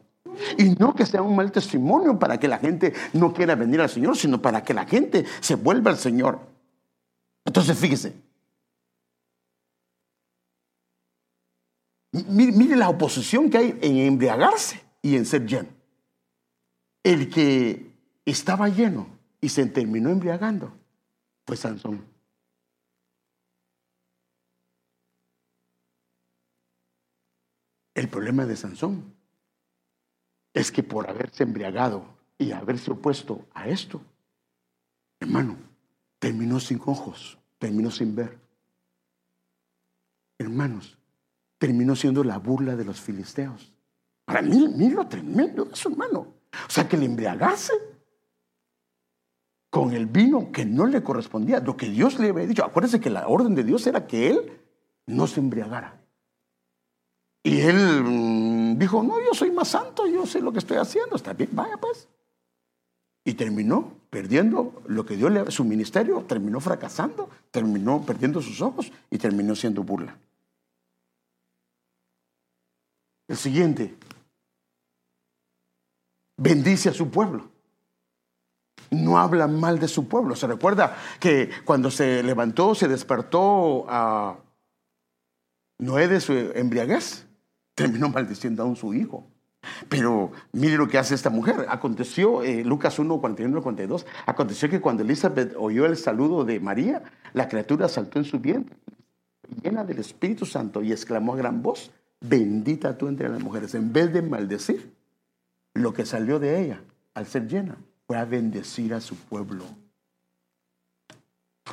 Y 0.57 0.69
no 0.75 0.95
que 0.95 1.05
sea 1.05 1.21
un 1.21 1.35
mal 1.35 1.51
testimonio 1.51 2.17
para 2.17 2.39
que 2.39 2.47
la 2.47 2.57
gente 2.57 2.93
no 3.13 3.33
quiera 3.33 3.55
venir 3.55 3.81
al 3.81 3.89
Señor, 3.89 4.17
sino 4.17 4.41
para 4.41 4.63
que 4.63 4.73
la 4.73 4.85
gente 4.85 5.25
se 5.41 5.55
vuelva 5.55 5.91
al 5.91 5.97
Señor. 5.97 6.39
Entonces, 7.45 7.77
fíjese. 7.77 8.13
Mire, 12.11 12.75
la 12.75 12.89
oposición 12.89 13.49
que 13.49 13.57
hay 13.57 13.79
en 13.81 13.97
embriagarse 13.97 14.81
y 15.01 15.15
en 15.15 15.25
ser 15.25 15.45
lleno. 15.45 15.69
El 17.03 17.29
que 17.29 17.91
estaba 18.25 18.67
lleno 18.67 19.07
y 19.41 19.49
se 19.49 19.65
terminó 19.67 20.09
embriagando 20.09 20.73
fue 21.45 21.55
Sansón. 21.55 22.03
El 27.93 28.07
problema 28.07 28.45
de 28.45 28.55
Sansón 28.55 29.18
es 30.54 30.72
que 30.72 30.84
por 30.84 31.10
haberse 31.10 31.43
embriagado 31.43 32.06
y 32.38 32.52
haberse 32.52 32.91
opuesto 32.91 33.45
a 33.54 33.68
esto, 33.68 34.02
hermano, 35.20 35.58
terminó 36.20 36.60
sin 36.60 36.82
ojos, 36.86 37.38
terminó 37.58 37.91
sin 37.91 38.16
ver. 38.16 38.39
Hermanos, 40.38 40.97
terminó 41.58 41.95
siendo 41.95 42.24
la 42.24 42.38
burla 42.38 42.76
de 42.76 42.86
los 42.86 43.00
filisteos. 43.02 43.74
Para 44.26 44.41
mí, 44.41 44.68
mira 44.76 44.95
lo 44.95 45.08
tremendo 45.08 45.66
de 45.66 45.74
eso, 45.74 45.89
hermano. 45.89 46.20
O 46.20 46.70
sea, 46.70 46.88
que 46.88 46.95
el 46.95 47.04
embriagarse 47.04 47.74
con 49.70 49.93
el 49.93 50.08
vino 50.08 50.52
que 50.52 50.66
no 50.66 50.88
le 50.88 51.04
correspondía, 51.04 51.60
lo 51.60 51.78
que 51.78 51.89
Dios 51.89 52.20
le 52.20 52.30
había 52.30 52.47
dicho. 52.47 52.66
Acuérdense 52.66 53.00
que 53.00 53.10
la 53.10 53.28
orden 53.28 53.54
de 53.56 53.64
Dios 53.64 53.86
era 53.86 54.08
que 54.08 54.30
él 54.30 54.62
no 55.06 55.28
se 55.28 55.39
embriagara. 55.39 56.00
Y 57.43 57.62
él 57.62 58.04
dijo, 58.80 59.03
no, 59.03 59.19
yo 59.19 59.34
soy 59.34 59.51
más 59.51 59.67
santo, 59.67 60.07
yo 60.07 60.25
sé 60.25 60.41
lo 60.41 60.51
que 60.51 60.59
estoy 60.59 60.77
haciendo, 60.77 61.15
está 61.15 61.34
bien, 61.34 61.49
vaya 61.51 61.77
pues. 61.77 62.07
Y 63.25 63.34
terminó 63.34 63.93
perdiendo 64.09 64.82
lo 64.88 65.05
que 65.05 65.17
Dios 65.17 65.32
le 65.32 65.51
su 65.51 65.63
ministerio, 65.63 66.23
terminó 66.23 66.59
fracasando, 66.59 67.30
terminó 67.51 68.01
perdiendo 68.05 68.41
sus 68.41 68.61
ojos 68.61 68.91
y 69.09 69.17
terminó 69.17 69.55
siendo 69.55 69.84
burla. 69.84 70.17
El 73.27 73.38
siguiente, 73.38 73.95
bendice 76.38 76.89
a 76.89 76.93
su 76.93 77.11
pueblo. 77.11 77.49
No 78.89 79.19
habla 79.19 79.45
mal 79.47 79.77
de 79.77 79.88
su 79.88 80.07
pueblo. 80.07 80.36
Se 80.36 80.47
recuerda 80.47 80.97
que 81.19 81.51
cuando 81.63 81.91
se 81.91 82.23
levantó, 82.23 82.73
se 82.73 82.88
despertó 82.88 83.86
a 83.88 84.38
Noé 85.77 86.07
de 86.07 86.21
su 86.21 86.34
embriaguez 86.34 87.28
terminó 87.80 88.09
maldiciendo 88.09 88.63
aún 88.63 88.75
su 88.75 88.93
hijo. 88.93 89.25
Pero 89.88 90.32
mire 90.51 90.75
lo 90.75 90.88
que 90.88 90.97
hace 90.97 91.15
esta 91.15 91.30
mujer. 91.30 91.65
Aconteció, 91.69 92.43
eh, 92.43 92.63
Lucas 92.65 92.99
1, 92.99 93.19
41, 93.21 93.61
42, 93.61 94.05
aconteció 94.25 94.69
que 94.69 94.82
cuando 94.82 95.03
Elizabeth 95.03 95.55
oyó 95.57 95.86
el 95.86 95.95
saludo 95.95 96.43
de 96.43 96.59
María, 96.59 97.03
la 97.34 97.47
criatura 97.47 97.88
saltó 97.88 98.19
en 98.19 98.25
su 98.25 98.39
vientre, 98.39 98.75
llena 99.63 99.86
del 99.86 99.99
Espíritu 99.99 100.45
Santo, 100.45 100.82
y 100.84 100.91
exclamó 100.91 101.34
a 101.34 101.38
gran 101.38 101.61
voz, 101.61 101.91
bendita 102.19 102.97
tú 102.97 103.07
entre 103.07 103.30
las 103.30 103.41
mujeres. 103.41 103.73
En 103.75 103.93
vez 103.93 104.11
de 104.11 104.21
maldecir, 104.21 104.93
lo 105.73 105.93
que 105.93 106.05
salió 106.05 106.39
de 106.39 106.61
ella, 106.61 106.82
al 107.13 107.27
ser 107.27 107.47
llena, 107.47 107.77
fue 108.07 108.17
a 108.17 108.25
bendecir 108.25 108.93
a 108.93 108.99
su 108.99 109.15
pueblo. 109.15 109.63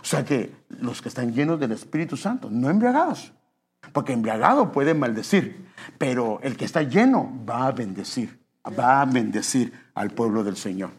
O 0.00 0.04
sea 0.04 0.24
que 0.24 0.52
los 0.68 1.02
que 1.02 1.08
están 1.08 1.32
llenos 1.32 1.58
del 1.58 1.72
Espíritu 1.72 2.16
Santo, 2.16 2.48
no 2.50 2.68
embriagados, 2.70 3.32
porque 3.92 4.12
embriagado 4.12 4.72
puede 4.72 4.94
maldecir, 4.94 5.66
pero 5.98 6.40
el 6.42 6.56
que 6.56 6.64
está 6.64 6.82
lleno 6.82 7.32
va 7.48 7.66
a 7.66 7.72
bendecir, 7.72 8.38
va 8.78 9.00
a 9.00 9.04
bendecir 9.04 9.72
al 9.94 10.10
pueblo 10.10 10.44
del 10.44 10.56
Señor. 10.56 10.90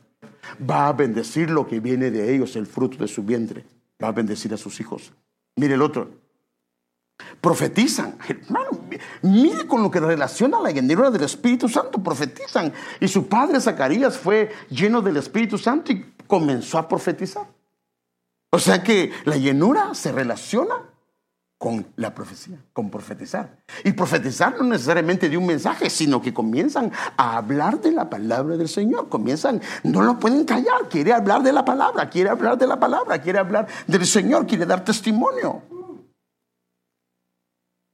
Va 0.70 0.88
a 0.88 0.94
bendecir 0.94 1.50
lo 1.50 1.68
que 1.68 1.80
viene 1.80 2.12
de 2.12 2.34
ellos, 2.34 2.56
el 2.56 2.68
fruto 2.68 2.98
de 2.98 3.08
su 3.08 3.24
vientre. 3.24 3.66
Va 4.02 4.10
a 4.10 4.12
bendecir 4.12 4.54
a 4.54 4.58
sus 4.58 4.80
hijos. 4.80 5.12
Mire 5.56 5.74
el 5.74 5.82
otro. 5.82 6.10
Profetizan. 7.42 8.18
Hermano, 8.28 8.70
mire 9.24 9.68
con 9.68 9.82
lo 9.82 9.92
que 9.92 10.00
relaciona 10.00 10.62
la 10.62 10.72
llenura 10.72 11.10
del 11.12 11.24
Espíritu 11.24 11.68
Santo. 11.68 12.02
Profetizan. 12.02 12.72
Y 13.00 13.08
su 13.08 13.28
padre 13.28 13.60
Zacarías 13.60 14.18
fue 14.18 14.52
lleno 14.70 15.02
del 15.02 15.18
Espíritu 15.18 15.58
Santo 15.58 15.92
y 15.92 16.14
comenzó 16.28 16.78
a 16.78 16.88
profetizar. 16.88 17.48
O 18.52 18.60
sea 18.60 18.82
que 18.82 19.12
la 19.26 19.36
llenura 19.36 19.94
se 19.94 20.12
relaciona 20.12 20.76
con 21.58 21.92
la 21.96 22.14
profecía, 22.14 22.60
con 22.72 22.92
profetizar. 22.92 23.58
Y 23.84 23.92
profetizar 23.94 24.56
no 24.58 24.64
necesariamente 24.64 25.28
de 25.28 25.38
un 25.38 25.46
mensaje, 25.46 25.90
sino 25.90 26.22
que 26.22 26.34
comienzan 26.34 26.92
a 27.18 27.38
hablar 27.38 27.82
de 27.82 27.92
la 27.92 28.10
palabra 28.10 28.58
del 28.58 28.70
Señor. 28.70 29.10
Comienzan, 29.10 29.62
no 29.84 30.04
lo 30.04 30.20
pueden 30.20 30.46
callar, 30.46 30.88
quiere 30.90 31.14
hablar 31.14 31.42
de 31.42 31.52
la 31.52 31.66
palabra, 31.66 32.10
quiere 32.10 32.30
hablar 32.30 32.58
de 32.58 32.68
la 32.68 32.80
palabra, 32.80 33.20
quiere 33.22 33.40
hablar 33.40 33.68
del 33.88 34.06
Señor, 34.06 34.46
quiere 34.46 34.66
dar 34.66 34.84
testimonio. 34.84 35.64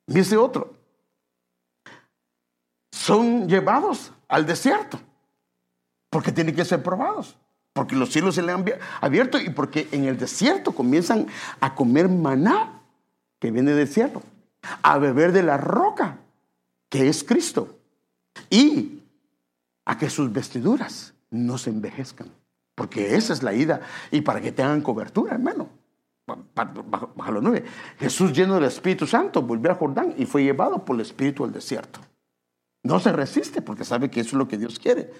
Dice 0.05 0.35
otro, 0.35 0.73
son 2.91 3.47
llevados 3.47 4.11
al 4.27 4.45
desierto, 4.45 4.99
porque 6.09 6.33
tienen 6.33 6.53
que 6.53 6.65
ser 6.65 6.83
probados, 6.83 7.37
porque 7.71 7.95
los 7.95 8.11
cielos 8.11 8.35
se 8.35 8.41
le 8.41 8.51
han 8.51 8.65
abierto 8.99 9.39
y 9.39 9.49
porque 9.49 9.87
en 9.93 10.03
el 10.03 10.17
desierto 10.17 10.73
comienzan 10.73 11.27
a 11.61 11.73
comer 11.73 12.09
maná 12.09 12.82
que 13.43 13.51
viene 13.51 13.73
del 13.73 13.89
cielo, 13.89 14.21
a 14.83 14.97
beber 14.99 15.33
de 15.33 15.43
la 15.43 15.57
roca, 15.57 16.17
que 16.87 17.09
es 17.09 17.25
Cristo, 17.25 17.77
y 18.49 19.03
a 19.83 19.97
que 19.97 20.09
sus 20.09 20.31
vestiduras 20.31 21.13
no 21.29 21.57
se 21.57 21.69
envejezcan, 21.69 22.29
porque 22.73 23.17
esa 23.17 23.33
es 23.33 23.43
la 23.43 23.53
ida, 23.53 23.81
y 24.11 24.21
para 24.21 24.39
que 24.39 24.53
tengan 24.53 24.79
cobertura, 24.81 25.33
hermano. 25.33 25.67
Bajo, 26.55 27.31
los 27.33 27.43
nueve. 27.43 27.65
Jesús 27.99 28.31
lleno 28.31 28.55
del 28.55 28.63
Espíritu 28.63 29.05
Santo 29.05 29.41
volvió 29.41 29.71
a 29.71 29.75
Jordán 29.75 30.15
y 30.17 30.25
fue 30.25 30.41
llevado 30.41 30.85
por 30.85 30.95
el 30.95 31.01
Espíritu 31.01 31.43
al 31.43 31.51
desierto. 31.51 31.99
No 32.81 33.01
se 33.01 33.11
resiste 33.11 33.61
porque 33.61 33.83
sabe 33.83 34.09
que 34.09 34.21
eso 34.21 34.29
es 34.29 34.35
lo 34.35 34.47
que 34.47 34.57
Dios 34.57 34.79
quiere. 34.79 35.11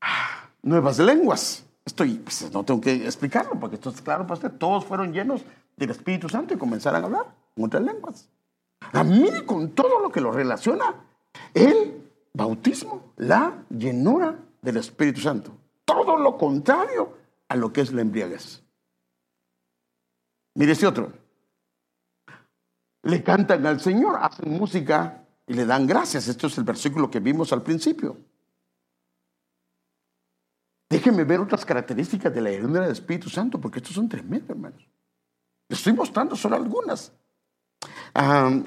Ah, 0.00 0.48
nuevas 0.62 0.98
lenguas. 0.98 1.66
Esto 1.84 2.04
pues, 2.24 2.50
no 2.52 2.64
tengo 2.64 2.80
que 2.80 3.04
explicarlo 3.04 3.60
porque 3.60 3.76
esto 3.76 3.90
es 3.90 4.00
claro 4.00 4.26
para 4.26 4.48
Todos 4.48 4.86
fueron 4.86 5.12
llenos 5.12 5.44
del 5.76 5.90
Espíritu 5.90 6.28
Santo 6.28 6.54
y 6.54 6.58
comenzaran 6.58 7.02
a 7.02 7.06
hablar 7.06 7.34
en 7.54 7.64
otras 7.64 7.82
lenguas. 7.82 8.28
A 8.92 9.04
mí 9.04 9.28
con 9.44 9.70
todo 9.70 10.00
lo 10.00 10.10
que 10.10 10.20
lo 10.20 10.32
relaciona 10.32 10.94
el 11.54 12.10
bautismo, 12.32 13.12
la 13.16 13.64
llenura 13.70 14.38
del 14.62 14.78
Espíritu 14.78 15.20
Santo. 15.20 15.52
Todo 15.84 16.16
lo 16.16 16.36
contrario 16.36 17.16
a 17.48 17.56
lo 17.56 17.72
que 17.72 17.80
es 17.80 17.92
la 17.92 18.02
embriaguez. 18.02 18.62
Mire 20.54 20.72
este 20.72 20.86
otro. 20.86 21.12
le 23.02 23.22
cantan 23.22 23.64
al 23.66 23.78
Señor, 23.80 24.18
hacen 24.20 24.50
música 24.50 25.24
y 25.46 25.54
le 25.54 25.64
dan 25.64 25.86
gracias. 25.86 26.26
Esto 26.26 26.48
es 26.48 26.58
el 26.58 26.64
versículo 26.64 27.10
que 27.10 27.20
vimos 27.20 27.52
al 27.52 27.62
principio. 27.62 28.16
Déjenme 30.88 31.24
ver 31.24 31.40
otras 31.40 31.64
características 31.64 32.34
de 32.34 32.40
la 32.40 32.50
llenura 32.50 32.82
del 32.82 32.92
Espíritu 32.92 33.28
Santo, 33.28 33.60
porque 33.60 33.78
estos 33.78 33.94
son 33.94 34.08
tremendos, 34.08 34.50
hermanos. 34.50 34.88
Estoy 35.68 35.92
mostrando 35.92 36.36
solo 36.36 36.56
algunas. 36.56 37.12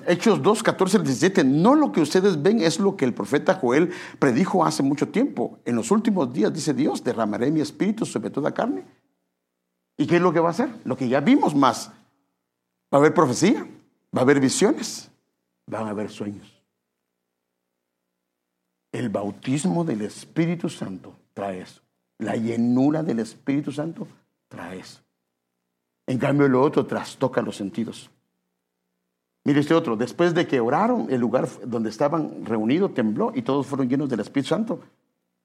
Hechos 0.06 0.42
2, 0.42 0.64
14 0.64 1.00
17. 1.00 1.44
No 1.44 1.74
lo 1.76 1.92
que 1.92 2.02
ustedes 2.02 2.42
ven 2.42 2.62
es 2.62 2.80
lo 2.80 2.96
que 2.96 3.06
el 3.06 3.14
profeta 3.14 3.56
Joel 3.56 3.92
predijo 4.20 4.64
hace 4.64 4.84
mucho 4.84 5.10
tiempo. 5.10 5.60
En 5.66 5.76
los 5.76 5.92
últimos 5.92 6.32
días, 6.32 6.54
dice 6.54 6.74
Dios, 6.74 7.04
derramaré 7.04 7.50
mi 7.52 7.62
espíritu 7.62 8.06
sobre 8.06 8.30
toda 8.30 8.54
carne. 8.54 8.86
¿Y 9.98 10.06
qué 10.06 10.18
es 10.18 10.22
lo 10.22 10.32
que 10.32 10.40
va 10.40 10.50
a 10.50 10.52
hacer? 10.52 10.70
Lo 10.86 10.96
que 10.96 11.10
ya 11.10 11.20
vimos 11.20 11.56
más. 11.56 11.90
Va 12.94 12.98
a 12.98 12.98
haber 12.98 13.14
profecía, 13.14 13.68
va 14.16 14.20
a 14.20 14.22
haber 14.22 14.40
visiones, 14.40 15.10
van 15.66 15.88
a 15.88 15.90
haber 15.90 16.10
sueños. 16.10 16.48
El 18.92 19.10
bautismo 19.10 19.84
del 19.84 20.02
Espíritu 20.02 20.70
Santo 20.70 21.16
trae 21.34 21.62
eso. 21.62 21.82
La 22.18 22.36
llenura 22.36 23.04
del 23.04 23.20
Espíritu 23.20 23.72
Santo 23.72 24.08
trae 24.48 24.80
eso. 24.80 25.02
En 26.10 26.18
cambio, 26.18 26.48
lo 26.48 26.64
otro 26.64 26.88
trastoca 26.88 27.40
los 27.40 27.56
sentidos. 27.56 28.10
Mire 29.44 29.60
este 29.60 29.76
otro, 29.76 29.96
después 29.96 30.34
de 30.34 30.48
que 30.48 30.60
oraron, 30.60 31.06
el 31.12 31.22
lugar 31.22 31.48
donde 31.64 31.92
estaban 31.92 32.48
reunidos 32.48 32.96
tembló 32.96 33.32
y 33.36 33.44
todos 33.44 33.68
fueron 33.68 33.88
llenos 33.88 34.10
del 34.10 34.22
Espíritu 34.22 34.50
Santo. 34.50 34.80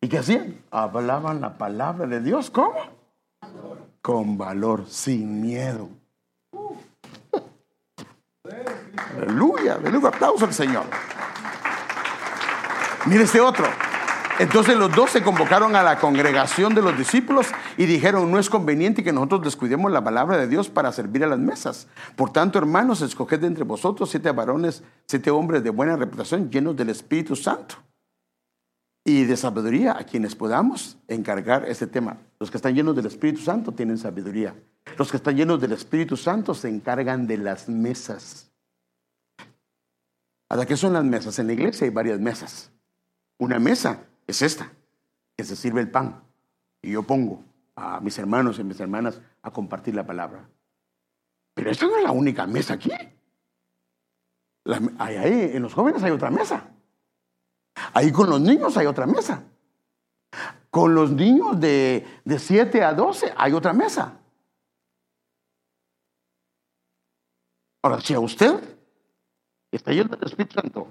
¿Y 0.01 0.09
qué 0.09 0.17
hacían? 0.17 0.63
Hablaban 0.71 1.43
la 1.43 1.59
palabra 1.59 2.07
de 2.07 2.19
Dios. 2.23 2.49
¿Cómo? 2.49 2.77
Con 4.01 4.39
valor, 4.39 4.87
sin 4.89 5.43
miedo. 5.43 5.91
aleluya, 9.19 9.75
aleluya, 9.75 10.09
aplauso 10.09 10.47
al 10.47 10.55
Señor. 10.55 10.85
Mire 13.05 13.25
este 13.25 13.39
otro. 13.39 13.67
Entonces 14.41 14.77
los 14.77 14.93
dos 14.95 15.11
se 15.11 15.23
convocaron 15.23 15.77
a 15.77 15.83
la 15.85 16.01
congregación 16.01 16.75
de 16.75 16.83
los 16.83 16.99
discípulos 16.99 17.47
y 17.77 17.87
dijeron, 17.87 18.33
no 18.33 18.41
es 18.41 18.51
conveniente 18.51 19.05
que 19.05 19.13
nosotros 19.13 19.43
descuidemos 19.43 19.93
la 19.93 20.03
palabra 20.03 20.37
de 20.37 20.49
Dios 20.49 20.69
para 20.69 20.91
servir 20.91 21.23
a 21.23 21.29
las 21.29 21.39
mesas. 21.39 21.87
Por 22.17 22.33
tanto, 22.33 22.59
hermanos, 22.59 23.01
escoged 23.01 23.39
de 23.39 23.47
entre 23.47 23.63
vosotros 23.63 24.11
siete 24.11 24.33
varones, 24.33 24.83
siete 25.07 25.31
hombres 25.31 25.63
de 25.63 25.71
buena 25.71 25.95
reputación, 25.95 26.51
llenos 26.51 26.77
del 26.77 26.89
Espíritu 26.89 27.37
Santo 27.37 27.77
y 29.05 29.23
de 29.23 29.37
sabiduría, 29.37 29.97
a 29.97 30.03
quienes 30.03 30.35
podamos 30.35 30.97
encargar 31.07 31.69
este 31.69 31.87
tema. 31.87 32.17
Los 32.41 32.51
que 32.51 32.57
están 32.57 32.75
llenos 32.75 32.97
del 32.97 33.07
Espíritu 33.07 33.41
Santo 33.41 33.71
tienen 33.71 33.99
sabiduría. 33.99 34.57
Los 34.99 35.13
que 35.13 35.19
están 35.19 35.37
llenos 35.37 35.61
del 35.61 35.73
Espíritu 35.73 36.17
Santo 36.17 36.55
se 36.55 36.69
encargan 36.69 37.29
de 37.29 37.39
las 37.39 37.69
mesas. 37.69 38.51
¿A 40.49 40.67
qué 40.67 40.77
son 40.77 40.93
las 40.93 41.05
mesas? 41.05 41.39
En 41.39 41.47
la 41.47 41.53
iglesia 41.53 41.85
hay 41.85 41.93
varias 41.93 42.19
mesas. 42.19 42.73
Una 43.39 43.61
mesa 43.61 44.01
es 44.27 44.43
esta, 44.43 44.73
que 45.37 45.45
se 45.45 45.57
sirve 45.57 45.81
el 45.81 45.91
pan. 45.91 46.23
Y 46.83 46.93
yo 46.93 47.03
pongo 47.03 47.45
a 47.77 48.01
mis 48.01 48.19
hermanos 48.19 48.59
y 48.59 48.65
mis 48.65 48.81
hermanas 48.81 49.21
a 49.43 49.51
compartir 49.51 49.95
la 49.95 50.07
palabra. 50.07 50.49
Pero 51.55 51.71
esta 51.71 51.87
no 51.87 51.97
es 51.97 52.03
la 52.03 52.13
única 52.13 52.47
mesa 52.47 52.75
aquí. 52.75 52.91
ahí, 54.99 55.51
en 55.55 55.63
los 55.63 55.75
jóvenes 55.75 56.03
hay 56.03 56.11
otra 56.11 56.31
mesa. 56.31 56.69
Ahí 57.93 58.13
con 58.13 58.31
los 58.31 58.41
niños 58.41 58.77
hay 58.77 58.87
otra 58.87 59.07
mesa. 59.07 59.43
Con 60.71 60.95
los 60.95 61.13
niños 61.13 61.61
de, 61.61 62.07
de 62.25 62.39
7 62.39 62.83
a 62.83 62.93
12 62.93 63.35
hay 63.37 63.53
otra 63.53 63.73
mesa. 63.73 64.19
Ahora, 67.83 68.01
si 68.01 68.15
a 68.15 68.21
usted 68.21 68.79
está 69.71 69.93
yendo 69.93 70.17
del 70.17 70.29
Espíritu 70.29 70.61
Santo, 70.61 70.89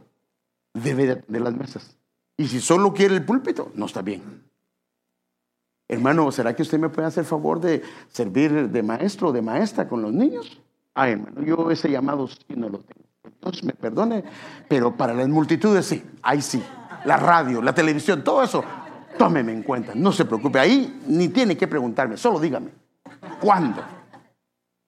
debe 0.73 1.23
de 1.27 1.39
las 1.39 1.53
mesas. 1.53 1.97
Y 2.37 2.47
si 2.47 2.59
solo 2.59 2.93
quiere 2.93 3.15
el 3.15 3.25
púlpito, 3.25 3.71
no 3.75 3.85
está 3.85 4.01
bien. 4.01 4.43
Hermano, 5.87 6.31
¿será 6.31 6.55
que 6.55 6.63
usted 6.63 6.79
me 6.79 6.89
puede 6.89 7.07
hacer 7.07 7.25
favor 7.25 7.59
de 7.59 7.83
servir 8.09 8.69
de 8.69 8.83
maestro 8.83 9.29
o 9.29 9.31
de 9.31 9.41
maestra 9.41 9.87
con 9.87 10.01
los 10.01 10.11
niños? 10.11 10.59
Ay, 10.95 11.13
hermano, 11.13 11.41
yo 11.43 11.69
ese 11.69 11.89
llamado 11.89 12.27
sí 12.27 12.37
no 12.55 12.69
lo 12.69 12.79
tengo. 12.79 13.03
Dios 13.41 13.63
me 13.63 13.73
perdone, 13.73 14.23
pero 14.67 14.95
para 14.95 15.13
las 15.13 15.27
multitudes 15.27 15.85
sí, 15.85 16.03
ahí 16.21 16.41
sí. 16.41 16.63
La 17.05 17.17
radio, 17.17 17.61
la 17.61 17.73
televisión, 17.73 18.23
todo 18.23 18.43
eso, 18.43 18.63
tómeme 19.17 19.51
en 19.51 19.63
cuenta, 19.63 19.93
no 19.93 20.11
se 20.11 20.25
preocupe. 20.25 20.59
Ahí 20.59 21.01
ni 21.07 21.27
tiene 21.27 21.57
que 21.57 21.67
preguntarme, 21.67 22.17
solo 22.17 22.39
dígame. 22.39 22.71
¿Cuándo? 23.41 23.83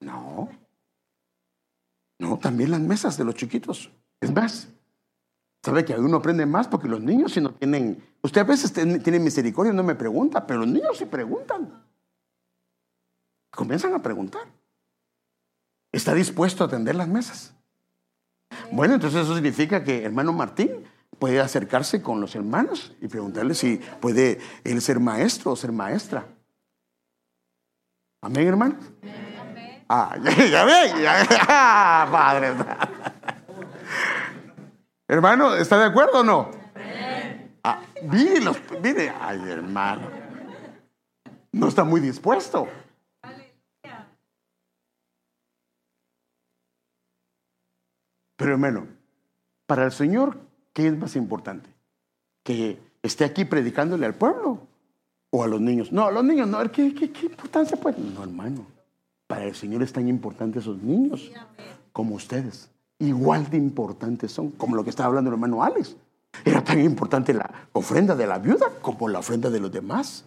No. 0.00 0.48
No, 2.18 2.38
también 2.38 2.70
las 2.70 2.80
mesas 2.80 3.16
de 3.18 3.24
los 3.24 3.34
chiquitos. 3.34 3.90
Es 4.20 4.32
más, 4.32 4.68
¿Sabe 5.66 5.84
que 5.84 5.94
uno 5.94 6.18
aprende 6.18 6.46
más? 6.46 6.68
Porque 6.68 6.86
los 6.86 7.00
niños 7.00 7.32
si 7.32 7.40
no 7.40 7.50
tienen... 7.50 8.00
Usted 8.22 8.42
a 8.42 8.44
veces 8.44 8.72
tiene 8.72 9.18
misericordia, 9.18 9.72
no 9.72 9.82
me 9.82 9.96
pregunta, 9.96 10.46
pero 10.46 10.60
los 10.60 10.68
niños 10.68 10.96
sí 10.96 11.06
preguntan. 11.06 11.82
Comienzan 13.50 13.92
a 13.92 14.00
preguntar. 14.00 14.42
¿Está 15.90 16.14
dispuesto 16.14 16.62
a 16.62 16.68
atender 16.68 16.94
las 16.94 17.08
mesas? 17.08 17.52
Bueno, 18.70 18.94
entonces 18.94 19.24
eso 19.24 19.34
significa 19.34 19.82
que 19.82 20.04
hermano 20.04 20.32
Martín 20.32 20.84
puede 21.18 21.40
acercarse 21.40 22.00
con 22.00 22.20
los 22.20 22.36
hermanos 22.36 22.94
y 23.00 23.08
preguntarle 23.08 23.56
si 23.56 23.80
puede 24.00 24.38
él 24.62 24.80
ser 24.80 25.00
maestro 25.00 25.50
o 25.50 25.56
ser 25.56 25.72
maestra. 25.72 26.28
Amén, 28.20 28.46
hermano. 28.46 28.76
Ah, 29.88 30.16
ya, 30.22 30.64
ve, 30.64 31.02
ya, 31.02 31.26
ah, 31.48 32.08
padre. 32.12 32.54
Hermano, 35.08 35.54
¿está 35.54 35.78
de 35.78 35.84
acuerdo 35.84 36.20
o 36.20 36.24
no? 36.24 36.50
Ah, 37.62 37.82
mire, 38.02 38.40
los, 38.40 38.60
mire, 38.82 39.12
ay 39.20 39.40
hermano, 39.48 40.08
no 41.52 41.68
está 41.68 41.84
muy 41.84 42.00
dispuesto. 42.00 42.68
Pero 48.36 48.52
hermano, 48.52 48.86
para 49.66 49.84
el 49.84 49.92
Señor, 49.92 50.38
¿qué 50.72 50.88
es 50.88 50.98
más 50.98 51.16
importante? 51.16 51.70
¿Que 52.42 52.78
esté 53.02 53.24
aquí 53.24 53.44
predicándole 53.44 54.06
al 54.06 54.14
pueblo 54.14 54.66
o 55.30 55.42
a 55.42 55.46
los 55.46 55.60
niños? 55.60 55.90
No, 55.90 56.06
a 56.06 56.10
los 56.10 56.22
niños 56.24 56.46
no, 56.48 56.60
¿qué, 56.70 56.94
qué, 56.94 57.10
qué 57.12 57.26
importancia 57.26 57.76
puede? 57.76 57.98
No, 57.98 58.22
hermano, 58.22 58.66
para 59.26 59.44
el 59.44 59.54
Señor 59.54 59.82
es 59.82 59.92
tan 59.92 60.08
importante 60.08 60.58
esos 60.58 60.82
niños 60.82 61.32
como 61.92 62.16
ustedes 62.16 62.70
igual 62.98 63.50
de 63.50 63.56
importantes 63.56 64.32
son, 64.32 64.50
como 64.52 64.76
lo 64.76 64.84
que 64.84 64.90
estaba 64.90 65.08
hablando 65.08 65.30
el 65.30 65.34
hermano 65.34 65.62
Alex. 65.62 65.96
Era 66.44 66.62
tan 66.62 66.80
importante 66.80 67.32
la 67.32 67.50
ofrenda 67.72 68.14
de 68.14 68.26
la 68.26 68.38
viuda 68.38 68.66
como 68.82 69.08
la 69.08 69.20
ofrenda 69.20 69.50
de 69.50 69.60
los 69.60 69.72
demás. 69.72 70.24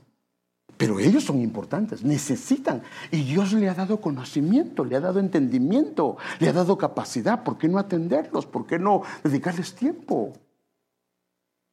Pero 0.77 0.97
ellos 0.97 1.25
son 1.25 1.41
importantes, 1.41 2.03
necesitan. 2.03 2.81
Y 3.11 3.23
Dios 3.23 3.51
le 3.51 3.67
ha 3.67 3.73
dado 3.73 3.99
conocimiento, 3.99 4.85
le 4.85 4.95
ha 4.95 5.01
dado 5.01 5.19
entendimiento, 5.19 6.15
le 6.39 6.47
ha 6.47 6.53
dado 6.53 6.77
capacidad. 6.77 7.43
¿Por 7.43 7.57
qué 7.57 7.67
no 7.67 7.79
atenderlos? 7.79 8.45
¿Por 8.45 8.65
qué 8.65 8.79
no 8.79 9.01
dedicarles 9.21 9.75
tiempo? 9.75 10.33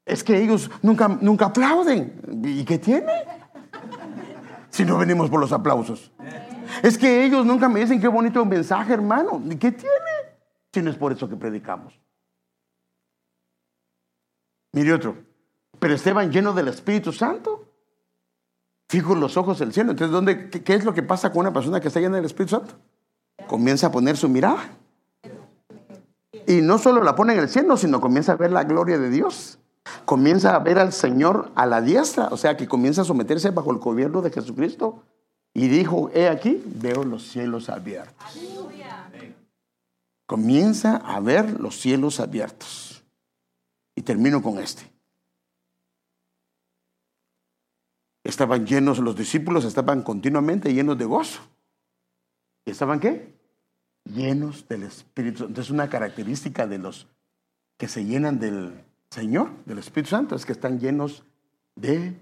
Es 0.05 0.25
que 0.25 0.43
ellos 0.43 0.71
nunca, 0.83 1.07
nunca 1.09 1.47
aplauden. 1.47 2.21
¿Y 2.45 2.65
qué 2.65 2.79
tiene? 2.79 3.13
Si 4.71 4.85
no 4.85 4.99
venimos 4.99 5.31
por 5.31 5.41
los 5.41 5.53
aplausos. 5.53 6.11
Es 6.83 6.99
que 6.99 7.25
ellos 7.25 7.47
nunca 7.47 7.69
me 7.69 7.81
dicen 7.81 8.01
qué 8.01 8.09
bonito 8.09 8.45
mensaje, 8.45 8.93
hermano. 8.93 9.41
¿Y 9.49 9.55
qué 9.57 9.71
tiene? 9.71 10.16
Si 10.77 10.83
no 10.83 10.91
es 10.91 10.97
por 10.97 11.11
eso 11.11 11.27
que 11.27 11.37
predicamos. 11.37 11.99
Mire 14.73 14.93
otro, 14.93 15.17
pero 15.79 15.95
Esteban 15.95 16.31
lleno 16.31 16.53
del 16.53 16.69
Espíritu 16.69 17.13
Santo, 17.13 17.73
fijo 18.91 19.15
los 19.15 19.39
ojos 19.39 19.59
del 19.59 19.73
cielo. 19.73 19.93
Entonces, 19.93 20.13
¿dónde, 20.13 20.51
qué, 20.51 20.75
es 20.75 20.85
lo 20.85 20.93
que 20.93 21.03
pasa 21.03 21.33
con 21.33 21.41
una 21.41 21.53
persona 21.55 21.81
que 21.81 21.89
está 21.89 21.99
llena 21.99 22.17
del 22.17 22.27
Espíritu 22.27 22.57
Santo? 22.57 22.75
Comienza 23.47 23.87
a 23.87 23.91
poner 23.91 24.19
su 24.19 24.29
mirada. 24.29 24.69
Y 26.47 26.61
no 26.61 26.77
solo 26.77 27.03
la 27.03 27.17
pone 27.17 27.33
en 27.33 27.39
el 27.41 27.49
cielo, 27.49 27.79
sino 27.79 27.99
comienza 27.99 28.33
a 28.33 28.37
ver 28.37 28.53
la 28.53 28.65
gloria 28.65 28.99
de 28.99 29.09
Dios. 29.09 29.59
Comienza 30.05 30.55
a 30.55 30.59
ver 30.59 30.79
al 30.79 30.93
Señor 30.93 31.53
a 31.55 31.65
la 31.65 31.81
diestra, 31.81 32.29
o 32.31 32.37
sea 32.37 32.59
que 32.59 32.69
comienza 32.69 33.01
a 33.01 33.07
someterse 33.07 33.49
bajo 33.51 33.73
el 33.73 33.79
gobierno 33.79 34.21
de 34.21 34.31
Jesucristo. 34.31 35.03
Y 35.55 35.69
dijo, 35.69 36.11
he 36.13 36.29
aquí, 36.29 36.63
veo 36.67 37.03
los 37.03 37.23
cielos 37.23 37.71
abiertos 37.71 38.15
comienza 40.27 40.97
a 40.97 41.21
ver 41.21 41.61
los 41.61 41.81
cielos 41.81 42.21
abiertos. 42.21 43.05
Y 43.95 44.03
termino 44.03 44.43
con 44.43 44.59
este. 44.59 44.93
Estaban 48.23 48.67
llenos, 48.67 48.99
los 48.99 49.17
discípulos 49.17 49.65
estaban 49.65 50.03
continuamente 50.03 50.75
llenos 50.75 50.99
de 50.99 51.05
gozo. 51.05 51.41
¿Y 52.65 52.73
estaban 52.73 53.01
qué? 53.01 53.35
Llenos 54.05 54.69
del 54.69 54.83
Espíritu 54.83 55.39
Santo. 55.39 55.51
Entonces 55.51 55.71
una 55.71 55.89
característica 55.89 56.67
de 56.67 56.79
los 56.79 57.07
que 57.79 57.89
se 57.89 58.05
llenan 58.05 58.39
del 58.39 58.85
Señor, 59.11 59.53
del 59.65 59.79
Espíritu 59.79 60.11
Santo, 60.11 60.35
es 60.35 60.45
que 60.45 60.53
están 60.53 60.81
llenos 60.81 61.25
de 61.77 62.19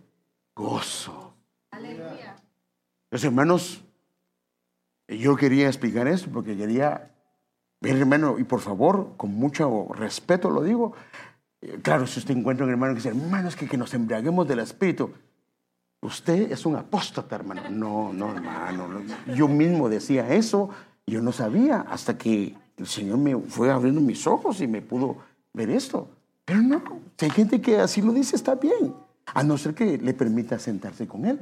gozo. 0.55 1.35
Aleluya. 1.71 2.37
Los 3.11 3.25
hermanos, 3.25 3.83
yo 5.09 5.37
quería 5.37 5.69
explicar 5.69 6.07
esto 6.07 6.31
porque 6.31 6.57
quería 6.57 7.14
Bien, 7.85 7.99
hermano, 7.99 8.39
y 8.39 8.45
por 8.45 8.61
favor, 8.61 9.13
con 9.19 9.35
mucho 9.35 9.89
respeto 9.93 10.49
lo 10.49 10.63
digo, 10.63 10.95
eh, 11.61 11.79
claro, 11.83 12.07
si 12.07 12.19
usted 12.19 12.35
encuentra 12.35 12.65
un 12.65 12.73
hermano 12.73 12.95
que 12.95 13.01
dice, 13.01 13.11
hermano, 13.11 13.49
es 13.49 13.57
que, 13.57 13.69
que 13.69 13.77
nos 13.77 13.93
embriaguemos 13.93 14.49
del 14.49 14.61
Espíritu, 14.61 15.11
usted 16.01 16.51
es 16.51 16.65
un 16.65 16.77
apóstata, 16.77 17.37
hermano. 17.37 17.63
No, 17.69 18.11
no, 18.13 18.35
hermano. 18.35 19.03
Yo 19.35 19.49
mismo 19.49 19.91
decía 19.91 20.35
eso, 20.35 20.71
yo 21.07 21.21
no 21.21 21.31
sabía 21.31 21.83
hasta 21.83 22.17
que 22.17 22.57
el 22.79 22.87
Señor 22.87 23.19
me 23.19 23.37
fue 23.37 23.71
abriendo 23.71 24.01
mis 24.01 24.27
ojos 24.27 24.63
y 24.63 24.67
me 24.67 24.81
pudo 24.81 25.19
ver 25.53 25.69
esto. 25.69 26.09
Pero 26.47 26.63
no, 26.63 26.83
si 27.19 27.27
hay 27.27 27.31
gente 27.33 27.61
que 27.61 27.81
así 27.81 28.01
lo 28.01 28.13
dice, 28.13 28.35
está 28.35 28.55
bien, 28.55 28.95
a 29.27 29.43
no 29.43 29.59
ser 29.59 29.75
que 29.75 29.99
le 29.99 30.15
permita 30.15 30.59
sentarse 30.59 31.07
con 31.07 31.27
Él. 31.27 31.39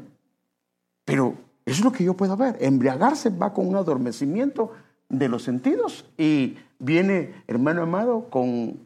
Pero 1.04 1.34
eso 1.64 1.78
es 1.78 1.84
lo 1.84 1.92
que 1.92 2.02
yo 2.02 2.14
puedo 2.14 2.36
ver. 2.36 2.56
Embriagarse 2.60 3.30
va 3.30 3.52
con 3.52 3.68
un 3.68 3.76
adormecimiento 3.76 4.72
de 5.12 5.28
los 5.28 5.42
sentidos 5.42 6.06
y 6.16 6.56
viene, 6.78 7.34
hermano 7.46 7.82
amado, 7.82 8.28
con 8.30 8.78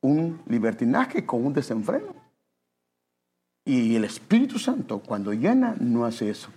un 0.00 0.40
libertinaje, 0.48 1.26
con 1.26 1.44
un 1.44 1.52
desenfreno. 1.52 2.14
Y 3.64 3.94
el 3.94 4.04
Espíritu 4.04 4.58
Santo, 4.58 5.00
cuando 5.00 5.32
llena, 5.32 5.76
no 5.78 6.06
hace 6.06 6.30
eso. 6.30 6.48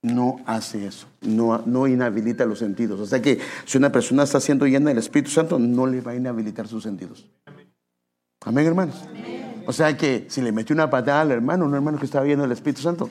No 0.00 0.40
hace 0.46 0.86
eso. 0.86 1.06
No, 1.20 1.62
no 1.66 1.86
inhabilita 1.86 2.46
los 2.46 2.58
sentidos. 2.58 2.98
O 2.98 3.06
sea 3.06 3.20
que 3.20 3.38
si 3.66 3.78
una 3.78 3.92
persona 3.92 4.22
está 4.24 4.40
siendo 4.40 4.66
llena 4.66 4.88
del 4.88 4.98
Espíritu 4.98 5.30
Santo, 5.30 5.58
no 5.58 5.86
le 5.86 6.00
va 6.00 6.12
a 6.12 6.16
inhabilitar 6.16 6.66
sus 6.66 6.82
sentidos. 6.82 7.26
Amén, 8.40 8.66
hermanos. 8.66 9.04
O 9.66 9.72
sea 9.72 9.96
que 9.96 10.26
si 10.28 10.40
le 10.40 10.50
metió 10.50 10.74
una 10.74 10.90
patada 10.90 11.20
al 11.20 11.30
hermano, 11.30 11.66
un 11.66 11.74
hermano 11.74 11.98
que 11.98 12.06
estaba 12.06 12.24
lleno 12.24 12.42
del 12.42 12.52
Espíritu 12.52 12.80
Santo, 12.80 13.10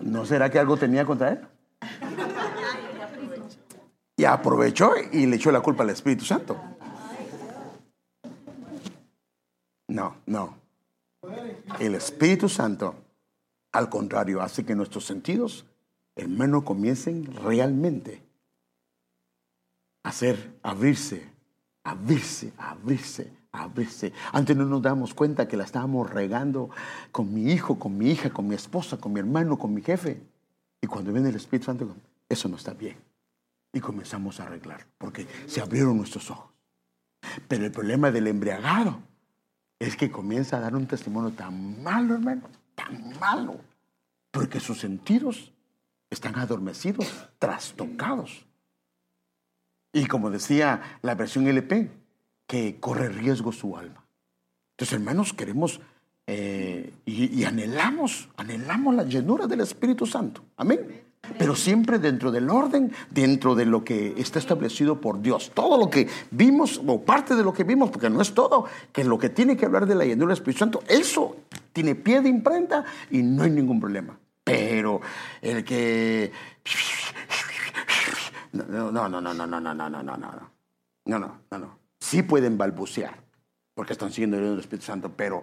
¿no 0.00 0.24
será 0.24 0.50
que 0.50 0.60
algo 0.60 0.76
tenía 0.76 1.04
contra 1.04 1.32
él? 1.32 1.40
Y 4.22 4.24
aprovechó 4.24 4.92
y 5.10 5.26
le 5.26 5.34
echó 5.34 5.50
la 5.50 5.62
culpa 5.62 5.82
al 5.82 5.90
Espíritu 5.90 6.24
Santo. 6.24 6.56
No, 9.88 10.14
no. 10.26 10.58
El 11.80 11.96
Espíritu 11.96 12.48
Santo, 12.48 12.94
al 13.72 13.88
contrario, 13.88 14.40
hace 14.40 14.64
que 14.64 14.76
nuestros 14.76 15.06
sentidos, 15.06 15.66
hermano, 16.14 16.64
comiencen 16.64 17.34
realmente 17.34 18.22
a 20.04 20.10
hacer, 20.10 20.56
abrirse, 20.62 21.28
abrirse, 21.82 22.52
abrirse, 22.58 23.32
abrirse. 23.50 24.12
Antes 24.30 24.56
no 24.56 24.66
nos 24.66 24.82
damos 24.82 25.14
cuenta 25.14 25.48
que 25.48 25.56
la 25.56 25.64
estábamos 25.64 26.08
regando 26.08 26.70
con 27.10 27.34
mi 27.34 27.50
hijo, 27.50 27.76
con 27.76 27.98
mi 27.98 28.12
hija, 28.12 28.30
con 28.30 28.46
mi 28.46 28.54
esposa, 28.54 28.98
con 28.98 29.14
mi 29.14 29.18
hermano, 29.18 29.58
con 29.58 29.74
mi 29.74 29.82
jefe. 29.82 30.22
Y 30.80 30.86
cuando 30.86 31.12
viene 31.12 31.30
el 31.30 31.34
Espíritu 31.34 31.64
Santo, 31.66 31.92
eso 32.28 32.48
no 32.48 32.54
está 32.54 32.72
bien. 32.72 33.10
Y 33.72 33.80
comenzamos 33.80 34.38
a 34.38 34.44
arreglar, 34.44 34.86
porque 34.98 35.26
se 35.46 35.60
abrieron 35.60 35.96
nuestros 35.96 36.30
ojos. 36.30 36.52
Pero 37.48 37.64
el 37.64 37.72
problema 37.72 38.10
del 38.10 38.26
embriagado 38.26 39.00
es 39.78 39.96
que 39.96 40.10
comienza 40.10 40.56
a 40.56 40.60
dar 40.60 40.76
un 40.76 40.86
testimonio 40.86 41.30
tan 41.32 41.82
malo, 41.82 42.14
hermano, 42.14 42.48
tan 42.74 43.18
malo, 43.18 43.56
porque 44.30 44.60
sus 44.60 44.78
sentidos 44.78 45.52
están 46.10 46.38
adormecidos, 46.38 47.30
trastocados. 47.38 48.46
Y 49.92 50.06
como 50.06 50.30
decía 50.30 50.98
la 51.02 51.14
versión 51.14 51.46
LP, 51.46 51.90
que 52.46 52.78
corre 52.78 53.08
riesgo 53.08 53.52
su 53.52 53.76
alma. 53.76 54.04
Entonces, 54.72 54.94
hermanos, 54.94 55.32
queremos 55.32 55.80
eh, 56.26 56.92
y, 57.04 57.40
y, 57.40 57.44
anhelamos, 57.44 58.28
anhelamos 58.36 58.94
la 58.94 59.04
llenura 59.04 59.46
del 59.46 59.60
Espíritu 59.60 60.06
Santo. 60.06 60.44
Amén 60.56 61.11
pero 61.38 61.54
siempre 61.54 61.98
dentro 61.98 62.30
del 62.32 62.50
orden, 62.50 62.92
dentro 63.10 63.54
de 63.54 63.64
lo 63.64 63.84
que 63.84 64.14
está 64.16 64.38
establecido 64.38 65.00
por 65.00 65.22
Dios. 65.22 65.52
Todo 65.54 65.78
lo 65.78 65.88
que 65.88 66.08
vimos, 66.30 66.80
o 66.84 67.00
parte 67.02 67.34
de 67.34 67.44
lo 67.44 67.52
que 67.52 67.64
vimos, 67.64 67.90
porque 67.90 68.10
no 68.10 68.20
es 68.20 68.34
todo, 68.34 68.66
que 68.92 69.04
lo 69.04 69.18
que 69.18 69.28
tiene 69.28 69.56
que 69.56 69.66
hablar 69.66 69.86
de 69.86 69.94
la 69.94 70.04
llenura 70.04 70.28
del 70.28 70.38
Espíritu 70.38 70.58
Santo, 70.58 70.82
eso 70.88 71.36
tiene 71.72 71.94
pie 71.94 72.20
de 72.20 72.28
imprenta 72.28 72.84
y 73.10 73.22
no 73.22 73.44
hay 73.44 73.50
ningún 73.50 73.80
problema. 73.80 74.18
Pero 74.44 75.00
el 75.40 75.64
que... 75.64 76.32
No, 78.52 78.90
no, 78.90 79.08
no, 79.08 79.20
no, 79.20 79.20
no, 79.20 79.46
no, 79.46 79.46
no, 79.46 79.60
no, 79.60 79.74
no, 79.74 79.88
no, 79.88 80.02
no, 80.02 80.16
no, 81.06 81.18
no, 81.50 81.58
no, 81.58 81.78
Sí 82.00 82.22
pueden 82.22 82.58
balbucear, 82.58 83.14
porque 83.74 83.94
están 83.94 84.10
siguiendo 84.10 84.38
el 84.38 84.58
Espíritu 84.58 84.86
Santo, 84.86 85.12
pero 85.16 85.42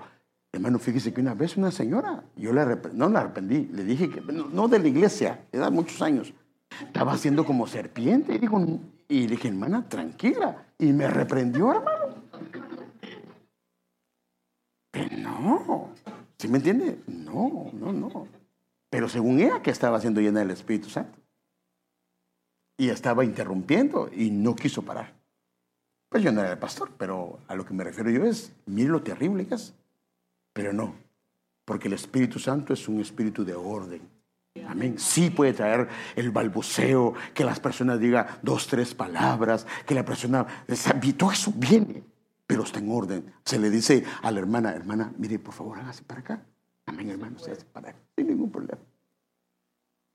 Hermano, 0.51 0.79
fíjese 0.79 1.13
que 1.13 1.21
una 1.21 1.35
vez 1.35 1.57
una 1.57 1.71
señora, 1.71 2.23
yo 2.35 2.51
la 2.51 2.65
no 2.93 3.07
la 3.09 3.19
arrepentí, 3.19 3.69
le 3.71 3.83
dije 3.83 4.09
que, 4.09 4.21
no, 4.21 4.67
de 4.67 4.79
la 4.79 4.87
iglesia, 4.87 5.45
era 5.51 5.69
muchos 5.69 6.01
años, 6.01 6.33
estaba 6.85 7.13
haciendo 7.13 7.45
como 7.45 7.67
serpiente. 7.67 8.33
Y, 8.33 8.39
digo, 8.39 8.65
y 9.07 9.27
dije, 9.27 9.47
hermana, 9.49 9.87
tranquila. 9.87 10.65
Y 10.77 10.91
me 10.91 11.07
reprendió, 11.07 11.71
hermano. 11.71 12.15
Pero 14.91 15.17
no, 15.17 15.89
¿sí 16.37 16.47
me 16.47 16.57
entiende? 16.57 16.99
No, 17.07 17.69
no, 17.73 17.93
no. 17.93 18.27
Pero 18.89 19.07
según 19.07 19.39
ella, 19.39 19.61
que 19.61 19.69
estaba 19.69 20.01
siendo 20.01 20.19
llena 20.19 20.39
del 20.39 20.51
Espíritu 20.51 20.89
Santo. 20.89 21.19
Y 22.77 22.89
estaba 22.89 23.23
interrumpiendo 23.23 24.09
y 24.11 24.31
no 24.31 24.55
quiso 24.55 24.81
parar. 24.81 25.13
Pues 26.09 26.23
yo 26.23 26.31
no 26.31 26.41
era 26.41 26.53
el 26.53 26.57
pastor, 26.57 26.89
pero 26.97 27.39
a 27.47 27.55
lo 27.55 27.65
que 27.65 27.73
me 27.73 27.83
refiero 27.83 28.09
yo 28.09 28.25
es, 28.25 28.51
mire 28.65 28.89
lo 28.89 29.03
terrible 29.03 29.45
que 29.45 29.55
es. 29.55 29.75
Pero 30.59 30.73
no, 30.73 30.93
porque 31.63 31.87
el 31.87 31.93
Espíritu 31.93 32.37
Santo 32.37 32.73
es 32.73 32.89
un 32.89 32.99
espíritu 32.99 33.45
de 33.45 33.55
orden. 33.55 34.01
Amén. 34.67 34.99
Sí 34.99 35.29
puede 35.29 35.53
traer 35.53 35.87
el 36.17 36.31
balbuceo, 36.31 37.13
que 37.33 37.45
las 37.45 37.61
personas 37.61 37.97
digan 37.97 38.27
dos, 38.41 38.67
tres 38.67 38.93
palabras, 38.93 39.65
que 39.85 39.95
la 39.95 40.03
persona, 40.03 40.45
todo 41.15 41.31
eso 41.31 41.53
viene, 41.55 42.03
pero 42.45 42.63
está 42.63 42.79
en 42.79 42.91
orden. 42.91 43.33
Se 43.45 43.57
le 43.57 43.69
dice 43.69 44.03
a 44.21 44.31
la 44.31 44.39
hermana, 44.39 44.73
hermana, 44.73 45.13
mire, 45.17 45.39
por 45.39 45.53
favor, 45.53 45.79
hágase 45.79 46.03
para 46.03 46.19
acá. 46.19 46.41
Amén, 46.87 47.09
hermano, 47.09 47.39
se 47.39 47.53
hace 47.53 47.63
para 47.63 47.91
acá, 47.91 47.99
sin 48.17 48.27
ningún 48.27 48.51
problema. 48.51 48.81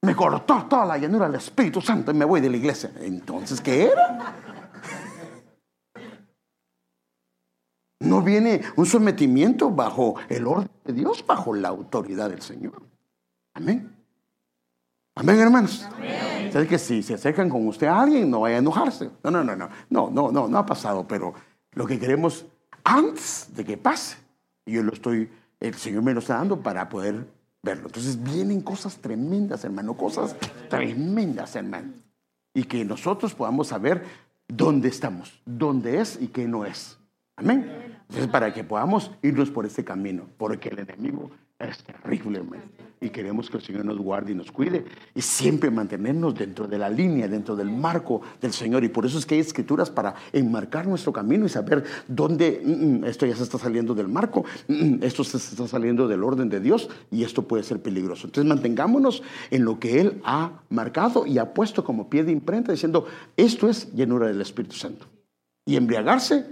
Me 0.02 0.14
cortó 0.14 0.66
toda 0.68 0.84
la 0.84 0.98
llanura 0.98 1.26
del 1.26 1.36
Espíritu 1.36 1.80
Santo 1.80 2.10
y 2.10 2.14
me 2.14 2.26
voy 2.26 2.42
de 2.42 2.50
la 2.50 2.58
iglesia. 2.58 2.92
Entonces, 3.00 3.62
¿qué 3.62 3.84
era? 3.84 4.34
No 8.04 8.22
viene 8.22 8.62
un 8.76 8.86
sometimiento 8.86 9.70
bajo 9.70 10.14
el 10.28 10.46
orden 10.46 10.70
de 10.84 10.92
Dios, 10.92 11.24
bajo 11.26 11.54
la 11.54 11.68
autoridad 11.68 12.30
del 12.30 12.42
Señor. 12.42 12.82
Amén. 13.54 13.94
Amén, 15.16 15.38
hermanos. 15.38 15.86
Amén. 15.96 16.66
que 16.66 16.78
si 16.78 17.02
se 17.02 17.14
acercan 17.14 17.48
con 17.48 17.66
usted 17.68 17.86
a 17.86 18.00
alguien, 18.00 18.30
no 18.30 18.40
vaya 18.40 18.56
a 18.56 18.58
enojarse. 18.58 19.10
No, 19.22 19.30
no, 19.30 19.44
no, 19.44 19.56
no. 19.56 19.68
No, 19.90 20.10
no, 20.10 20.32
no, 20.32 20.48
no 20.48 20.58
ha 20.58 20.66
pasado, 20.66 21.06
pero 21.06 21.34
lo 21.72 21.86
que 21.86 21.98
queremos 21.98 22.46
antes 22.82 23.48
de 23.54 23.64
que 23.64 23.76
pase, 23.76 24.16
yo 24.66 24.82
lo 24.82 24.92
estoy, 24.92 25.30
el 25.60 25.74
Señor 25.74 26.02
me 26.02 26.12
lo 26.12 26.20
está 26.20 26.34
dando 26.34 26.60
para 26.60 26.88
poder 26.88 27.26
verlo. 27.62 27.86
Entonces 27.86 28.22
vienen 28.22 28.60
cosas 28.60 28.96
tremendas, 28.98 29.64
hermano, 29.64 29.96
cosas 29.96 30.36
tremendas, 30.68 31.56
hermano. 31.56 31.92
Y 32.52 32.64
que 32.64 32.84
nosotros 32.84 33.34
podamos 33.34 33.68
saber 33.68 34.04
dónde 34.48 34.88
estamos, 34.88 35.40
dónde 35.44 36.00
es 36.00 36.20
y 36.20 36.28
qué 36.28 36.46
no 36.46 36.64
es. 36.64 36.98
Amén. 37.36 37.93
Entonces, 38.08 38.30
para 38.30 38.52
que 38.52 38.64
podamos 38.64 39.10
irnos 39.22 39.50
por 39.50 39.66
este 39.66 39.84
camino, 39.84 40.24
porque 40.36 40.68
el 40.68 40.80
enemigo 40.80 41.30
es 41.58 41.84
terrible, 41.84 42.42
Y 43.00 43.10
queremos 43.10 43.50
que 43.50 43.58
el 43.58 43.62
Señor 43.62 43.84
nos 43.84 43.98
guarde 43.98 44.32
y 44.32 44.34
nos 44.34 44.50
cuide 44.50 44.84
y 45.14 45.20
siempre 45.20 45.70
mantenernos 45.70 46.34
dentro 46.34 46.66
de 46.66 46.78
la 46.78 46.88
línea, 46.88 47.28
dentro 47.28 47.54
del 47.54 47.70
marco 47.70 48.22
del 48.40 48.52
Señor. 48.52 48.82
Y 48.82 48.88
por 48.88 49.06
eso 49.06 49.18
es 49.18 49.26
que 49.26 49.34
hay 49.34 49.40
escrituras 49.40 49.90
para 49.90 50.14
enmarcar 50.32 50.86
nuestro 50.86 51.12
camino 51.12 51.46
y 51.46 51.48
saber 51.48 51.84
dónde 52.08 52.60
mm, 52.64 52.70
mm, 52.70 53.04
esto 53.04 53.26
ya 53.26 53.36
se 53.36 53.42
está 53.42 53.58
saliendo 53.58 53.94
del 53.94 54.08
marco, 54.08 54.44
mm, 54.68 55.02
esto 55.02 55.22
se 55.22 55.36
está 55.36 55.68
saliendo 55.68 56.08
del 56.08 56.24
orden 56.24 56.48
de 56.48 56.60
Dios 56.60 56.88
y 57.10 57.24
esto 57.24 57.46
puede 57.46 57.62
ser 57.62 57.80
peligroso. 57.80 58.26
Entonces 58.26 58.48
mantengámonos 58.48 59.22
en 59.50 59.64
lo 59.64 59.78
que 59.78 60.00
Él 60.00 60.20
ha 60.24 60.62
marcado 60.70 61.26
y 61.26 61.38
ha 61.38 61.52
puesto 61.54 61.84
como 61.84 62.08
pie 62.08 62.24
de 62.24 62.32
imprenta 62.32 62.72
diciendo, 62.72 63.06
esto 63.36 63.68
es 63.68 63.92
llenura 63.92 64.26
del 64.26 64.40
Espíritu 64.40 64.76
Santo. 64.76 65.06
Y 65.66 65.76
embriagarse, 65.76 66.46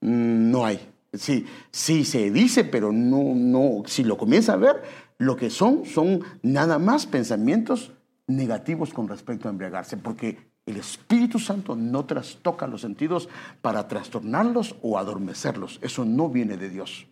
no 0.00 0.66
hay. 0.66 0.91
Sí, 1.12 1.46
sí 1.70 2.04
se 2.04 2.30
dice, 2.30 2.64
pero 2.64 2.90
no, 2.90 3.34
no, 3.34 3.82
si 3.86 4.02
lo 4.02 4.16
comienza 4.16 4.54
a 4.54 4.56
ver, 4.56 4.82
lo 5.18 5.36
que 5.36 5.50
son 5.50 5.84
son 5.84 6.22
nada 6.42 6.78
más 6.78 7.06
pensamientos 7.06 7.92
negativos 8.26 8.94
con 8.94 9.08
respecto 9.08 9.46
a 9.46 9.50
embriagarse, 9.50 9.96
porque 9.98 10.52
el 10.64 10.76
Espíritu 10.76 11.38
Santo 11.38 11.76
no 11.76 12.04
trastoca 12.06 12.66
los 12.66 12.80
sentidos 12.80 13.28
para 13.60 13.88
trastornarlos 13.88 14.76
o 14.80 14.98
adormecerlos. 14.98 15.78
Eso 15.82 16.04
no 16.04 16.28
viene 16.28 16.56
de 16.56 16.70
Dios. 16.70 17.06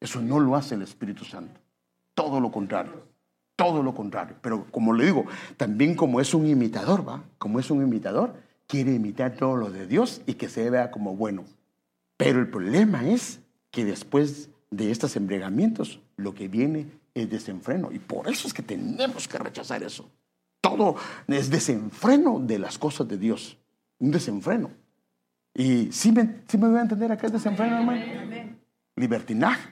Eso 0.00 0.22
no 0.22 0.40
lo 0.40 0.56
hace 0.56 0.74
el 0.74 0.82
Espíritu 0.82 1.24
Santo. 1.24 1.60
Todo 2.14 2.40
lo 2.40 2.50
contrario. 2.50 3.04
Todo 3.54 3.82
lo 3.82 3.94
contrario. 3.94 4.36
Pero 4.40 4.64
como 4.70 4.94
le 4.94 5.04
digo, 5.04 5.26
también 5.58 5.94
como 5.94 6.20
es 6.20 6.32
un 6.32 6.46
imitador, 6.46 7.06
¿va? 7.06 7.22
Como 7.38 7.60
es 7.60 7.70
un 7.70 7.82
imitador, 7.82 8.32
quiere 8.66 8.94
imitar 8.94 9.32
todo 9.32 9.56
lo 9.56 9.70
de 9.70 9.86
Dios 9.86 10.22
y 10.26 10.34
que 10.34 10.48
se 10.48 10.70
vea 10.70 10.90
como 10.90 11.14
bueno. 11.14 11.44
Pero 12.20 12.38
el 12.38 12.48
problema 12.48 13.08
es 13.08 13.40
que 13.70 13.82
después 13.82 14.50
de 14.70 14.90
estos 14.90 15.16
embriagamientos, 15.16 16.00
lo 16.18 16.34
que 16.34 16.48
viene 16.48 16.86
es 17.14 17.30
desenfreno. 17.30 17.90
Y 17.90 17.98
por 17.98 18.28
eso 18.28 18.46
es 18.46 18.52
que 18.52 18.62
tenemos 18.62 19.26
que 19.26 19.38
rechazar 19.38 19.82
eso. 19.82 20.06
Todo 20.60 20.96
es 21.26 21.48
desenfreno 21.48 22.38
de 22.38 22.58
las 22.58 22.76
cosas 22.76 23.08
de 23.08 23.16
Dios. 23.16 23.56
un 23.98 24.10
desenfreno. 24.10 24.70
Y 25.54 25.90
si 25.92 26.12
me, 26.12 26.22
me 26.24 26.68
voy 26.68 26.78
a 26.78 26.82
entender 26.82 27.10
acá 27.10 27.26
es 27.26 27.32
desenfreno, 27.32 27.78
hermano. 27.78 28.04
Libertinaje, 28.96 29.70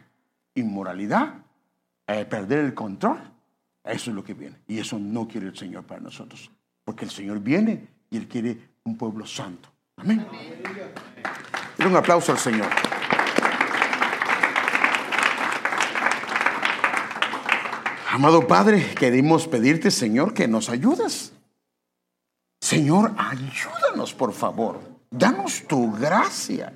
inmoralidad, 0.54 1.34
eh, 2.06 2.24
perder 2.24 2.60
el 2.60 2.72
control. 2.72 3.18
Eso 3.84 4.10
es 4.10 4.16
lo 4.16 4.24
que 4.24 4.32
viene. 4.32 4.56
Y 4.66 4.78
eso 4.78 4.98
no 4.98 5.28
quiere 5.28 5.48
el 5.48 5.56
Señor 5.56 5.84
para 5.84 6.00
nosotros. 6.00 6.50
Porque 6.84 7.04
el 7.04 7.10
Señor 7.10 7.40
viene 7.40 7.88
y 8.10 8.16
Él 8.16 8.26
quiere 8.26 8.58
un 8.84 8.96
pueblo 8.96 9.26
santo. 9.26 9.68
Amén. 9.96 10.26
Un 11.86 11.96
aplauso 11.96 12.32
al 12.32 12.38
Señor. 12.38 12.68
Amado 18.10 18.46
Padre, 18.48 18.94
queremos 18.98 19.46
pedirte, 19.46 19.90
Señor, 19.90 20.34
que 20.34 20.48
nos 20.48 20.70
ayudes. 20.70 21.32
Señor, 22.60 23.12
ayúdanos, 23.16 24.12
por 24.12 24.32
favor. 24.32 24.80
Danos 25.10 25.62
tu 25.68 25.92
gracia. 25.92 26.72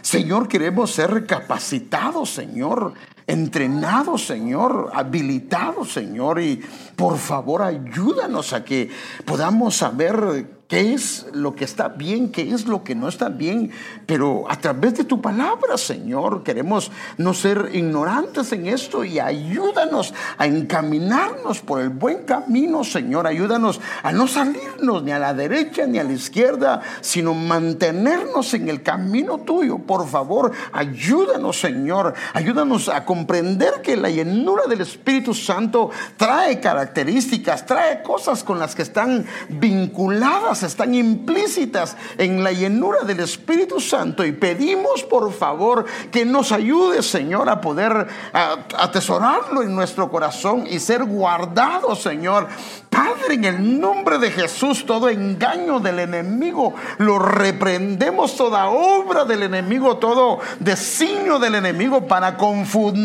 Señor, 0.00 0.46
queremos 0.46 0.92
ser 0.92 1.26
capacitados, 1.26 2.30
Señor, 2.30 2.94
entrenados, 3.28 4.26
Señor, 4.26 4.90
habilitados, 4.92 5.92
Señor. 5.92 6.40
Y 6.40 6.60
por 6.96 7.18
favor, 7.18 7.62
ayúdanos 7.62 8.52
a 8.52 8.64
que 8.64 8.90
podamos 9.24 9.76
saber 9.76 10.58
qué 10.68 10.92
es 10.92 11.26
lo 11.32 11.54
que 11.54 11.64
está 11.64 11.88
bien, 11.88 12.30
qué 12.30 12.52
es 12.52 12.66
lo 12.66 12.84
que 12.84 12.94
no 12.94 13.08
está 13.08 13.30
bien, 13.30 13.70
pero 14.06 14.44
a 14.48 14.56
través 14.56 14.98
de 14.98 15.04
tu 15.04 15.20
palabra, 15.20 15.78
Señor, 15.78 16.42
queremos 16.42 16.92
no 17.16 17.32
ser 17.32 17.70
ignorantes 17.72 18.52
en 18.52 18.66
esto 18.66 19.02
y 19.02 19.18
ayúdanos 19.18 20.12
a 20.36 20.46
encaminarnos 20.46 21.60
por 21.60 21.80
el 21.80 21.88
buen 21.88 22.24
camino, 22.24 22.84
Señor, 22.84 23.26
ayúdanos 23.26 23.80
a 24.02 24.12
no 24.12 24.28
salirnos 24.28 25.02
ni 25.02 25.10
a 25.10 25.18
la 25.18 25.32
derecha 25.32 25.86
ni 25.86 25.98
a 25.98 26.04
la 26.04 26.12
izquierda, 26.12 26.82
sino 27.00 27.32
mantenernos 27.32 28.52
en 28.52 28.68
el 28.68 28.82
camino 28.82 29.38
tuyo. 29.38 29.78
Por 29.78 30.06
favor, 30.06 30.52
ayúdanos, 30.72 31.58
Señor, 31.58 32.12
ayúdanos 32.34 32.90
a 32.90 33.06
comprender 33.18 33.82
que 33.82 33.96
la 33.96 34.10
llenura 34.10 34.62
del 34.68 34.80
Espíritu 34.80 35.34
Santo 35.34 35.90
trae 36.16 36.60
características, 36.60 37.66
trae 37.66 38.00
cosas 38.00 38.44
con 38.44 38.60
las 38.60 38.76
que 38.76 38.82
están 38.82 39.26
vinculadas 39.48 40.62
están 40.62 40.94
implícitas 40.94 41.96
en 42.16 42.44
la 42.44 42.52
llenura 42.52 43.00
del 43.02 43.20
Espíritu 43.20 43.80
Santo 43.80 44.24
y 44.24 44.30
pedimos 44.30 45.02
por 45.02 45.32
favor 45.32 45.84
que 46.12 46.24
nos 46.24 46.52
ayude, 46.52 47.02
Señor, 47.02 47.48
a 47.48 47.60
poder 47.60 48.06
atesorarlo 48.32 49.62
en 49.62 49.74
nuestro 49.74 50.08
corazón 50.10 50.64
y 50.68 50.78
ser 50.78 51.04
guardado, 51.04 51.96
Señor. 51.96 52.46
Padre, 52.88 53.34
en 53.34 53.44
el 53.44 53.80
nombre 53.80 54.18
de 54.18 54.30
Jesús, 54.30 54.86
todo 54.86 55.08
engaño 55.08 55.80
del 55.80 55.98
enemigo 55.98 56.74
lo 56.98 57.18
reprendemos, 57.18 58.36
toda 58.36 58.68
obra 58.68 59.24
del 59.24 59.42
enemigo, 59.42 59.98
todo 59.98 60.38
designio 60.60 61.38
del 61.38 61.56
enemigo 61.56 62.06
para 62.06 62.36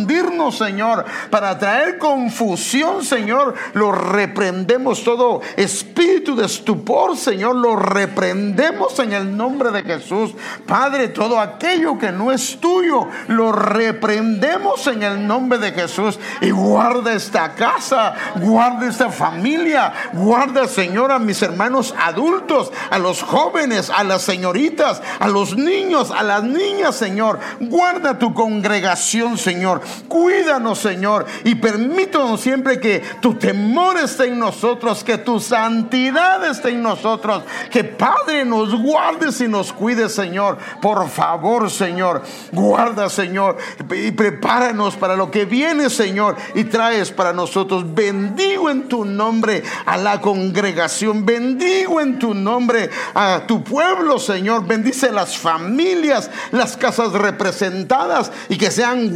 confundirnos, 0.03 0.57
Señor, 0.57 1.05
para 1.29 1.57
traer 1.57 1.97
confusión, 1.97 3.03
Señor, 3.03 3.53
lo 3.73 3.91
reprendemos, 3.91 5.03
todo 5.03 5.41
espíritu 5.55 6.35
de 6.35 6.45
estupor, 6.45 7.17
Señor 7.17 7.55
lo 7.55 7.75
reprendemos 7.75 8.99
en 8.99 9.13
el 9.13 9.35
nombre 9.35 9.71
de 9.71 9.83
Jesús. 9.83 10.33
Padre, 10.67 11.09
todo 11.09 11.39
aquello 11.39 11.97
que 11.97 12.11
no 12.11 12.31
es 12.31 12.59
tuyo, 12.59 13.07
lo 13.27 13.51
reprendemos 13.51 14.87
en 14.87 15.03
el 15.03 15.25
nombre 15.25 15.59
de 15.59 15.71
Jesús. 15.71 16.19
Y 16.41 16.51
guarda 16.51 17.13
esta 17.13 17.53
casa, 17.53 18.13
guarda 18.35 18.87
esta 18.87 19.09
familia, 19.09 19.93
guarda, 20.13 20.67
Señor, 20.67 21.11
a 21.11 21.19
mis 21.19 21.41
hermanos 21.41 21.93
adultos, 21.97 22.71
a 22.89 22.99
los 22.99 23.21
jóvenes, 23.21 23.89
a 23.89 24.03
las 24.03 24.23
señoritas, 24.23 25.01
a 25.19 25.27
los 25.27 25.55
niños, 25.55 26.11
a 26.11 26.23
las 26.23 26.43
niñas, 26.43 26.95
Señor. 26.95 27.39
Guarda 27.59 28.19
tu 28.19 28.33
congregación, 28.33 29.37
Señor. 29.37 29.81
Cuídanos, 30.07 30.79
Señor. 30.79 31.25
Y 31.43 31.55
permítanos 31.55 32.41
siempre 32.41 32.79
que 32.79 33.01
tu 33.21 33.35
temor 33.35 33.97
esté 33.97 34.25
en 34.27 34.39
nosotros, 34.39 35.03
que 35.03 35.17
tu 35.17 35.39
santidad 35.39 36.43
esté 36.45 36.69
en 36.69 36.81
nosotros 36.81 37.43
que 37.71 37.83
Padre 37.83 38.45
nos 38.45 38.75
guardes 38.75 39.41
y 39.41 39.47
nos 39.47 39.73
cuide, 39.73 40.09
Señor. 40.09 40.57
Por 40.81 41.09
favor, 41.09 41.69
Señor. 41.69 42.21
Guarda, 42.51 43.09
Señor. 43.09 43.57
Y 43.95 44.11
prepáranos 44.11 44.95
para 44.95 45.15
lo 45.15 45.31
que 45.31 45.45
viene, 45.45 45.89
Señor. 45.89 46.35
Y 46.55 46.65
traes 46.65 47.11
para 47.11 47.33
nosotros. 47.33 47.93
Bendigo 47.93 48.69
en 48.69 48.87
tu 48.87 49.05
nombre 49.05 49.63
a 49.85 49.97
la 49.97 50.21
congregación. 50.21 51.25
Bendigo 51.25 51.99
en 52.01 52.19
tu 52.19 52.33
nombre 52.33 52.89
a 53.13 53.43
tu 53.47 53.63
pueblo, 53.63 54.19
Señor. 54.19 54.65
Bendice 54.65 55.11
las 55.11 55.37
familias, 55.37 56.29
las 56.51 56.77
casas 56.77 57.11
representadas 57.13 58.31
y 58.49 58.57
que 58.57 58.71
sean 58.71 59.13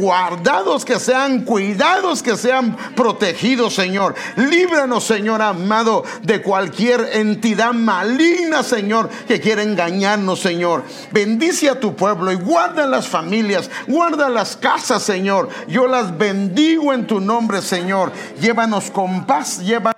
que 0.84 1.00
sean 1.00 1.44
cuidados, 1.44 2.22
que 2.22 2.36
sean 2.36 2.76
protegidos, 2.94 3.74
Señor. 3.74 4.14
Líbranos, 4.36 5.04
Señor 5.04 5.40
amado, 5.40 6.04
de 6.22 6.42
cualquier 6.42 7.10
entidad 7.14 7.72
maligna 7.72 8.62
Señor, 8.62 9.08
que 9.26 9.40
quiere 9.40 9.62
engañarnos, 9.62 10.40
Señor. 10.40 10.84
Bendice 11.12 11.68
a 11.68 11.80
tu 11.80 11.94
pueblo 11.94 12.32
y 12.32 12.36
guarda 12.36 12.86
las 12.86 13.08
familias, 13.08 13.70
guarda 13.86 14.28
las 14.28 14.56
casas, 14.56 15.02
Señor. 15.02 15.48
Yo 15.68 15.86
las 15.86 16.16
bendigo 16.16 16.92
en 16.92 17.06
tu 17.06 17.20
nombre, 17.20 17.62
Señor. 17.62 18.12
Llévanos 18.40 18.90
con 18.90 19.26
paz, 19.26 19.60
llévanos 19.60 19.97